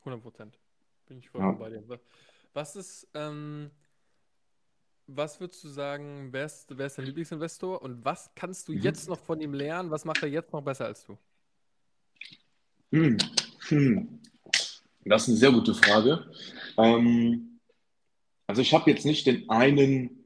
100 0.00 0.22
Prozent. 0.22 0.58
Bin 1.06 1.18
ich 1.18 1.28
voll 1.28 1.40
ja. 1.40 1.52
bei 1.52 1.70
dir. 1.70 1.82
Was 2.52 2.76
ist, 2.76 3.08
ähm, 3.14 3.70
was 5.06 5.40
würdest 5.40 5.64
du 5.64 5.68
sagen, 5.68 6.28
wer 6.32 6.46
ist, 6.46 6.66
wer 6.76 6.86
ist 6.86 6.98
dein 6.98 7.06
Lieblingsinvestor 7.06 7.82
und 7.82 8.04
was 8.04 8.30
kannst 8.34 8.68
du 8.68 8.72
mhm. 8.72 8.80
jetzt 8.80 9.08
noch 9.08 9.18
von 9.18 9.40
ihm 9.40 9.54
lernen? 9.54 9.90
Was 9.90 10.04
macht 10.04 10.22
er 10.22 10.28
jetzt 10.28 10.52
noch 10.52 10.62
besser 10.62 10.86
als 10.86 11.04
du? 11.04 11.16
Hm. 12.92 13.18
Hm. 13.68 14.20
Das 15.04 15.22
ist 15.22 15.28
eine 15.28 15.38
sehr 15.38 15.52
gute 15.52 15.74
Frage. 15.74 16.30
Ähm, 16.76 17.60
also 18.46 18.62
ich 18.62 18.74
habe 18.74 18.90
jetzt 18.90 19.04
nicht 19.04 19.26
den 19.26 19.48
einen 19.48 20.19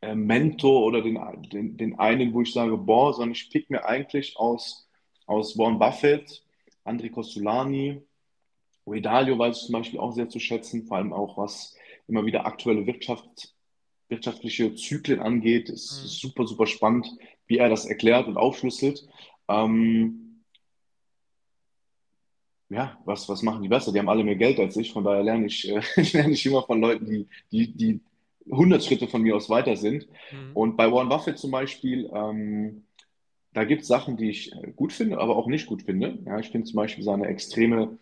äh, 0.00 0.14
Mentor 0.14 0.84
oder 0.84 1.02
den, 1.02 1.18
den, 1.50 1.76
den 1.76 1.98
einen, 1.98 2.32
wo 2.34 2.42
ich 2.42 2.52
sage, 2.52 2.76
boah, 2.76 3.12
sondern 3.14 3.32
ich 3.32 3.50
pick 3.50 3.70
mir 3.70 3.84
eigentlich 3.84 4.36
aus, 4.36 4.88
aus 5.26 5.56
Warren 5.56 5.78
Buffett, 5.78 6.42
André 6.84 7.10
Costolani, 7.10 8.02
Ray 8.86 9.00
Dalio 9.00 9.38
weiß 9.38 9.56
ich 9.56 9.66
zum 9.66 9.72
Beispiel 9.72 9.98
auch 9.98 10.12
sehr 10.12 10.28
zu 10.28 10.38
schätzen, 10.38 10.86
vor 10.86 10.98
allem 10.98 11.12
auch 11.12 11.36
was 11.36 11.74
immer 12.06 12.24
wieder 12.24 12.46
aktuelle 12.46 12.86
Wirtschaft, 12.86 13.54
wirtschaftliche 14.08 14.74
Zyklen 14.76 15.20
angeht. 15.20 15.68
Es 15.68 15.98
mhm. 15.98 16.04
ist 16.06 16.20
super, 16.20 16.46
super 16.46 16.66
spannend, 16.66 17.08
wie 17.46 17.58
er 17.58 17.68
das 17.68 17.84
erklärt 17.86 18.28
und 18.28 18.36
aufschlüsselt. 18.36 19.08
Ähm, 19.48 20.42
ja, 22.68 22.98
was, 23.04 23.28
was 23.28 23.42
machen 23.42 23.62
die 23.62 23.68
besser? 23.68 23.92
Die 23.92 23.98
haben 23.98 24.08
alle 24.08 24.24
mehr 24.24 24.36
Geld 24.36 24.58
als 24.58 24.76
ich, 24.76 24.92
von 24.92 25.04
daher 25.04 25.22
lerne 25.22 25.46
ich, 25.46 25.68
äh, 25.68 25.80
lerne 26.12 26.32
ich 26.32 26.46
immer 26.46 26.62
von 26.62 26.80
Leuten, 26.80 27.06
die, 27.06 27.26
die, 27.50 27.72
die 27.72 28.00
100 28.50 28.84
Schritte 28.84 29.08
von 29.08 29.22
mir 29.22 29.36
aus 29.36 29.50
weiter 29.50 29.76
sind. 29.76 30.08
Mhm. 30.30 30.52
Und 30.54 30.76
bei 30.76 30.90
Warren 30.90 31.08
Buffett 31.08 31.38
zum 31.38 31.50
Beispiel, 31.50 32.10
ähm, 32.12 32.84
da 33.52 33.64
gibt 33.64 33.82
es 33.82 33.88
Sachen, 33.88 34.16
die 34.16 34.30
ich 34.30 34.52
äh, 34.52 34.72
gut 34.74 34.92
finde, 34.92 35.18
aber 35.18 35.36
auch 35.36 35.46
nicht 35.46 35.66
gut 35.66 35.82
finde. 35.82 36.18
Ja, 36.24 36.38
ich 36.38 36.50
finde 36.50 36.66
zum 36.66 36.76
Beispiel 36.76 37.04
seine 37.04 37.26
extreme, 37.26 37.98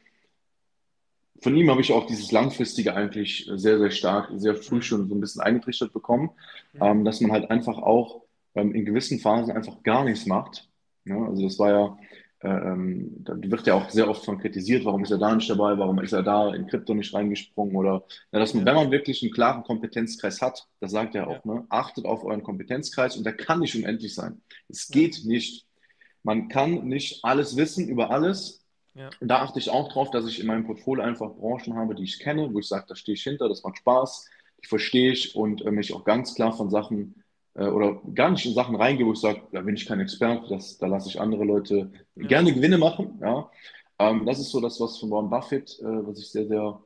von 1.41 1.57
ihm 1.57 1.71
habe 1.71 1.81
ich 1.81 1.93
auch 1.93 2.07
dieses 2.07 2.33
Langfristige 2.33 2.95
eigentlich 2.95 3.51
sehr, 3.55 3.79
sehr 3.79 3.91
stark, 3.91 4.31
sehr 4.37 4.55
früh 4.55 4.83
schon 4.83 5.09
so 5.09 5.15
ein 5.15 5.21
bisschen 5.21 5.43
eingetrichtert 5.43 5.93
bekommen, 5.93 6.31
mhm. 6.73 6.83
ähm, 6.83 7.05
dass 7.05 7.21
man 7.21 7.33
halt 7.33 7.51
einfach 7.51 7.79
auch 7.79 8.23
ähm, 8.55 8.75
in 8.75 8.85
gewissen 8.85 9.19
Phasen 9.19 9.53
einfach 9.53 9.83
gar 9.83 10.05
nichts 10.05 10.27
macht. 10.27 10.69
Ja, 11.05 11.23
also 11.23 11.43
das 11.43 11.59
war 11.59 11.71
ja 11.71 11.99
ähm, 12.45 13.25
da 13.25 13.35
wird 13.37 13.67
ja 13.67 13.75
auch 13.75 13.89
sehr 13.89 14.09
oft 14.09 14.25
von 14.25 14.39
kritisiert, 14.39 14.85
warum 14.85 15.03
ist 15.03 15.11
er 15.11 15.19
da 15.19 15.35
nicht 15.35 15.49
dabei, 15.49 15.79
warum 15.79 15.99
ist 16.01 16.13
er 16.13 16.23
da 16.23 16.55
in 16.55 16.67
Krypto 16.67 16.93
nicht 16.93 17.15
reingesprungen 17.15 17.75
oder 17.75 18.05
ja, 18.33 18.39
dass 18.39 18.53
man, 18.53 18.67
wenn 18.67 18.75
man 18.75 18.91
wirklich 18.91 19.23
einen 19.23 19.33
klaren 19.33 19.63
Kompetenzkreis 19.65 20.43
hat, 20.43 20.67
das 20.81 20.91
sagt 20.91 21.15
er 21.15 21.29
auch, 21.29 21.45
ja. 21.45 21.55
ne, 21.55 21.67
achtet 21.71 22.05
auf 22.05 22.23
euren 22.23 22.43
Kompetenzkreis 22.43 23.17
und 23.17 23.25
der 23.25 23.35
kann 23.35 23.61
nicht 23.61 23.75
unendlich 23.75 24.15
sein. 24.15 24.43
Es 24.69 24.89
geht 24.89 25.25
nicht. 25.25 25.67
Man 26.23 26.49
kann 26.49 26.87
nicht 26.87 27.25
alles 27.25 27.57
wissen 27.57 27.89
über 27.89 28.11
alles. 28.11 28.63
Ja. 28.95 29.11
Und 29.21 29.29
da 29.29 29.41
achte 29.41 29.59
ich 29.59 29.71
auch 29.71 29.91
drauf, 29.93 30.11
dass 30.11 30.27
ich 30.27 30.39
in 30.39 30.47
meinem 30.47 30.67
Portfolio 30.67 31.03
einfach 31.03 31.35
Branchen 31.35 31.75
habe, 31.75 31.95
die 31.95 32.05
ich 32.05 32.19
kenne, 32.19 32.53
wo 32.53 32.59
ich 32.59 32.69
sage, 32.69 32.87
da 32.89 32.95
stehe 32.95 33.15
ich 33.15 33.23
hinter, 33.23 33.49
das 33.49 33.63
macht 33.63 33.79
Spaß, 33.79 34.29
die 34.63 34.69
verstehe 34.69 35.13
ich 35.13 35.35
und 35.35 35.63
äh, 35.63 35.71
mich 35.71 35.95
auch 35.95 36.05
ganz 36.05 36.35
klar 36.35 36.53
von 36.53 36.71
Sachen 36.71 37.24
äh, 37.55 37.67
oder 37.67 38.01
gar 38.15 38.31
nicht 38.31 38.47
in 38.47 38.55
Sachen 38.55 38.77
reingehe, 38.77 39.07
wo 39.07 39.13
ich 39.13 39.21
sage, 39.21 39.43
da 39.53 39.61
bin 39.61 39.75
ich 39.75 39.87
kein 39.87 40.01
Experte, 40.01 40.49
das, 40.49 40.79
da 40.79 40.87
lasse 40.87 41.09
ich 41.09 41.21
andere 41.21 41.45
Leute 41.45 41.91
ja. 42.17 42.27
gerne 42.27 42.53
Gewinne 42.53 42.79
machen. 42.79 43.19
Ja. 43.21 43.51
Ähm, 43.99 44.27
das 44.27 44.41
ist 44.41 44.51
so 44.51 44.61
das, 44.61 44.81
was 44.81 44.99
von 44.99 45.11
Warren 45.11 45.31
Buffett, 45.31 45.79
äh, 45.81 45.85
was 45.85 46.19
ich 46.19 46.29
sehr, 46.29 46.47
sehr 46.47 46.81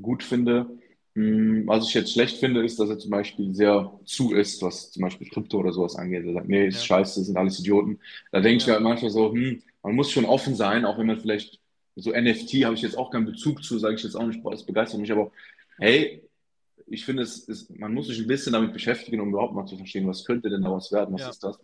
gut 0.00 0.22
finde. 0.22 0.66
Hm, 1.14 1.66
was 1.66 1.86
ich 1.86 1.94
jetzt 1.94 2.12
schlecht 2.12 2.38
finde, 2.38 2.64
ist, 2.64 2.80
dass 2.80 2.88
er 2.90 2.98
zum 2.98 3.10
Beispiel 3.10 3.54
sehr 3.54 3.92
zu 4.04 4.34
ist, 4.34 4.62
was 4.62 4.90
zum 4.90 5.02
Beispiel 5.02 5.28
Krypto 5.28 5.58
oder 5.58 5.72
sowas 5.72 5.96
angeht. 5.96 6.24
Er 6.26 6.32
sagt, 6.32 6.48
nee, 6.48 6.66
ist 6.66 6.80
ja. 6.80 6.96
scheiße, 6.96 7.20
das 7.20 7.26
sind 7.26 7.36
alles 7.36 7.60
Idioten. 7.60 8.00
Da 8.32 8.40
denke 8.40 8.56
ich 8.56 8.66
mir 8.66 8.72
halt 8.74 8.82
manchmal 8.82 9.10
so, 9.10 9.32
hm, 9.32 9.62
man 9.82 9.94
muss 9.94 10.10
schon 10.10 10.24
offen 10.24 10.54
sein, 10.56 10.84
auch 10.84 10.98
wenn 10.98 11.06
man 11.06 11.20
vielleicht 11.20 11.60
so 11.96 12.10
NFT 12.10 12.64
habe 12.64 12.74
ich 12.74 12.82
jetzt 12.82 12.98
auch 12.98 13.10
keinen 13.10 13.26
Bezug 13.26 13.62
zu, 13.62 13.78
sage 13.78 13.94
ich 13.94 14.02
jetzt 14.02 14.16
auch 14.16 14.26
nicht, 14.26 14.42
boah, 14.42 14.50
das 14.50 14.66
begeistert 14.66 15.00
mich, 15.00 15.12
aber 15.12 15.30
hey, 15.78 16.22
ich 16.86 17.04
finde, 17.04 17.22
es 17.22 17.38
ist, 17.38 17.76
man 17.78 17.94
muss 17.94 18.08
sich 18.08 18.20
ein 18.20 18.26
bisschen 18.26 18.52
damit 18.52 18.72
beschäftigen, 18.72 19.20
um 19.20 19.30
überhaupt 19.30 19.54
mal 19.54 19.66
zu 19.66 19.76
verstehen, 19.76 20.06
was 20.06 20.24
könnte 20.24 20.50
denn 20.50 20.62
daraus 20.62 20.92
werden, 20.92 21.14
was 21.14 21.22
ja. 21.22 21.30
ist 21.30 21.44
das. 21.44 21.58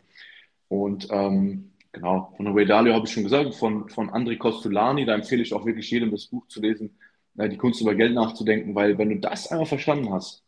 Und 0.68 1.08
ähm, 1.10 1.72
genau, 1.92 2.32
von 2.36 2.46
Ray 2.48 2.66
Dalio 2.66 2.94
habe 2.94 3.06
ich 3.06 3.12
schon 3.12 3.24
gesagt, 3.24 3.54
von, 3.54 3.88
von 3.88 4.10
André 4.10 4.38
Costolani, 4.38 5.04
da 5.04 5.14
empfehle 5.14 5.42
ich 5.42 5.52
auch 5.52 5.66
wirklich 5.66 5.90
jedem 5.90 6.10
das 6.10 6.26
Buch 6.26 6.46
zu 6.46 6.60
lesen, 6.60 6.96
äh, 7.36 7.48
die 7.48 7.56
Kunst 7.56 7.80
über 7.80 7.94
Geld 7.94 8.14
nachzudenken, 8.14 8.74
weil 8.74 8.98
wenn 8.98 9.10
du 9.10 9.16
das 9.16 9.48
einmal 9.48 9.66
verstanden 9.66 10.12
hast, 10.12 10.42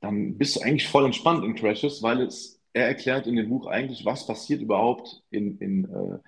dann 0.00 0.38
bist 0.38 0.56
du 0.56 0.60
eigentlich 0.60 0.88
voll 0.88 1.04
entspannt 1.04 1.44
in 1.44 1.54
Crashes, 1.54 2.02
weil 2.02 2.22
es, 2.22 2.60
er 2.72 2.86
erklärt 2.86 3.26
in 3.26 3.36
dem 3.36 3.48
Buch 3.48 3.66
eigentlich, 3.66 4.04
was 4.04 4.26
passiert 4.26 4.62
überhaupt 4.62 5.22
in, 5.30 5.58
in, 5.58 5.84
äh, 5.84 6.18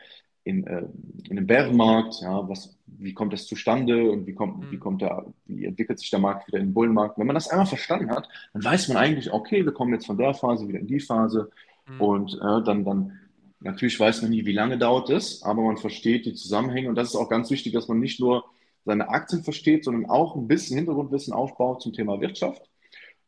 in, 0.44 0.66
äh, 0.66 0.84
in 1.28 1.38
einem 1.38 1.46
Bärenmarkt, 1.46 2.20
ja, 2.22 2.48
was, 2.48 2.76
wie 2.86 3.12
kommt 3.12 3.32
das 3.32 3.46
zustande 3.46 4.10
und 4.10 4.26
wie 4.26 4.34
kommt, 4.34 4.58
mhm. 4.58 4.70
wie 4.70 4.78
kommt 4.78 5.02
der, 5.02 5.26
wie 5.46 5.64
entwickelt 5.64 5.98
sich 5.98 6.10
der 6.10 6.18
Markt 6.18 6.48
wieder 6.48 6.58
in 6.58 6.66
den 6.66 6.74
Bullenmarkt. 6.74 7.18
Wenn 7.18 7.26
man 7.26 7.34
das 7.34 7.48
einmal 7.48 7.66
verstanden 7.66 8.10
hat, 8.10 8.28
dann 8.52 8.64
weiß 8.64 8.88
man 8.88 8.96
eigentlich, 8.96 9.32
okay, 9.32 9.64
wir 9.64 9.72
kommen 9.72 9.92
jetzt 9.92 10.06
von 10.06 10.18
der 10.18 10.34
Phase 10.34 10.66
wieder 10.68 10.80
in 10.80 10.86
die 10.86 11.00
Phase 11.00 11.50
mhm. 11.86 12.00
und 12.00 12.34
äh, 12.34 12.62
dann, 12.64 12.84
dann 12.84 13.18
natürlich 13.60 14.00
weiß 14.00 14.22
man 14.22 14.30
nie, 14.30 14.46
wie 14.46 14.52
lange 14.52 14.78
dauert 14.78 15.10
es, 15.10 15.42
aber 15.42 15.62
man 15.62 15.76
versteht 15.76 16.26
die 16.26 16.34
Zusammenhänge 16.34 16.88
und 16.88 16.94
das 16.94 17.08
ist 17.08 17.16
auch 17.16 17.28
ganz 17.28 17.50
wichtig, 17.50 17.72
dass 17.74 17.88
man 17.88 18.00
nicht 18.00 18.20
nur 18.20 18.44
seine 18.86 19.10
Aktien 19.10 19.42
versteht, 19.42 19.84
sondern 19.84 20.06
auch 20.06 20.36
ein 20.36 20.48
bisschen 20.48 20.78
Hintergrundwissen 20.78 21.34
aufbaut 21.34 21.82
zum 21.82 21.92
Thema 21.92 22.20
Wirtschaft 22.20 22.69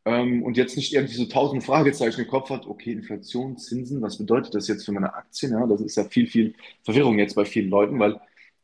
ähm, 0.05 0.43
und 0.43 0.57
jetzt 0.57 0.77
nicht 0.77 0.93
irgendwie 0.93 1.15
so 1.15 1.27
tausend 1.27 1.62
Fragezeichen 1.62 2.23
im 2.23 2.27
Kopf 2.27 2.51
hat, 2.51 2.67
okay, 2.67 2.93
Inflation, 2.93 3.57
Zinsen, 3.57 4.03
was 4.03 4.19
bedeutet 4.19 4.55
das 4.55 4.67
jetzt 4.69 4.85
für 4.85 4.93
meine 4.93 5.15
Aktien? 5.15 5.53
Ja, 5.53 5.67
das 5.67 5.81
ist 5.81 5.97
ja 5.97 6.05
viel, 6.05 6.27
viel 6.27 6.55
Verwirrung 6.83 7.19
jetzt 7.19 7.35
bei 7.35 7.45
vielen 7.45 7.71
Leuten, 7.71 7.99
weil 7.99 8.21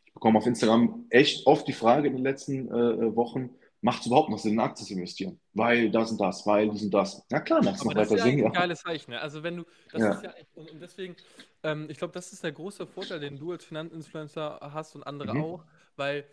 ich 0.06 0.14
bekomme 0.14 0.38
auf 0.38 0.46
Instagram 0.46 1.06
echt 1.10 1.46
oft 1.46 1.68
die 1.68 1.72
Frage 1.72 2.08
in 2.08 2.14
den 2.14 2.24
letzten 2.24 2.68
äh, 2.68 3.14
Wochen, 3.14 3.50
macht 3.80 4.00
es 4.00 4.06
überhaupt 4.06 4.30
noch 4.30 4.38
Sinn, 4.38 4.54
in 4.54 4.60
Aktien 4.60 4.86
zu 4.86 4.94
investieren? 4.94 5.40
Weil 5.54 5.90
das 5.90 6.10
und 6.10 6.20
das, 6.20 6.44
weil 6.46 6.68
dies 6.70 6.82
und 6.82 6.92
das. 6.92 7.24
Na 7.30 7.40
klar, 7.40 7.62
macht 7.62 7.76
es 7.76 7.84
noch 7.84 7.94
weiter 7.94 8.06
Sinn. 8.06 8.16
Das 8.16 8.26
ist 8.26 8.38
ja 8.40 8.46
ein 8.46 8.52
geiles 8.52 8.80
Zeichen. 8.80 9.10
Ne? 9.12 9.20
Also 9.20 9.42
wenn 9.42 9.58
du, 9.58 9.64
das 9.92 10.02
ja. 10.02 10.12
ist 10.12 10.22
ja, 10.24 10.34
und, 10.54 10.70
und 10.72 10.80
deswegen, 10.80 11.16
ähm, 11.62 11.86
ich 11.88 11.98
glaube, 11.98 12.12
das 12.12 12.32
ist 12.32 12.42
der 12.42 12.52
große 12.52 12.86
Vorteil, 12.86 13.20
den 13.20 13.38
du 13.38 13.52
als 13.52 13.64
Finanzinfluencer 13.64 14.58
hast 14.72 14.96
und 14.96 15.04
andere 15.04 15.34
mhm. 15.34 15.44
auch, 15.44 15.64
weil 15.96 16.24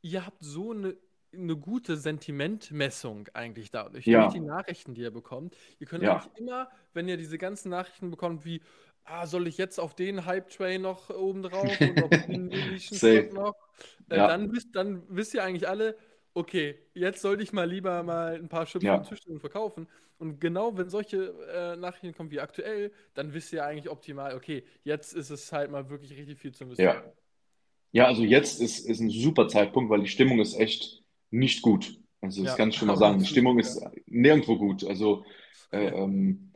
ihr 0.00 0.24
habt 0.24 0.42
so 0.42 0.72
eine 0.72 0.96
eine 1.36 1.56
gute 1.56 1.96
Sentimentmessung 1.96 3.28
eigentlich 3.34 3.70
dadurch, 3.70 4.06
ja. 4.06 4.22
durch 4.22 4.34
die 4.34 4.40
Nachrichten, 4.40 4.94
die 4.94 5.02
ihr 5.02 5.10
bekommt. 5.10 5.56
Ihr 5.78 5.86
könnt 5.86 6.02
ja. 6.02 6.16
eigentlich 6.16 6.38
immer, 6.38 6.68
wenn 6.92 7.08
ihr 7.08 7.16
diese 7.16 7.38
ganzen 7.38 7.70
Nachrichten 7.70 8.10
bekommt, 8.10 8.44
wie, 8.44 8.60
ah, 9.04 9.26
soll 9.26 9.46
ich 9.46 9.58
jetzt 9.58 9.78
auf 9.78 9.94
den 9.94 10.24
Hype-Train 10.24 10.82
noch 10.82 11.10
oben 11.10 11.42
drauf 11.42 11.80
und 11.80 12.02
auf 12.02 12.26
den 12.26 12.46
Nischen 12.72 13.34
noch, 13.34 13.54
äh, 14.10 14.16
ja. 14.16 14.28
dann, 14.28 14.52
wisst, 14.52 14.74
dann 14.74 15.02
wisst 15.08 15.34
ihr 15.34 15.44
eigentlich 15.44 15.68
alle, 15.68 15.96
okay, 16.34 16.78
jetzt 16.94 17.22
sollte 17.22 17.42
ich 17.42 17.52
mal 17.52 17.68
lieber 17.68 18.02
mal 18.02 18.34
ein 18.34 18.48
paar 18.48 18.66
Chips 18.66 18.84
ja. 18.84 18.96
und 18.96 19.08
Tischchen 19.08 19.40
verkaufen. 19.40 19.88
Und 20.18 20.40
genau, 20.40 20.76
wenn 20.76 20.88
solche 20.88 21.34
äh, 21.52 21.76
Nachrichten 21.76 22.14
kommen 22.14 22.30
wie 22.30 22.40
aktuell, 22.40 22.92
dann 23.14 23.34
wisst 23.34 23.52
ihr 23.52 23.64
eigentlich 23.64 23.90
optimal, 23.90 24.34
okay, 24.34 24.64
jetzt 24.84 25.12
ist 25.12 25.30
es 25.30 25.52
halt 25.52 25.70
mal 25.70 25.90
wirklich 25.90 26.16
richtig 26.16 26.38
viel 26.38 26.52
zu 26.52 26.64
investieren. 26.64 27.02
Ja. 27.04 27.12
Ja, 27.94 28.06
also 28.06 28.24
jetzt 28.24 28.60
ist, 28.60 28.88
ist 28.88 28.98
ein 28.98 29.08
super 29.08 29.46
Zeitpunkt, 29.46 29.88
weil 29.88 30.00
die 30.00 30.08
Stimmung 30.08 30.40
ist 30.40 30.58
echt 30.58 31.03
nicht 31.34 31.62
gut. 31.62 31.98
Also 32.20 32.42
das 32.42 32.52
ja, 32.52 32.56
kann 32.56 32.70
ich 32.70 32.76
schon 32.76 32.88
mal 32.88 32.96
sagen. 32.96 33.18
Die 33.18 33.26
Stimmung 33.26 33.58
ist 33.58 33.84
nirgendwo 34.06 34.56
gut. 34.56 34.84
Also 34.84 35.24
äh, 35.72 35.88
ähm, 35.88 36.52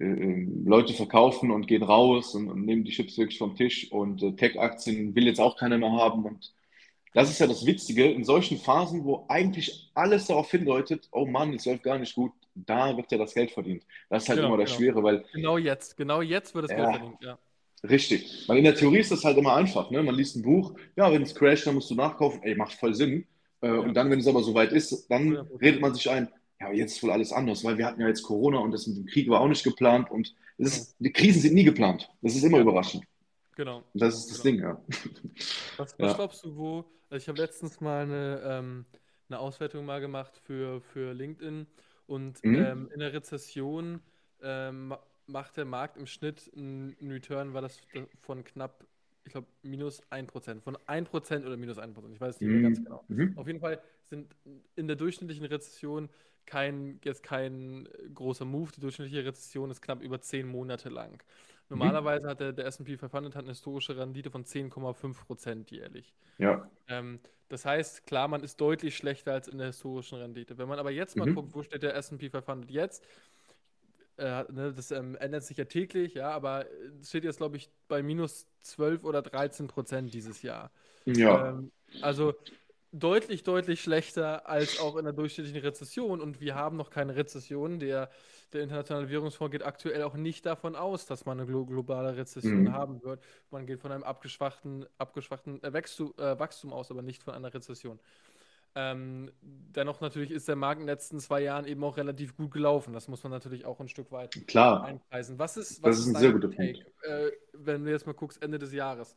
äh, 0.00 0.04
ähm, 0.04 0.64
Leute 0.66 0.92
verkaufen 0.92 1.50
und 1.50 1.66
gehen 1.66 1.82
raus 1.82 2.34
und, 2.34 2.48
und 2.48 2.64
nehmen 2.64 2.84
die 2.84 2.90
Chips 2.92 3.16
wirklich 3.18 3.38
vom 3.38 3.54
Tisch 3.54 3.92
und 3.92 4.22
äh, 4.22 4.32
Tech-Aktien 4.32 5.14
will 5.14 5.26
jetzt 5.26 5.40
auch 5.40 5.56
keiner 5.56 5.78
mehr 5.78 5.92
haben 5.92 6.24
und 6.24 6.52
das 7.12 7.30
ist 7.30 7.38
ja 7.38 7.46
das 7.46 7.64
Witzige, 7.64 8.10
in 8.10 8.24
solchen 8.24 8.58
Phasen, 8.58 9.04
wo 9.04 9.24
eigentlich 9.28 9.88
alles 9.94 10.26
darauf 10.26 10.50
hindeutet, 10.50 11.08
oh 11.12 11.26
Mann, 11.26 11.54
es 11.54 11.64
läuft 11.64 11.84
gar 11.84 11.96
nicht 11.96 12.14
gut, 12.16 12.32
da 12.56 12.96
wird 12.96 13.12
ja 13.12 13.18
das 13.18 13.34
Geld 13.34 13.52
verdient. 13.52 13.84
Das 14.10 14.24
ist 14.24 14.28
halt 14.28 14.38
Genau, 14.38 14.48
immer 14.48 14.56
das 14.58 14.70
genau. 14.70 14.78
Schwere, 14.78 15.02
weil 15.04 15.24
Genau 15.32 15.58
jetzt, 15.58 15.96
genau 15.96 16.22
jetzt 16.22 16.54
wird 16.56 16.64
das 16.64 16.74
Geld 16.74 16.88
Ja. 16.88 16.90
verdient, 16.90 17.22
ja. 17.22 17.38
Richtig. 17.88 18.48
Weil 18.48 18.58
in 18.58 18.64
der 18.64 18.74
Theorie 18.74 18.98
ist 18.98 19.12
das 19.12 19.24
halt 19.24 19.36
immer 19.36 19.54
einfach. 19.54 19.90
Ne? 19.90 20.02
Man 20.02 20.14
liest 20.14 20.36
ein 20.36 20.42
Buch, 20.42 20.74
ja, 20.96 21.12
wenn 21.12 21.22
es 21.22 21.34
crasht, 21.34 21.66
dann 21.66 21.74
musst 21.74 21.90
du 21.90 21.94
nachkaufen. 21.94 22.42
Ey, 22.42 22.54
macht 22.56 22.72
voll 22.74 22.94
Sinn. 22.94 23.26
Äh, 23.64 23.78
Und 23.78 23.94
dann, 23.94 24.10
wenn 24.10 24.20
es 24.20 24.26
aber 24.26 24.42
soweit 24.42 24.72
ist, 24.72 25.06
dann 25.10 25.36
100%. 25.36 25.60
redet 25.60 25.80
man 25.80 25.94
sich 25.94 26.08
ein, 26.10 26.28
ja, 26.60 26.72
jetzt 26.72 26.96
ist 26.96 27.02
wohl 27.02 27.10
alles 27.10 27.32
anders, 27.32 27.64
weil 27.64 27.78
wir 27.78 27.86
hatten 27.86 28.00
ja 28.00 28.08
jetzt 28.08 28.22
Corona 28.22 28.58
und 28.58 28.70
das 28.72 28.86
mit 28.86 28.96
dem 28.96 29.06
Krieg 29.06 29.28
war 29.28 29.40
auch 29.40 29.48
nicht 29.48 29.64
geplant 29.64 30.10
und 30.10 30.34
es 30.58 30.76
ist, 30.76 30.96
die 30.98 31.12
Krisen 31.12 31.40
sind 31.42 31.54
nie 31.54 31.64
geplant. 31.64 32.08
Das 32.22 32.34
ist 32.36 32.44
immer 32.44 32.58
überraschend. 32.58 33.04
Genau. 33.56 33.78
Und 33.92 34.02
das 34.02 34.16
ist 34.18 34.30
das 34.30 34.42
Ding, 34.42 34.60
ja. 34.60 34.80
Was, 35.76 35.94
was 35.98 36.10
Ja. 36.10 36.14
glaubst 36.14 36.44
du, 36.44 36.56
wo? 36.56 36.84
Also 37.10 37.22
ich 37.22 37.28
habe 37.28 37.40
letztens 37.40 37.80
mal 37.80 38.02
eine, 38.02 38.40
ähm, 38.44 38.84
eine 39.28 39.38
Auswertung 39.38 39.84
mal 39.84 40.00
gemacht 40.00 40.36
für, 40.44 40.80
für 40.80 41.12
LinkedIn 41.12 41.66
und 42.06 42.44
Mhm. 42.44 42.54
ähm, 42.56 42.90
in 42.92 43.00
der 43.00 43.12
Rezession 43.12 44.00
ähm, 44.42 44.88
ma- 44.88 45.02
macht 45.26 45.56
der 45.56 45.64
Markt 45.64 45.96
im 45.96 46.06
Schnitt 46.06 46.50
einen 46.56 46.94
Return, 47.02 47.54
war 47.54 47.62
das 47.62 47.78
da- 47.92 48.06
von 48.20 48.44
knapp, 48.44 48.84
ich 49.24 49.32
glaube, 49.32 49.48
minus 49.62 50.02
1%. 50.10 50.62
Von 50.62 50.76
1% 50.86 51.46
oder 51.46 51.56
minus 51.56 51.78
1%. 51.78 52.14
Ich 52.14 52.20
weiß 52.20 52.36
es 52.36 52.40
nicht 52.40 52.50
mehr 52.50 52.62
ganz 52.62 52.82
genau. 52.82 53.04
Mhm. 53.08 53.36
Auf 53.36 53.46
jeden 53.46 53.60
Fall 53.60 53.80
sind 54.04 54.34
in 54.76 54.86
der 54.86 54.96
durchschnittlichen 54.96 55.46
Rezession 55.46 56.10
kein, 56.46 57.00
jetzt 57.04 57.22
kein 57.22 57.88
großer 58.12 58.44
Move. 58.44 58.70
Die 58.72 58.80
durchschnittliche 58.80 59.24
Rezession 59.24 59.70
ist 59.70 59.80
knapp 59.80 60.02
über 60.02 60.20
10 60.20 60.46
Monate 60.46 60.90
lang. 60.90 61.22
Normalerweise 61.70 62.28
hat 62.28 62.40
der, 62.40 62.52
der 62.52 62.66
S&P 62.66 62.98
500 62.98 63.34
hat 63.34 63.44
eine 63.44 63.52
historische 63.52 63.96
Rendite 63.96 64.30
von 64.30 64.44
10,5% 64.44 65.70
jährlich. 65.70 66.14
Ja. 66.38 66.70
Ähm, 66.88 67.20
das 67.48 67.64
heißt, 67.64 68.06
klar, 68.06 68.28
man 68.28 68.42
ist 68.42 68.60
deutlich 68.60 68.96
schlechter 68.96 69.32
als 69.32 69.48
in 69.48 69.56
der 69.58 69.68
historischen 69.68 70.18
Rendite. 70.18 70.58
Wenn 70.58 70.68
man 70.68 70.78
aber 70.78 70.90
jetzt 70.90 71.16
mal 71.16 71.26
Mhm. 71.26 71.34
guckt, 71.34 71.54
wo 71.54 71.62
steht 71.62 71.82
der 71.82 71.94
S&P 71.96 72.28
500 72.28 72.70
jetzt, 72.70 73.02
äh, 74.16 74.44
ne, 74.52 74.72
das 74.74 74.90
ähm, 74.90 75.16
ändert 75.16 75.44
sich 75.44 75.56
ja 75.56 75.64
täglich, 75.64 76.14
ja, 76.14 76.30
aber 76.30 76.66
es 77.00 77.08
steht 77.08 77.24
jetzt, 77.24 77.38
glaube 77.38 77.56
ich, 77.56 77.70
bei 77.88 78.02
minus 78.02 78.46
12 78.62 79.04
oder 79.04 79.22
13 79.22 79.66
Prozent 79.68 80.12
dieses 80.14 80.42
Jahr. 80.42 80.70
Ja. 81.06 81.50
Ähm, 81.50 81.72
also 82.00 82.34
deutlich, 82.92 83.42
deutlich 83.42 83.82
schlechter 83.82 84.48
als 84.48 84.78
auch 84.78 84.96
in 84.96 85.04
der 85.04 85.12
durchschnittlichen 85.12 85.60
Rezession. 85.60 86.20
Und 86.20 86.40
wir 86.40 86.54
haben 86.54 86.76
noch 86.76 86.90
keine 86.90 87.16
Rezession. 87.16 87.80
Der, 87.80 88.08
der 88.52 88.62
Internationale 88.62 89.10
Währungsfonds 89.10 89.50
geht 89.52 89.64
aktuell 89.64 90.02
auch 90.04 90.14
nicht 90.14 90.46
davon 90.46 90.76
aus, 90.76 91.06
dass 91.06 91.24
man 91.26 91.40
eine 91.40 91.46
glo 91.48 91.66
globale 91.66 92.16
Rezession 92.16 92.64
Mhm. 92.64 92.72
haben 92.72 93.02
wird. 93.02 93.22
Man 93.50 93.66
geht 93.66 93.80
von 93.80 93.90
einem 93.92 94.04
abgeschwachten, 94.04 94.86
abgeschwachten 94.98 95.62
äh, 95.64 95.72
Wachstum, 95.72 96.14
äh, 96.18 96.38
Wachstum 96.38 96.72
aus, 96.72 96.90
aber 96.90 97.02
nicht 97.02 97.22
von 97.24 97.34
einer 97.34 97.52
Rezession. 97.52 97.98
Ähm, 98.76 99.30
dennoch 99.42 100.00
natürlich 100.00 100.30
ist 100.30 100.48
der 100.48 100.56
Markt 100.56 100.80
in 100.80 100.86
den 100.86 100.92
letzten 100.94 101.20
zwei 101.20 101.40
Jahren 101.42 101.64
eben 101.66 101.84
auch 101.84 101.96
relativ 101.96 102.36
gut 102.36 102.52
gelaufen. 102.52 102.92
Das 102.92 103.08
muss 103.08 103.22
man 103.22 103.32
natürlich 103.32 103.64
auch 103.66 103.80
ein 103.80 103.88
Stück 103.88 104.10
weit 104.12 104.36
Klar. 104.46 104.82
einpreisen. 104.82 105.38
Was 105.38 105.56
ist, 105.56 105.82
Das 105.82 105.82
was 105.82 105.98
ist 105.98 106.06
ein 106.06 106.14
sehr 106.16 106.32
guter 106.32 106.50
Take, 106.50 106.80
äh, 107.02 107.30
wenn 107.52 107.84
du 107.84 107.90
jetzt 107.90 108.06
mal 108.06 108.12
guckst, 108.14 108.42
Ende 108.42 108.58
des 108.58 108.72
Jahres? 108.72 109.16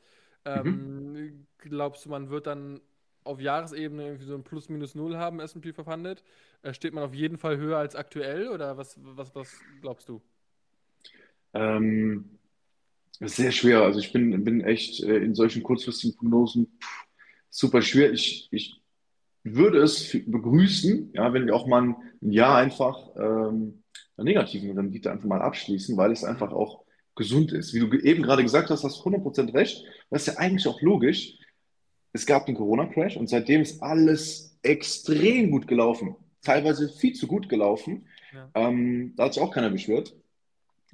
Mhm. 0.53 0.69
Ähm, 0.69 1.47
glaubst 1.57 2.05
du, 2.05 2.09
man 2.09 2.29
wird 2.29 2.47
dann 2.47 2.81
auf 3.23 3.41
Jahresebene 3.41 4.05
irgendwie 4.05 4.25
so 4.25 4.35
ein 4.35 4.43
Plus 4.43 4.69
minus 4.69 4.95
null 4.95 5.17
haben, 5.17 5.39
S&P 5.39 5.73
500? 5.73 6.23
Äh, 6.61 6.73
steht 6.73 6.93
man 6.93 7.03
auf 7.03 7.13
jeden 7.13 7.37
Fall 7.37 7.57
höher 7.57 7.77
als 7.77 7.95
aktuell 7.95 8.49
oder 8.49 8.77
was, 8.77 8.97
was, 9.01 9.33
was 9.35 9.65
glaubst 9.81 10.07
du? 10.09 10.21
Ähm, 11.53 12.39
das 13.19 13.35
sehr 13.37 13.51
schwer. 13.51 13.83
Also 13.83 13.99
ich 13.99 14.13
bin, 14.13 14.43
bin 14.43 14.61
echt 14.61 15.01
äh, 15.03 15.17
in 15.17 15.35
solchen 15.35 15.63
kurzfristigen 15.63 16.17
Prognosen 16.17 16.67
pff, 16.81 17.05
super 17.49 17.81
schwer. 17.81 18.11
Ich, 18.13 18.49
ich 18.51 18.81
würde 19.55 19.79
es 19.79 20.17
begrüßen, 20.25 21.11
ja, 21.13 21.33
wenn 21.33 21.45
wir 21.45 21.55
auch 21.55 21.67
mal 21.67 21.83
ein 21.83 21.95
Jahr 22.31 22.57
einfach 22.57 22.97
ähm, 23.15 23.83
einer 24.15 24.25
negativen 24.25 24.71
Rendite 24.71 25.11
einfach 25.11 25.27
mal 25.27 25.41
abschließen, 25.41 25.95
weil 25.97 26.11
es 26.11 26.23
einfach 26.23 26.51
auch 26.51 26.83
gesund 27.15 27.51
ist. 27.51 27.73
Wie 27.73 27.79
du 27.79 27.97
eben 27.97 28.23
gerade 28.23 28.43
gesagt 28.43 28.69
hast, 28.69 28.83
hast 28.83 29.03
du 29.03 29.09
100% 29.09 29.53
recht. 29.53 29.83
Das 30.09 30.27
ist 30.27 30.33
ja 30.33 30.39
eigentlich 30.39 30.67
auch 30.67 30.81
logisch. 30.81 31.37
Es 32.13 32.25
gab 32.25 32.45
den 32.45 32.55
Corona-Crash 32.55 33.17
und 33.17 33.27
seitdem 33.29 33.61
ist 33.61 33.81
alles 33.83 34.57
extrem 34.61 35.51
gut 35.51 35.67
gelaufen. 35.67 36.15
Teilweise 36.41 36.89
viel 36.89 37.13
zu 37.13 37.27
gut 37.27 37.49
gelaufen. 37.49 38.07
Ja. 38.33 38.49
Ähm, 38.55 39.13
da 39.15 39.25
hat 39.25 39.33
sich 39.33 39.43
auch 39.43 39.51
keiner 39.51 39.69
beschwert. 39.69 40.15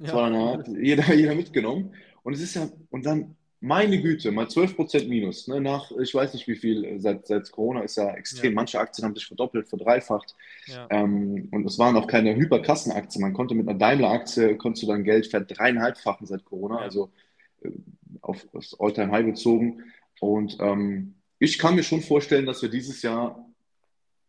Ja. 0.00 0.10
Sondern 0.10 0.58
hat 0.58 0.68
jeder, 0.68 1.14
jeder 1.14 1.34
mitgenommen. 1.34 1.94
Und 2.22 2.34
es 2.34 2.40
ist 2.40 2.54
ja, 2.54 2.68
und 2.90 3.06
dann, 3.06 3.36
meine 3.64 3.98
Güte, 4.02 4.30
mal 4.30 4.44
12% 4.44 5.08
Minus. 5.08 5.48
Ne, 5.48 5.58
nach, 5.58 5.90
ich 5.92 6.14
weiß 6.14 6.34
nicht 6.34 6.46
wie 6.46 6.54
viel, 6.54 6.84
äh, 6.84 7.00
seit, 7.00 7.26
seit 7.26 7.50
Corona 7.50 7.80
ist 7.80 7.96
ja 7.96 8.10
extrem. 8.14 8.52
Ja. 8.52 8.56
Manche 8.56 8.78
Aktien 8.78 9.06
haben 9.06 9.14
sich 9.14 9.26
verdoppelt, 9.26 9.68
verdreifacht. 9.68 10.34
Ja. 10.66 10.86
Ähm, 10.90 11.48
und 11.50 11.64
es 11.64 11.78
waren 11.78 11.96
auch 11.96 12.06
keine 12.06 12.36
Hyperkassenaktien. 12.36 13.22
Man 13.22 13.32
konnte 13.32 13.54
mit 13.54 13.66
einer 13.66 13.78
Daimler-Aktie, 13.78 14.56
konntest 14.58 14.82
du 14.82 14.88
dein 14.88 15.02
Geld 15.02 15.28
verdreieinhalbfachen 15.28 16.26
seit 16.26 16.44
Corona, 16.44 16.76
Ja. 16.76 16.82
also 16.82 17.10
äh, 17.62 17.70
auf 18.20 18.46
das 18.52 18.76
All-Time-High 18.78 19.24
bezogen. 19.24 19.82
Und 20.20 20.58
ähm, 20.60 21.14
ich 21.38 21.58
kann 21.58 21.74
mir 21.74 21.84
schon 21.84 22.02
vorstellen, 22.02 22.44
dass 22.44 22.60
wir 22.60 22.68
dieses 22.68 23.00
Jahr 23.00 23.48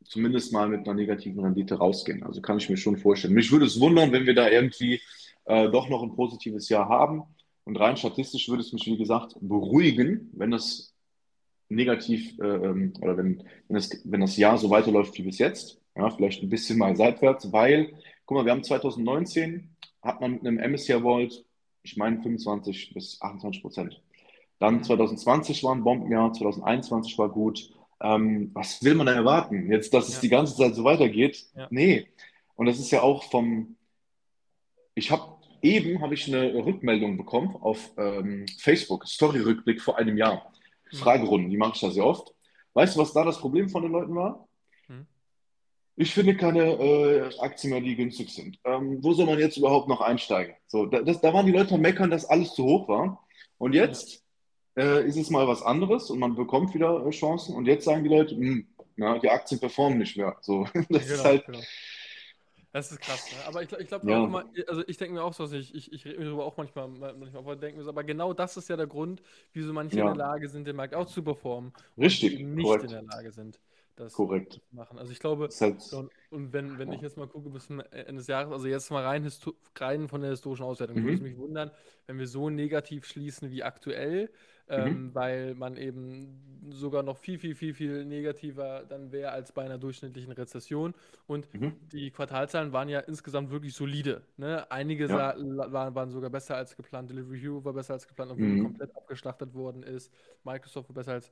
zumindest 0.05 0.53
mal 0.53 0.69
mit 0.69 0.87
einer 0.87 0.93
negativen 0.93 1.43
Rendite 1.43 1.75
rausgehen. 1.75 2.23
Also 2.23 2.39
kann 2.39 2.57
ich 2.57 2.69
mir 2.69 2.77
schon 2.77 2.95
vorstellen. 2.97 3.33
Mich 3.33 3.51
würde 3.51 3.65
es 3.65 3.81
wundern, 3.81 4.13
wenn 4.13 4.25
wir 4.25 4.33
da 4.33 4.47
irgendwie 4.49 5.01
äh, 5.43 5.69
doch 5.69 5.89
noch 5.89 6.03
ein 6.03 6.15
positives 6.15 6.69
Jahr 6.69 6.87
haben. 6.87 7.23
Und 7.65 7.77
rein 7.77 7.97
statistisch 7.97 8.47
würde 8.47 8.61
es 8.61 8.73
mich, 8.73 8.85
wie 8.85 8.97
gesagt, 8.97 9.35
beruhigen, 9.41 10.29
wenn 10.33 10.51
das 10.51 10.93
negativ 11.67 12.37
äh, 12.39 12.45
ähm, 12.45 12.93
oder 13.01 13.17
wenn, 13.17 13.39
wenn, 13.67 13.75
das, 13.75 13.89
wenn 14.03 14.21
das 14.21 14.37
Jahr 14.37 14.57
so 14.57 14.69
weiterläuft 14.69 15.17
wie 15.17 15.23
bis 15.23 15.39
jetzt. 15.39 15.81
Ja, 15.97 16.09
vielleicht 16.11 16.43
ein 16.43 16.49
bisschen 16.49 16.77
mal 16.77 16.95
seitwärts, 16.95 17.51
weil, 17.51 17.93
guck 18.25 18.37
mal, 18.37 18.45
wir 18.45 18.51
haben 18.51 18.63
2019, 18.63 19.75
hat 20.01 20.21
man 20.21 20.33
mit 20.33 20.45
einem 20.45 20.59
MSCI 20.71 21.01
World, 21.01 21.43
ich 21.83 21.97
meine 21.97 22.21
25 22.21 22.93
bis 22.93 23.19
28 23.21 23.61
Prozent. 23.61 24.01
Dann 24.59 24.83
2020 24.83 25.63
war 25.63 25.73
ein 25.73 25.83
Bombenjahr, 25.83 26.33
2021 26.33 27.17
war 27.17 27.29
gut. 27.29 27.71
Ähm, 28.01 28.51
was 28.53 28.83
will 28.83 28.95
man 28.95 29.07
da 29.07 29.13
erwarten? 29.13 29.71
Jetzt, 29.71 29.93
dass 29.93 30.07
es 30.09 30.15
Ja. 30.15 30.21
die 30.21 30.29
ganze 30.29 30.55
Zeit 30.55 30.75
so 30.75 30.83
weitergeht? 30.83 31.45
Ja. 31.55 31.67
Nee. 31.71 32.07
Und 32.55 32.67
das 32.67 32.79
ist 32.79 32.91
ja 32.91 33.01
auch 33.01 33.23
vom, 33.31 33.75
ich 34.95 35.11
habe 35.11 35.34
eben 35.65 36.01
habe 36.01 36.13
ich 36.13 36.27
eine 36.27 36.53
Rückmeldung 36.53 37.17
bekommen 37.17 37.55
auf 37.55 37.91
ähm, 37.97 38.45
Facebook, 38.59 39.07
Story-Rückblick 39.07 39.81
vor 39.81 39.97
einem 39.97 40.17
Jahr. 40.17 40.51
Mhm. 40.91 40.97
Fragerunden, 40.97 41.49
die 41.49 41.57
mache 41.57 41.73
ich 41.75 41.81
da 41.81 41.89
sehr 41.89 42.05
oft. 42.05 42.33
Weißt 42.73 42.95
du, 42.95 42.99
was 42.99 43.13
da 43.13 43.23
das 43.23 43.39
Problem 43.39 43.69
von 43.69 43.83
den 43.83 43.91
Leuten 43.93 44.15
war? 44.15 44.47
Hm. 44.87 45.05
Ich 45.95 46.13
finde 46.13 46.35
keine 46.35 46.63
äh, 46.73 47.39
Aktien 47.39 47.71
mehr, 47.71 47.81
die 47.81 47.95
günstig 47.95 48.29
sind. 48.29 48.59
Ähm, 48.65 48.99
wo 49.01 49.13
soll 49.13 49.25
man 49.25 49.39
jetzt 49.39 49.57
überhaupt 49.57 49.87
noch 49.87 50.01
einsteigen? 50.01 50.55
So, 50.67 50.85
da, 50.85 51.01
das, 51.01 51.21
da 51.21 51.33
waren 51.33 51.45
die 51.45 51.53
Leute 51.53 51.75
am 51.75 51.81
Meckern, 51.81 52.09
dass 52.09 52.25
alles 52.25 52.53
zu 52.53 52.65
hoch 52.65 52.89
war. 52.89 53.25
Und 53.57 53.73
jetzt 53.73 54.23
äh, 54.77 55.07
ist 55.07 55.15
es 55.15 55.29
mal 55.29 55.47
was 55.47 55.63
anderes 55.63 56.09
und 56.09 56.19
man 56.19 56.35
bekommt 56.35 56.73
wieder 56.73 57.05
äh, 57.05 57.09
Chancen. 57.11 57.55
Und 57.55 57.65
jetzt 57.65 57.85
sagen 57.85 58.03
die 58.03 58.09
Leute, 58.09 58.35
hm, 58.35 58.67
na, 58.97 59.19
die 59.19 59.29
Aktien 59.29 59.59
performen 59.59 59.97
nicht 59.97 60.17
mehr. 60.17 60.35
So, 60.41 60.67
das 60.89 61.05
ist 61.05 61.11
Genau, 61.11 61.23
halt, 61.23 61.45
genau. 61.45 61.59
Das 62.75 62.91
ist 62.91 62.99
krass, 62.99 63.31
ne? 63.31 63.41
Aber 63.45 63.63
ich, 63.63 63.71
ich 63.71 63.87
glaube 63.87 64.11
Ja. 64.11 64.17
auch 64.17 64.21
immer, 64.25 64.51
also 64.67 64.83
ich 64.85 64.97
denke 64.97 65.13
mir 65.13 65.23
auch 65.23 65.33
so, 65.33 65.49
ich, 65.53 65.73
ich, 65.73 65.93
ich 65.93 66.03
rede 66.05 66.19
mir 66.19 66.25
darüber 66.25 66.43
auch 66.43 66.57
manchmal, 66.57 66.89
manchmal 66.89 67.37
aber 67.37 67.55
denke 67.55 67.77
mir 67.77 67.83
so, 67.85 67.89
aber 67.89 68.03
genau 68.03 68.33
das 68.33 68.57
ist 68.57 68.67
ja 68.67 68.75
der 68.75 68.85
Grund, 68.87 69.21
wieso 69.53 69.71
manche 69.71 69.97
Ja. 69.97 70.01
in 70.01 70.05
der 70.05 70.15
Lage 70.15 70.49
sind, 70.49 70.67
den 70.67 70.75
Markt 70.75 70.93
auch 70.93 71.05
zu 71.05 71.23
performen 71.23 71.71
und 71.95 72.19
Richtig, 72.19 72.33
eben 72.33 72.53
nicht 72.53 72.83
korrekt. 72.83 72.83
in 72.83 72.91
der 72.91 73.01
Lage 73.03 73.31
sind, 73.31 73.61
das 73.95 74.13
Korrekt. 74.13 74.61
machen. 74.71 74.97
Also 74.99 75.11
ich 75.11 75.19
glaube, 75.19 75.49
halt, 75.59 75.93
und, 75.93 76.11
und 76.29 76.53
wenn, 76.53 76.77
wenn 76.77 76.89
Ja. 76.89 76.95
ich 76.95 77.01
jetzt 77.01 77.17
mal 77.17 77.27
gucke 77.27 77.49
bis 77.49 77.67
zum 77.67 77.79
Ende 77.79 78.15
des 78.15 78.27
Jahres, 78.27 78.51
also 78.51 78.67
jetzt 78.67 78.91
mal 78.91 79.03
rein, 79.03 79.29
rein 79.79 80.07
von 80.09 80.21
der 80.21 80.31
historischen 80.31 80.63
Auswertung, 80.63 81.01
würde 81.01 81.13
es 81.15 81.21
Mhm. 81.21 81.25
mich 81.27 81.37
wundern, 81.37 81.71
wenn 82.07 82.17
wir 82.19 82.27
so 82.27 82.49
negativ 82.49 83.05
schließen 83.05 83.51
wie 83.51 83.63
aktuell, 83.63 84.31
ähm, 84.67 85.13
weil 85.13 85.55
man 85.55 85.77
eben 85.77 86.71
sogar 86.71 87.03
noch 87.03 87.17
viel, 87.17 87.37
viel, 87.39 87.55
viel, 87.55 87.73
viel 87.73 88.05
negativer 88.05 88.83
dann 88.85 89.11
wäre 89.11 89.31
als 89.31 89.51
bei 89.51 89.63
einer 89.63 89.77
durchschnittlichen 89.77 90.31
Rezession. 90.33 90.93
Und 91.27 91.47
Mhm. 91.53 91.79
die 91.91 92.11
Quartalzahlen 92.11 92.73
waren 92.73 92.89
ja 92.89 92.99
insgesamt 92.99 93.51
wirklich 93.51 93.73
solide. 93.75 94.23
Ne? 94.37 94.69
Einige 94.71 95.07
Ja. 95.07 95.35
waren, 95.35 95.95
waren 95.95 96.11
sogar 96.11 96.29
besser 96.31 96.57
als 96.57 96.75
geplant. 96.75 97.09
Delivery 97.11 97.39
Hero 97.39 97.63
war 97.63 97.73
besser 97.73 97.93
als 97.93 98.07
geplant, 98.07 98.31
obwohl 98.31 98.49
Mhm. 98.49 98.57
komplett 98.57 98.95
abgeschlachtet 98.95 99.53
worden 99.53 99.83
ist. 99.83 100.11
Microsoft 100.43 100.89
war 100.89 100.95
besser 100.95 101.13
als 101.13 101.31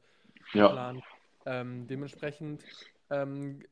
ja, 0.54 0.68
Plan. 0.70 1.02
Ähm, 1.46 1.88
dementsprechend, 1.88 2.66
ähm, 3.10 3.64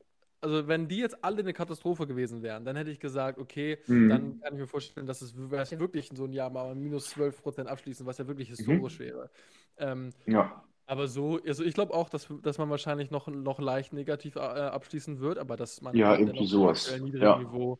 also 0.41 0.67
wenn 0.67 0.87
die 0.87 0.97
jetzt 0.97 1.23
alle 1.23 1.39
eine 1.39 1.53
Katastrophe 1.53 2.07
gewesen 2.07 2.41
wären, 2.43 2.65
dann 2.65 2.75
hätte 2.75 2.89
ich 2.91 2.99
gesagt, 2.99 3.37
okay, 3.39 3.77
Mhm. 3.87 4.07
dann 4.07 4.39
kann 4.41 4.53
ich 4.53 4.59
mir 4.59 4.67
vorstellen, 4.67 5.07
dass 5.07 5.21
es 5.21 5.35
wirklich 5.37 6.09
in 6.11 6.17
so 6.17 6.25
ein 6.25 6.33
Jahr 6.33 6.49
mal 6.49 6.75
minus 6.75 7.09
12% 7.11 7.67
abschließen, 7.69 8.05
was 8.05 8.17
ja 8.17 8.27
wirklich 8.27 8.49
Mhm. 8.57 8.59
historisch 8.59 8.99
wäre. 8.99 9.29
Ähm, 9.77 10.13
ja, 10.25 10.63
aber 10.87 11.07
so, 11.07 11.39
also 11.45 11.63
ich 11.63 11.73
glaube 11.73 11.93
auch, 11.93 12.09
dass, 12.09 12.27
dass 12.41 12.57
man 12.57 12.69
wahrscheinlich 12.69 13.11
noch, 13.11 13.27
noch 13.27 13.59
leicht 13.59 13.93
negativ 13.93 14.35
äh, 14.35 14.39
abschließen 14.39 15.19
wird, 15.19 15.37
aber 15.37 15.55
dass 15.57 15.81
man 15.81 15.97
Ja, 15.97 16.15
irgendwie 16.17 16.45
sowas. 16.47 17.01
Ja. 17.19 17.33
Niveau, 17.33 17.79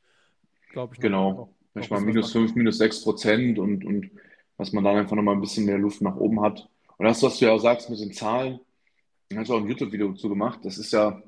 glaube 0.69 0.95
ich, 0.95 1.01
noch, 1.01 1.15
Genau. 1.19 1.55
noch 1.75 1.89
ich 1.89 1.89
mal 1.89 2.01
minus 2.01 2.31
5, 2.31 2.55
minus 2.55 2.77
6 2.77 3.01
Prozent 3.03 3.59
und, 3.59 3.85
und 3.85 4.11
was 4.57 4.71
man 4.73 4.83
dann 4.83 4.97
einfach 4.97 5.15
nochmal 5.15 5.35
ein 5.35 5.41
bisschen 5.41 5.65
mehr 5.65 5.77
Luft 5.77 6.01
nach 6.01 6.15
oben 6.15 6.41
hat. 6.41 6.69
Und 6.97 7.05
das, 7.05 7.23
was 7.23 7.39
du 7.39 7.45
ja 7.45 7.51
auch 7.53 7.59
sagst 7.59 7.89
mit 7.89 7.99
den 7.99 8.13
Zahlen, 8.13 8.59
da 9.35 9.43
du 9.43 9.53
auch 9.55 9.61
ein 9.61 9.67
YouTube-Video 9.67 10.09
dazu 10.09 10.29
gemacht, 10.29 10.59
das 10.63 10.77
ist 10.77 10.93
ja, 10.93 11.21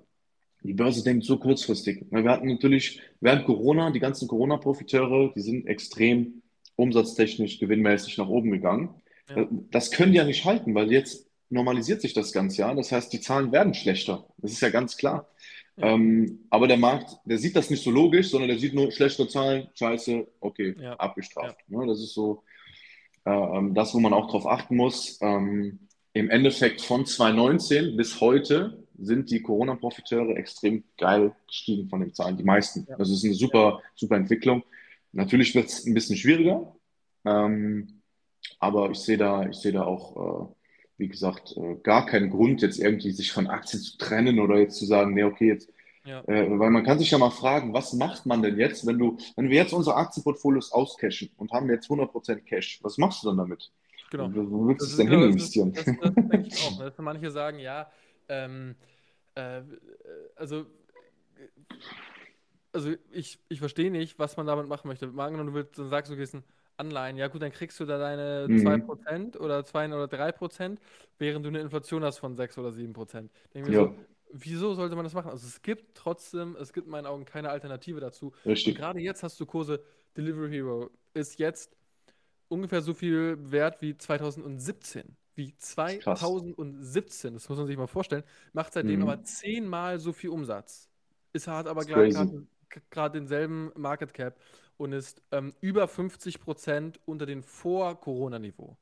die 0.63 0.73
Börse 0.73 1.03
denkt 1.03 1.25
so 1.25 1.37
kurzfristig. 1.37 2.05
Wir 2.09 2.29
hatten 2.29 2.47
natürlich 2.47 3.01
während 3.19 3.45
Corona, 3.45 3.91
die 3.91 3.99
ganzen 3.99 4.27
Corona-Profiteure, 4.27 5.33
die 5.35 5.41
sind 5.41 5.67
extrem 5.67 6.41
umsatztechnisch, 6.75 7.59
gewinnmäßig 7.59 8.17
nach 8.17 8.27
oben 8.27 8.51
gegangen. 8.51 8.95
Ja. 9.29 9.47
Das 9.71 9.91
können 9.91 10.11
die 10.11 10.17
ja 10.17 10.23
nicht 10.23 10.45
halten, 10.45 10.73
weil 10.75 10.91
jetzt 10.91 11.27
normalisiert 11.49 12.01
sich 12.01 12.13
das 12.13 12.31
ganze 12.31 12.61
Jahr. 12.61 12.75
Das 12.75 12.91
heißt, 12.91 13.13
die 13.13 13.21
Zahlen 13.21 13.51
werden 13.51 13.73
schlechter. 13.73 14.25
Das 14.37 14.51
ist 14.51 14.61
ja 14.61 14.69
ganz 14.69 14.97
klar. 14.97 15.29
Ja. 15.77 15.93
Ähm, 15.93 16.45
aber 16.49 16.67
der 16.67 16.77
Markt, 16.77 17.17
der 17.25 17.37
sieht 17.37 17.55
das 17.55 17.69
nicht 17.69 17.83
so 17.83 17.91
logisch, 17.91 18.29
sondern 18.29 18.49
der 18.49 18.59
sieht 18.59 18.73
nur 18.73 18.91
schlechte 18.91 19.27
Zahlen, 19.27 19.67
scheiße, 19.73 20.27
okay, 20.39 20.75
ja. 20.79 20.93
abgestraft. 20.93 21.57
Ja. 21.67 21.79
Ne, 21.79 21.87
das 21.87 21.99
ist 21.99 22.13
so 22.13 22.43
äh, 23.25 23.31
ähm, 23.31 23.73
das, 23.73 23.93
wo 23.93 23.99
man 23.99 24.13
auch 24.13 24.29
drauf 24.29 24.45
achten 24.45 24.75
muss. 24.75 25.19
Ähm, 25.21 25.79
Im 26.13 26.29
Endeffekt 26.29 26.81
von 26.81 27.05
2019 27.05 27.97
bis 27.97 28.21
heute 28.21 28.83
sind 28.99 29.31
die 29.31 29.41
Corona-Profiteure 29.41 30.37
extrem 30.37 30.83
geil 30.97 31.35
gestiegen 31.47 31.89
von 31.89 32.01
den 32.01 32.13
Zahlen, 32.13 32.37
die 32.37 32.43
meisten. 32.43 32.85
Ja. 32.87 32.97
Also 32.97 33.13
es 33.13 33.19
ist 33.19 33.25
eine 33.25 33.33
super, 33.33 33.81
super 33.95 34.15
Entwicklung. 34.15 34.63
Natürlich 35.11 35.55
wird 35.55 35.67
es 35.67 35.85
ein 35.85 35.93
bisschen 35.95 36.15
schwieriger, 36.15 36.75
ähm, 37.25 38.01
aber 38.59 38.91
ich 38.91 38.99
sehe 38.99 39.17
da, 39.17 39.47
ich 39.47 39.57
sehe 39.57 39.71
da 39.71 39.85
auch, 39.85 40.51
äh, 40.51 40.53
wie 40.97 41.07
gesagt, 41.07 41.55
äh, 41.57 41.75
gar 41.81 42.05
keinen 42.05 42.29
Grund, 42.29 42.61
jetzt 42.61 42.79
irgendwie 42.79 43.11
sich 43.11 43.31
von 43.31 43.47
Aktien 43.47 43.81
zu 43.81 43.97
trennen 43.97 44.39
oder 44.39 44.59
jetzt 44.59 44.77
zu 44.77 44.85
sagen, 44.85 45.15
nee, 45.15 45.23
okay, 45.23 45.47
jetzt, 45.47 45.69
ja. 46.05 46.23
äh, 46.27 46.47
weil 46.59 46.69
man 46.69 46.83
kann 46.83 46.99
sich 46.99 47.09
ja 47.09 47.17
mal 47.17 47.31
fragen, 47.31 47.73
was 47.73 47.93
macht 47.93 48.27
man 48.27 48.43
denn 48.43 48.59
jetzt, 48.59 48.85
wenn 48.85 48.99
du, 48.99 49.17
wenn 49.35 49.49
wir 49.49 49.57
jetzt 49.57 49.73
unsere 49.73 49.95
Aktienportfolios 49.95 50.71
auscashen 50.71 51.31
und 51.37 51.51
haben 51.51 51.69
jetzt 51.71 51.89
100% 51.89 52.41
Cash, 52.41 52.79
was 52.83 52.99
machst 52.99 53.23
du 53.23 53.27
dann 53.29 53.37
damit? 53.37 53.71
Genau. 54.13 54.29
Wo 54.31 54.67
willst 54.67 54.81
du 54.81 54.85
es 54.85 54.97
denn 54.97 55.07
hin 55.07 55.23
investieren? 55.23 55.73
Das, 55.73 55.85
das, 55.85 55.97
das 55.99 56.13
denke 56.13 56.47
ich 56.47 56.67
auch. 56.67 56.77
Ne? 56.77 56.85
Dass 56.85 56.97
manche 56.99 57.31
sagen, 57.31 57.57
ja, 57.57 57.89
ähm, 58.29 58.75
äh, 59.33 59.61
also, 60.35 60.67
also 62.71 62.93
ich, 63.11 63.39
ich 63.49 63.57
verstehe 63.57 63.89
nicht, 63.89 64.19
was 64.19 64.37
man 64.37 64.45
damit 64.45 64.67
machen 64.67 64.87
möchte. 64.87 65.07
Mal 65.07 65.25
angenommen, 65.25 65.49
du 65.49 65.55
willst, 65.55 65.79
dann 65.79 65.89
sagst 65.89 66.11
du, 66.11 66.15
gehst 66.15 66.37
Anleihen, 66.77 67.17
ja 67.17 67.27
gut, 67.27 67.41
dann 67.41 67.51
kriegst 67.51 67.79
du 67.79 67.85
da 67.85 67.97
deine 67.97 68.45
mhm. 68.47 68.67
2% 68.67 69.37
oder 69.37 69.65
2 69.65 69.87
oder 69.87 70.05
3%, 70.05 70.77
während 71.17 71.43
du 71.43 71.49
eine 71.49 71.61
Inflation 71.61 72.03
hast 72.03 72.19
von 72.19 72.35
6 72.35 72.59
oder 72.59 72.69
7%. 72.69 73.29
Denke 73.55 73.71
ja. 73.71 73.79
so, 73.79 73.95
wieso 74.31 74.75
sollte 74.75 74.95
man 74.95 75.05
das 75.05 75.15
machen? 75.15 75.31
Also 75.31 75.47
es 75.47 75.59
gibt 75.63 75.95
trotzdem, 75.95 76.55
es 76.59 76.71
gibt 76.71 76.85
in 76.85 76.91
meinen 76.91 77.07
Augen 77.07 77.25
keine 77.25 77.49
Alternative 77.49 77.99
dazu. 77.99 78.31
Gerade 78.43 78.99
jetzt 78.99 79.23
hast 79.23 79.39
du 79.39 79.47
Kurse, 79.47 79.83
Delivery 80.15 80.51
Hero 80.51 80.91
ist 81.15 81.39
jetzt 81.39 81.75
ungefähr 82.53 82.81
so 82.81 82.93
viel 82.93 83.37
wert 83.51 83.81
wie 83.81 83.97
2017 83.97 85.17
wie 85.35 85.55
2017. 85.57 87.33
Das 87.33 87.49
muss 87.49 87.57
man 87.57 87.67
sich 87.67 87.77
mal 87.77 87.87
vorstellen. 87.87 88.23
Macht 88.53 88.73
seitdem 88.73 88.99
mhm. 88.99 89.07
aber 89.07 89.23
zehnmal 89.23 89.99
so 89.99 90.13
viel 90.13 90.29
Umsatz. 90.29 90.89
Ist 91.33 91.47
hat 91.47 91.67
aber 91.67 91.83
gerade 91.85 93.19
denselben 93.19 93.71
Market 93.75 94.13
Cap 94.13 94.39
und 94.77 94.93
ist 94.93 95.21
ähm, 95.31 95.53
über 95.61 95.87
50 95.87 96.39
Prozent 96.39 96.99
unter 97.05 97.25
dem 97.25 97.43
Vor-Corona-Niveau. 97.43 98.77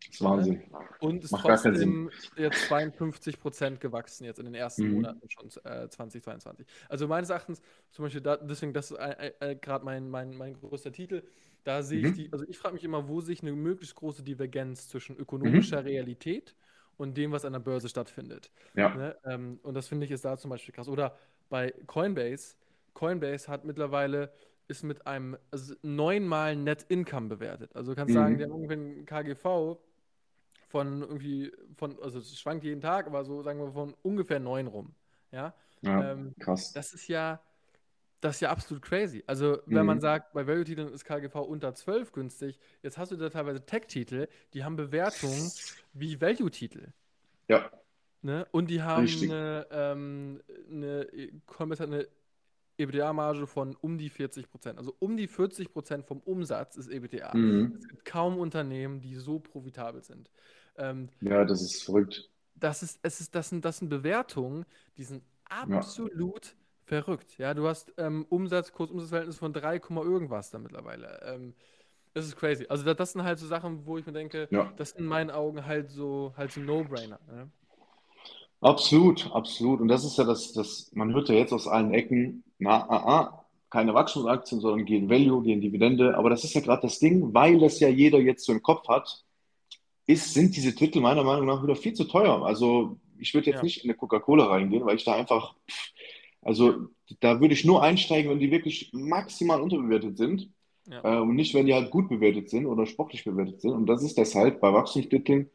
Das 0.00 0.14
ist 0.14 0.24
Wahnsinn. 0.24 0.62
Und 1.00 1.24
ist 1.24 1.30
Macht 1.30 1.44
trotzdem 1.44 2.10
jetzt 2.36 2.66
52 2.66 3.38
Prozent 3.38 3.80
gewachsen 3.80 4.24
jetzt 4.24 4.38
in 4.38 4.46
den 4.46 4.54
ersten 4.54 4.88
mhm. 4.88 4.94
Monaten 4.94 5.28
schon 5.28 5.48
äh, 5.64 5.88
2022. 5.88 6.66
Also 6.88 7.06
meines 7.06 7.30
Erachtens, 7.30 7.60
zum 7.90 8.04
Beispiel, 8.04 8.22
da, 8.22 8.36
deswegen, 8.38 8.72
das 8.72 8.90
ist 8.90 8.98
äh, 8.98 9.32
äh, 9.40 9.56
gerade 9.56 9.84
mein, 9.84 10.08
mein, 10.08 10.34
mein 10.36 10.54
größter 10.54 10.92
Titel, 10.92 11.22
da 11.64 11.82
sehe 11.82 12.00
mhm. 12.00 12.06
ich 12.06 12.12
die, 12.14 12.32
also 12.32 12.44
ich 12.48 12.58
frage 12.58 12.74
mich 12.74 12.84
immer, 12.84 13.08
wo 13.08 13.20
sich 13.20 13.42
eine 13.42 13.52
möglichst 13.52 13.94
große 13.96 14.22
Divergenz 14.22 14.88
zwischen 14.88 15.16
ökonomischer 15.16 15.80
mhm. 15.80 15.86
Realität 15.86 16.54
und 16.96 17.16
dem, 17.16 17.32
was 17.32 17.44
an 17.44 17.52
der 17.52 17.60
Börse 17.60 17.88
stattfindet. 17.88 18.50
Ja. 18.74 18.94
Ne? 18.94 19.16
Ähm, 19.24 19.60
und 19.62 19.74
das 19.74 19.88
finde 19.88 20.06
ich 20.06 20.12
ist 20.12 20.24
da 20.24 20.36
zum 20.36 20.50
Beispiel 20.50 20.74
krass. 20.74 20.88
Oder 20.88 21.16
bei 21.48 21.72
Coinbase, 21.86 22.56
Coinbase 22.94 23.48
hat 23.48 23.64
mittlerweile 23.64 24.32
ist 24.68 24.84
mit 24.84 25.06
einem 25.06 25.36
also 25.50 25.74
neunmal 25.82 26.54
Net 26.54 26.86
Income 26.88 27.28
bewertet. 27.28 27.74
Also 27.74 27.92
du 27.92 27.96
kannst 27.96 28.14
mhm. 28.14 28.18
sagen, 28.18 28.42
haben 28.42 28.52
ungefähr 28.52 28.76
ein 28.76 29.04
KGV 29.04 29.78
von 30.68 31.02
irgendwie, 31.02 31.52
von, 31.74 32.00
also 32.00 32.20
es 32.20 32.38
schwankt 32.38 32.62
jeden 32.64 32.80
Tag, 32.80 33.06
aber 33.08 33.24
so 33.24 33.42
sagen 33.42 33.58
wir 33.58 33.72
von 33.72 33.94
ungefähr 34.02 34.38
neun 34.38 34.68
rum. 34.68 34.94
Ja, 35.32 35.54
ja 35.82 36.12
ähm, 36.12 36.34
krass. 36.38 36.72
Das 36.72 36.92
ist 36.94 37.08
ja, 37.08 37.40
das 38.20 38.36
ist 38.36 38.40
ja 38.40 38.50
absolut 38.50 38.82
crazy. 38.82 39.24
Also, 39.26 39.58
wenn 39.66 39.80
mhm. 39.80 39.86
man 39.86 40.00
sagt, 40.00 40.32
bei 40.32 40.46
Value-Titeln 40.46 40.92
ist 40.92 41.04
KGV 41.04 41.36
unter 41.36 41.74
12 41.74 42.12
günstig, 42.12 42.58
jetzt 42.82 42.98
hast 42.98 43.12
du 43.12 43.16
da 43.16 43.30
teilweise 43.30 43.64
Tech-Titel, 43.64 44.28
die 44.52 44.64
haben 44.64 44.76
Bewertungen 44.76 45.50
wie 45.92 46.20
Value-Titel. 46.20 46.88
Ja. 47.48 47.70
Ne? 48.22 48.46
Und 48.50 48.68
die 48.68 48.82
haben 48.82 49.04
Richtig. 49.04 49.30
eine, 49.30 49.66
ähm, 49.70 50.42
eine, 50.70 51.08
hat 51.58 51.80
eine 51.80 52.06
EBITDA-Marge 52.78 53.46
von 53.46 53.76
um 53.76 53.96
die 53.96 54.10
40 54.10 54.50
Prozent. 54.50 54.78
Also 54.78 54.94
um 54.98 55.16
die 55.16 55.26
40 55.26 55.72
Prozent 55.72 56.06
vom 56.06 56.20
Umsatz 56.20 56.76
ist 56.76 56.90
EBITDA. 56.90 57.36
Mhm. 57.36 57.76
Es 57.78 57.88
gibt 57.88 58.04
kaum 58.04 58.38
Unternehmen, 58.38 59.00
die 59.00 59.14
so 59.16 59.38
profitabel 59.38 60.02
sind. 60.02 60.30
Ähm, 60.76 61.08
ja, 61.20 61.44
das 61.44 61.62
ist 61.62 61.82
verrückt. 61.84 62.30
Das, 62.54 62.82
ist, 62.82 62.98
es 63.02 63.20
ist, 63.20 63.34
das, 63.34 63.48
sind, 63.48 63.64
das 63.64 63.78
sind 63.78 63.88
Bewertungen, 63.88 64.66
die 64.98 65.04
sind 65.04 65.22
absolut 65.48 66.46
ja. 66.46 66.52
Verrückt. 66.90 67.38
Ja, 67.38 67.54
du 67.54 67.68
hast 67.68 67.92
ähm, 67.98 68.26
Umsatz, 68.28 68.72
Kursumsatzverhältnis 68.72 69.38
von 69.38 69.52
3, 69.52 69.76
irgendwas 69.76 70.50
da 70.50 70.58
mittlerweile. 70.58 71.20
Ähm, 71.24 71.54
das 72.14 72.26
ist 72.26 72.36
crazy. 72.36 72.66
Also 72.68 72.84
das, 72.84 72.96
das, 72.96 73.12
sind 73.12 73.22
halt 73.22 73.38
so 73.38 73.46
Sachen, 73.46 73.86
wo 73.86 73.96
ich 73.96 74.04
mir 74.04 74.12
denke, 74.12 74.48
ja. 74.50 74.72
das 74.76 74.90
sind 74.90 75.02
in 75.02 75.06
meinen 75.06 75.30
Augen 75.30 75.64
halt 75.64 75.90
so 75.90 76.34
halt 76.36 76.50
so 76.50 76.60
No-Brainer. 76.60 77.20
Ne? 77.28 77.48
Absolut, 78.60 79.30
absolut. 79.32 79.80
Und 79.80 79.88
das 79.88 80.04
ist 80.04 80.18
ja 80.18 80.24
das, 80.24 80.52
das, 80.52 80.90
man 80.92 81.14
hört 81.14 81.28
ja 81.28 81.36
jetzt 81.36 81.52
aus 81.52 81.68
allen 81.68 81.94
Ecken, 81.94 82.42
na, 82.58 82.88
ah, 82.88 83.06
ah, 83.06 83.44
keine 83.70 83.94
Wachstumsaktien, 83.94 84.60
sondern 84.60 84.84
gehen 84.84 85.08
Value, 85.08 85.42
gehen 85.44 85.60
Dividende. 85.60 86.18
Aber 86.18 86.28
das 86.28 86.42
ist 86.42 86.54
ja 86.54 86.60
gerade 86.60 86.82
das 86.82 86.98
Ding, 86.98 87.32
weil 87.32 87.60
das 87.60 87.78
ja 87.78 87.88
jeder 87.88 88.18
jetzt 88.18 88.44
so 88.44 88.52
im 88.52 88.62
Kopf 88.62 88.88
hat, 88.88 89.24
ist, 90.06 90.34
sind 90.34 90.56
diese 90.56 90.74
Titel 90.74 91.00
meiner 91.00 91.22
Meinung 91.22 91.46
nach 91.46 91.62
wieder 91.62 91.76
viel 91.76 91.92
zu 91.92 92.04
teuer. 92.04 92.44
Also 92.44 92.98
ich 93.16 93.32
würde 93.32 93.46
jetzt 93.46 93.58
ja. 93.58 93.62
nicht 93.62 93.84
in 93.84 93.90
eine 93.90 93.96
Coca-Cola 93.96 94.46
reingehen, 94.46 94.84
weil 94.84 94.96
ich 94.96 95.04
da 95.04 95.14
einfach, 95.14 95.54
also 96.42 96.88
da 97.20 97.40
würde 97.40 97.54
ich 97.54 97.64
nur 97.64 97.82
einsteigen, 97.82 98.30
wenn 98.30 98.38
die 98.38 98.50
wirklich 98.50 98.90
maximal 98.92 99.60
unterbewertet 99.60 100.16
sind. 100.16 100.50
Ja. 100.86 101.18
Äh, 101.18 101.20
und 101.20 101.34
nicht, 101.34 101.54
wenn 101.54 101.66
die 101.66 101.74
halt 101.74 101.90
gut 101.90 102.08
bewertet 102.08 102.50
sind 102.50 102.66
oder 102.66 102.86
sportlich 102.86 103.24
bewertet 103.24 103.60
sind. 103.60 103.72
Und 103.72 103.86
das 103.86 104.02
ist 104.02 104.18
deshalb 104.18 104.60
bei 104.60 104.72
Wachstumstiteln 104.72 105.50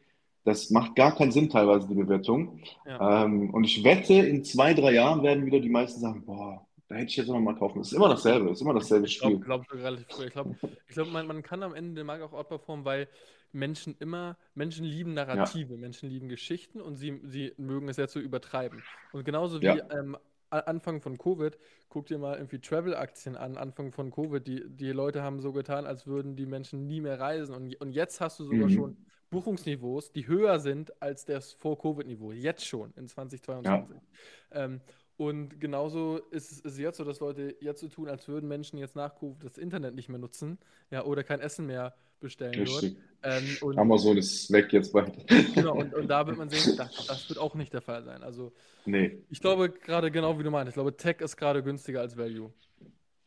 das 0.46 0.70
macht 0.70 0.94
gar 0.94 1.14
keinen 1.14 1.32
Sinn 1.32 1.50
teilweise, 1.50 1.88
die 1.88 1.94
Bewertung. 1.94 2.60
Ja. 2.86 3.24
Ähm, 3.24 3.50
und 3.50 3.64
ich 3.64 3.82
wette, 3.82 4.14
in 4.14 4.44
zwei, 4.44 4.74
drei 4.74 4.92
Jahren 4.92 5.24
werden 5.24 5.44
wieder 5.44 5.58
die 5.58 5.68
meisten 5.68 6.00
sagen, 6.00 6.24
boah, 6.24 6.64
da 6.88 6.94
hätte 6.94 7.10
ich 7.10 7.16
jetzt 7.16 7.26
noch 7.26 7.40
mal 7.40 7.56
kaufen. 7.56 7.80
Es 7.80 7.88
ist 7.88 7.94
immer 7.94 8.08
dasselbe, 8.08 8.50
es 8.50 8.58
ist 8.58 8.62
immer 8.62 8.74
dasselbe 8.74 9.06
ich 9.06 9.14
Spiel. 9.14 9.40
Glaub, 9.40 9.66
glaub, 9.66 9.82
relativ 9.82 10.06
früh. 10.06 10.26
Ich 10.26 10.32
glaube, 10.32 10.56
ich 10.86 10.94
glaub, 10.94 11.10
man, 11.10 11.26
man 11.26 11.42
kann 11.42 11.64
am 11.64 11.74
Ende 11.74 11.96
den 11.96 12.06
Markt 12.06 12.22
auch 12.22 12.32
outperformen, 12.32 12.84
weil 12.84 13.08
Menschen 13.50 13.96
immer, 13.98 14.36
Menschen 14.54 14.84
lieben 14.84 15.14
Narrative, 15.14 15.74
ja. 15.74 15.80
Menschen 15.80 16.10
lieben 16.10 16.28
Geschichten 16.28 16.80
und 16.80 16.94
sie, 16.94 17.20
sie 17.24 17.52
mögen 17.56 17.88
es 17.88 17.96
ja 17.96 18.06
zu 18.06 18.20
übertreiben. 18.20 18.84
Und 19.12 19.24
genauso 19.24 19.60
wie 19.60 19.66
ja. 19.66 19.78
ähm, 19.90 20.16
Anfang 20.50 21.00
von 21.00 21.18
Covid, 21.18 21.58
guck 21.88 22.06
dir 22.06 22.18
mal 22.18 22.36
irgendwie 22.36 22.60
Travel-Aktien 22.60 23.36
an, 23.36 23.56
Anfang 23.56 23.92
von 23.92 24.10
Covid, 24.10 24.46
die, 24.46 24.62
die 24.68 24.92
Leute 24.92 25.22
haben 25.22 25.40
so 25.40 25.52
getan, 25.52 25.86
als 25.86 26.06
würden 26.06 26.36
die 26.36 26.46
Menschen 26.46 26.86
nie 26.86 27.00
mehr 27.00 27.18
reisen. 27.18 27.54
Und, 27.54 27.80
und 27.80 27.92
jetzt 27.92 28.20
hast 28.20 28.38
du 28.38 28.44
sogar 28.44 28.68
mhm. 28.68 28.74
schon 28.74 28.96
Buchungsniveaus, 29.30 30.12
die 30.12 30.26
höher 30.26 30.60
sind 30.60 31.02
als 31.02 31.24
das 31.24 31.52
Vor-Covid-Niveau. 31.52 32.32
Jetzt 32.32 32.66
schon 32.66 32.92
in 32.94 33.08
2022. 33.08 33.96
Ja. 33.96 34.64
Ähm, 34.64 34.80
und 35.16 35.60
genauso 35.60 36.18
ist 36.30 36.64
es 36.64 36.78
jetzt 36.78 36.98
so, 36.98 37.04
dass 37.04 37.20
Leute 37.20 37.56
jetzt 37.60 37.80
so 37.80 37.88
tun, 37.88 38.08
als 38.08 38.28
würden 38.28 38.48
Menschen 38.48 38.78
jetzt 38.78 38.96
nach 38.96 39.14
Covid 39.18 39.42
das 39.44 39.56
Internet 39.56 39.94
nicht 39.94 40.08
mehr 40.08 40.18
nutzen, 40.18 40.58
ja, 40.90 41.04
oder 41.04 41.24
kein 41.24 41.40
Essen 41.40 41.66
mehr 41.66 41.94
bestellen. 42.20 42.96
Ähm, 43.22 43.56
Amazon 43.76 44.16
ist 44.18 44.50
weg 44.52 44.72
jetzt 44.72 44.92
bald. 44.92 45.12
Genau, 45.54 45.74
und, 45.74 45.94
und 45.94 46.08
da 46.08 46.26
wird 46.26 46.36
man 46.36 46.48
sehen, 46.48 46.74
das, 46.76 47.06
das, 47.06 47.28
wird 47.28 47.38
auch 47.38 47.54
nicht 47.54 47.72
der 47.72 47.80
Fall 47.80 48.04
sein. 48.04 48.22
Also, 48.22 48.52
nee. 48.84 49.18
ich 49.30 49.40
glaube 49.40 49.70
gerade 49.70 50.10
genau 50.10 50.38
wie 50.38 50.42
du 50.42 50.50
meinst, 50.50 50.68
ich 50.68 50.74
glaube, 50.74 50.96
Tech 50.96 51.20
ist 51.20 51.36
gerade 51.36 51.62
günstiger 51.62 52.00
als 52.00 52.16
Value. 52.16 52.52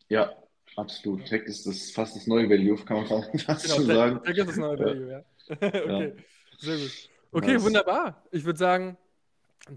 Ja, 0.08 0.32
absolut. 0.76 1.26
Tech 1.26 1.44
ist 1.44 1.66
das 1.66 1.92
fast 1.92 2.16
das 2.16 2.28
neue 2.28 2.50
Value, 2.50 2.78
kann 2.86 2.98
man 2.98 3.08
fast 3.40 3.64
genau, 3.64 3.76
schon 3.76 3.88
Tech, 3.88 3.96
sagen. 3.96 4.24
Tech 4.24 4.38
ist 4.38 4.50
das 4.50 4.58
neue 4.58 4.80
Value, 4.80 5.12
ja. 5.12 5.24
okay, 5.50 6.08
ja. 6.08 6.12
sehr 6.60 6.78
gut. 6.78 7.10
Okay, 7.32 7.54
nice. 7.54 7.64
wunderbar. 7.64 8.24
Ich 8.32 8.46
würde 8.46 8.60
sagen, 8.60 8.98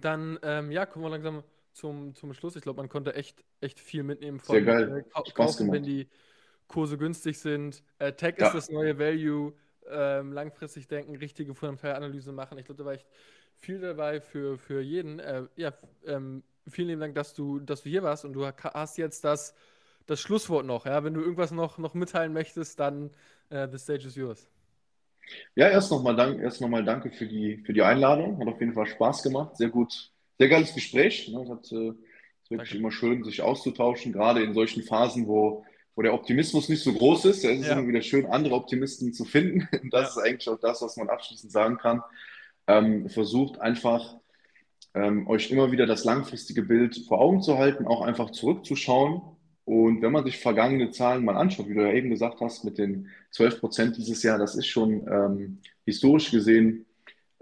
dann 0.00 0.38
ähm, 0.42 0.70
ja, 0.70 0.86
kommen 0.86 1.04
wir 1.04 1.10
langsam 1.10 1.42
zum, 1.72 2.14
zum 2.14 2.32
Schluss. 2.34 2.56
Ich 2.56 2.62
glaube, 2.62 2.78
man 2.78 2.88
konnte 2.88 3.14
echt, 3.14 3.44
echt 3.60 3.80
viel 3.80 4.02
mitnehmen 4.02 4.40
von 4.40 4.54
sehr 4.54 4.62
geil. 4.62 5.04
Äh, 5.14 5.30
kaufen, 5.32 5.72
wenn 5.72 5.82
die 5.82 6.08
Kurse 6.68 6.98
günstig 6.98 7.38
sind. 7.38 7.82
Äh, 7.98 8.12
Tech 8.12 8.34
ja. 8.38 8.46
ist 8.46 8.54
das 8.54 8.70
neue 8.70 8.98
Value. 8.98 9.54
Ähm, 9.90 10.32
langfristig 10.32 10.86
denken, 10.86 11.16
richtige 11.16 11.54
Fundamentalanalyse 11.54 12.30
machen. 12.30 12.56
Ich 12.58 12.66
glaube, 12.66 12.78
da 12.78 12.84
war 12.84 12.92
echt 12.92 13.06
viel 13.58 13.80
dabei 13.80 14.20
für, 14.20 14.56
für 14.56 14.80
jeden. 14.80 15.18
Äh, 15.18 15.44
ja, 15.56 15.72
ähm, 16.06 16.44
vielen 16.68 16.88
lieben 16.88 17.00
Dank, 17.00 17.14
dass 17.16 17.34
du, 17.34 17.58
dass 17.58 17.82
du 17.82 17.88
hier 17.88 18.04
warst 18.04 18.24
und 18.24 18.32
du 18.32 18.46
hast 18.46 18.96
jetzt 18.96 19.24
das 19.24 19.54
das 20.06 20.20
Schlusswort 20.20 20.66
noch. 20.66 20.86
Ja? 20.86 21.04
Wenn 21.04 21.14
du 21.14 21.20
irgendwas 21.20 21.50
noch, 21.50 21.78
noch 21.78 21.94
mitteilen 21.94 22.32
möchtest, 22.32 22.80
dann 22.80 23.10
uh, 23.52 23.66
the 23.70 23.78
stage 23.78 24.06
is 24.06 24.16
yours. 24.16 24.48
Ja, 25.54 25.68
erst 25.68 25.90
nochmal 25.90 26.16
dank, 26.16 26.40
erst 26.40 26.60
noch 26.60 26.68
mal 26.68 26.84
danke 26.84 27.10
für 27.10 27.26
die, 27.26 27.58
für 27.58 27.72
die 27.72 27.82
Einladung. 27.82 28.38
Hat 28.40 28.48
auf 28.48 28.60
jeden 28.60 28.74
Fall 28.74 28.86
Spaß 28.86 29.22
gemacht. 29.22 29.56
Sehr 29.56 29.68
gut, 29.68 30.11
sehr 30.42 30.48
geiles 30.48 30.74
Gespräch. 30.74 31.28
Ne? 31.28 31.48
Hat, 31.48 31.70
äh, 31.70 31.90
ist 31.90 32.50
wirklich 32.50 32.70
danke. 32.70 32.76
immer 32.76 32.90
schön, 32.90 33.22
sich 33.22 33.42
auszutauschen, 33.42 34.12
gerade 34.12 34.42
in 34.42 34.54
solchen 34.54 34.82
Phasen, 34.82 35.28
wo, 35.28 35.64
wo 35.94 36.02
der 36.02 36.14
Optimismus 36.14 36.68
nicht 36.68 36.82
so 36.82 36.92
groß 36.92 37.26
ist. 37.26 37.44
Da 37.44 37.50
ist 37.50 37.60
es 37.60 37.68
ja. 37.68 37.78
immer 37.78 37.86
wieder 37.86 38.02
schön, 38.02 38.26
andere 38.26 38.54
Optimisten 38.54 39.12
zu 39.12 39.24
finden. 39.24 39.68
Das 39.92 40.16
ja. 40.16 40.22
ist 40.22 40.28
eigentlich 40.28 40.48
auch 40.48 40.58
das, 40.58 40.82
was 40.82 40.96
man 40.96 41.08
abschließend 41.08 41.52
sagen 41.52 41.78
kann. 41.78 42.02
Ähm, 42.66 43.08
versucht 43.08 43.60
einfach, 43.60 44.16
ähm, 44.94 45.28
euch 45.28 45.50
immer 45.52 45.70
wieder 45.70 45.86
das 45.86 46.04
langfristige 46.04 46.62
Bild 46.62 47.04
vor 47.06 47.20
Augen 47.20 47.40
zu 47.40 47.58
halten, 47.58 47.86
auch 47.86 48.02
einfach 48.02 48.30
zurückzuschauen 48.30 49.22
und 49.64 50.02
wenn 50.02 50.12
man 50.12 50.24
sich 50.24 50.38
vergangene 50.38 50.90
Zahlen 50.90 51.24
mal 51.24 51.36
anschaut, 51.36 51.68
wie 51.68 51.74
du 51.74 51.82
ja 51.82 51.92
eben 51.92 52.10
gesagt 52.10 52.40
hast, 52.40 52.64
mit 52.64 52.78
den 52.78 53.08
12 53.30 53.60
Prozent 53.60 53.96
dieses 53.96 54.22
Jahr, 54.22 54.38
das 54.38 54.56
ist 54.56 54.66
schon 54.66 55.06
ähm, 55.08 55.58
historisch 55.84 56.30
gesehen 56.30 56.84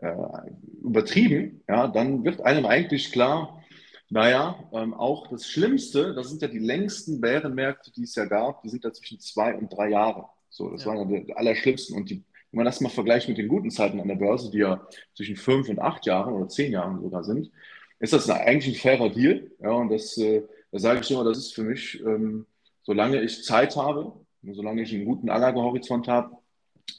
äh, 0.01 0.51
übertrieben, 0.83 1.63
ja, 1.69 1.89
dann 1.89 2.25
wird 2.25 2.41
einem 2.41 2.67
eigentlich 2.67 3.13
klar, 3.13 3.63
naja, 4.09 4.59
ähm, 4.73 4.93
auch 4.95 5.29
das 5.29 5.47
Schlimmste, 5.47 6.15
das 6.15 6.31
sind 6.31 6.43
ja 6.43 6.49
die 6.49 6.59
längsten 6.59 7.21
Bärenmärkte, 7.21 7.93
die 7.93 8.03
es 8.03 8.15
ja 8.15 8.25
gab, 8.25 8.63
die 8.63 8.69
sind 8.69 8.85
ja 8.85 8.93
zwischen 8.93 9.21
zwei 9.21 9.55
und 9.55 9.73
drei 9.73 9.91
Jahre. 9.91 10.27
So, 10.49 10.69
das 10.71 10.85
ja. 10.85 10.91
waren 10.91 11.09
ja 11.09 11.21
die 11.21 11.37
allerschlimmsten. 11.37 11.97
Und 11.97 12.11
die, 12.11 12.25
wenn 12.51 12.59
man 12.59 12.65
das 12.65 12.81
mal 12.81 12.89
vergleicht 12.89 13.29
mit 13.29 13.39
den 13.39 13.47
guten 13.47 13.71
Zeiten 13.71 14.01
an 14.01 14.09
der 14.09 14.17
Börse, 14.17 14.51
die 14.51 14.59
ja 14.59 14.85
zwischen 15.15 15.37
fünf 15.37 15.69
und 15.69 15.79
acht 15.79 16.07
Jahren 16.07 16.35
oder 16.35 16.49
zehn 16.49 16.73
Jahren 16.73 17.01
sogar 17.01 17.23
sind, 17.23 17.53
ist 18.01 18.13
das 18.13 18.29
eigentlich 18.29 18.75
ein 18.75 18.81
fairer 18.81 19.11
Deal. 19.11 19.51
Ja, 19.61 19.71
und 19.71 19.91
das 19.91 20.19
äh, 20.19 20.43
da 20.73 20.79
sage 20.79 21.01
ich 21.01 21.11
immer, 21.11 21.25
das 21.25 21.39
ist 21.39 21.55
für 21.55 21.65
mich, 21.65 22.01
ähm, 22.01 22.47
solange 22.83 23.23
ich 23.23 23.45
Zeit 23.45 23.77
habe, 23.77 24.13
solange 24.43 24.83
ich 24.83 24.95
einen 24.95 25.05
guten 25.05 25.29
Anlagehorizont 25.29 26.09
habe, 26.09 26.37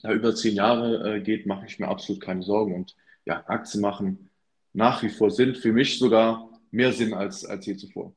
da 0.02 0.12
über 0.12 0.34
zehn 0.36 0.56
Jahre 0.56 1.16
äh, 1.16 1.22
geht, 1.22 1.46
mache 1.46 1.66
ich 1.66 1.80
mir 1.80 1.88
absolut 1.88 2.22
keine 2.22 2.44
Sorgen. 2.44 2.74
Und 2.74 2.96
ja, 3.26 3.44
Aktien 3.48 3.82
machen 3.82 4.30
nach 4.74 5.04
wie 5.04 5.10
vor 5.10 5.32
Sinn, 5.32 5.56
für 5.56 5.74
mich 5.74 6.00
sogar 6.00 6.50
mehr 6.72 6.94
Sinn 6.94 7.14
als, 7.14 7.46
als 7.46 7.66
je 7.66 7.76
zuvor. 7.76 8.14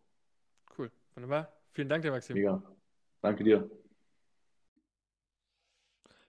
Cool, 0.78 0.90
wunderbar. 1.14 1.52
Vielen 1.72 1.88
Dank 1.88 2.02
dir, 2.02 2.10
Maxim. 2.10 2.36
Ja, 2.36 2.62
danke 3.20 3.42
dir. 3.42 3.68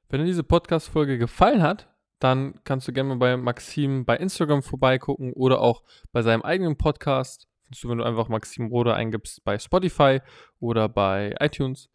Wenn 0.09 0.21
dir 0.21 0.25
diese 0.25 0.43
Podcast-Folge 0.43 1.17
gefallen 1.17 1.61
hat, 1.61 1.89
dann 2.19 2.59
kannst 2.63 2.87
du 2.87 2.93
gerne 2.93 3.09
mal 3.09 3.17
bei 3.17 3.37
Maxim 3.37 4.05
bei 4.05 4.17
Instagram 4.17 4.63
vorbeigucken 4.63 5.33
oder 5.33 5.59
auch 5.61 5.83
bei 6.11 6.21
seinem 6.21 6.41
eigenen 6.41 6.77
Podcast 6.77 7.47
findest 7.65 7.83
du, 7.83 7.89
wenn 7.89 7.97
du 7.97 8.03
einfach 8.03 8.29
Maxim 8.29 8.67
Rode 8.67 8.93
eingibst 8.93 9.43
bei 9.43 9.57
Spotify 9.59 10.21
oder 10.59 10.87
bei 10.87 11.35
iTunes. 11.39 11.89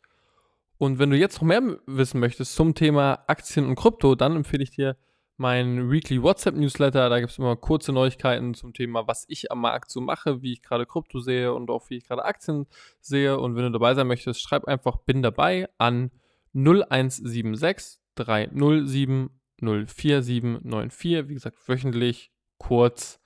Und 0.81 0.99
wenn 0.99 1.11
du 1.11 1.16
jetzt 1.18 1.43
noch 1.43 1.47
mehr 1.47 1.78
wissen 1.85 2.20
möchtest 2.20 2.55
zum 2.55 2.74
Thema 2.74 3.22
Aktien 3.26 3.66
und 3.66 3.74
Krypto, 3.74 4.14
dann 4.14 4.35
empfehle 4.35 4.62
ich 4.62 4.70
dir 4.70 4.97
meinen 5.37 5.91
Weekly 5.91 6.22
WhatsApp 6.22 6.57
Newsletter. 6.57 7.11
Da 7.11 7.20
gibt 7.20 7.33
es 7.33 7.37
immer 7.37 7.55
kurze 7.55 7.93
Neuigkeiten 7.93 8.55
zum 8.55 8.72
Thema, 8.72 9.07
was 9.07 9.26
ich 9.28 9.53
am 9.53 9.61
Markt 9.61 9.91
so 9.91 10.01
mache, 10.01 10.41
wie 10.41 10.55
ich 10.55 10.62
gerade 10.62 10.87
Krypto 10.87 11.20
sehe 11.20 11.53
und 11.53 11.68
auch 11.68 11.91
wie 11.91 11.99
ich 11.99 12.09
gerade 12.09 12.24
Aktien 12.24 12.66
sehe. 13.03 13.39
Und 13.39 13.57
wenn 13.57 13.64
du 13.64 13.72
dabei 13.72 13.93
sein 13.93 14.07
möchtest, 14.07 14.41
schreib 14.41 14.64
einfach 14.64 14.97
bin 14.97 15.20
dabei 15.20 15.68
an 15.76 16.12
0176 16.55 18.01
307 18.14 19.28
04794. 19.61 21.28
Wie 21.28 21.35
gesagt, 21.35 21.59
wöchentlich, 21.68 22.33
kurz. 22.57 23.20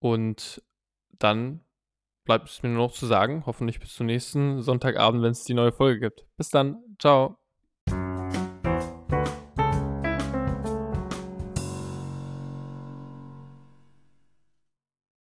Und 0.00 0.62
dann 1.18 1.63
bleibt 2.24 2.48
es 2.48 2.62
mir 2.62 2.70
nur 2.70 2.86
noch 2.86 2.92
zu 2.92 3.06
sagen, 3.06 3.44
hoffentlich 3.46 3.80
bis 3.80 3.94
zum 3.94 4.06
nächsten 4.06 4.62
Sonntagabend, 4.62 5.22
wenn 5.22 5.32
es 5.32 5.44
die 5.44 5.54
neue 5.54 5.72
Folge 5.72 6.00
gibt. 6.00 6.26
Bis 6.36 6.48
dann, 6.50 6.78
ciao. 6.98 7.43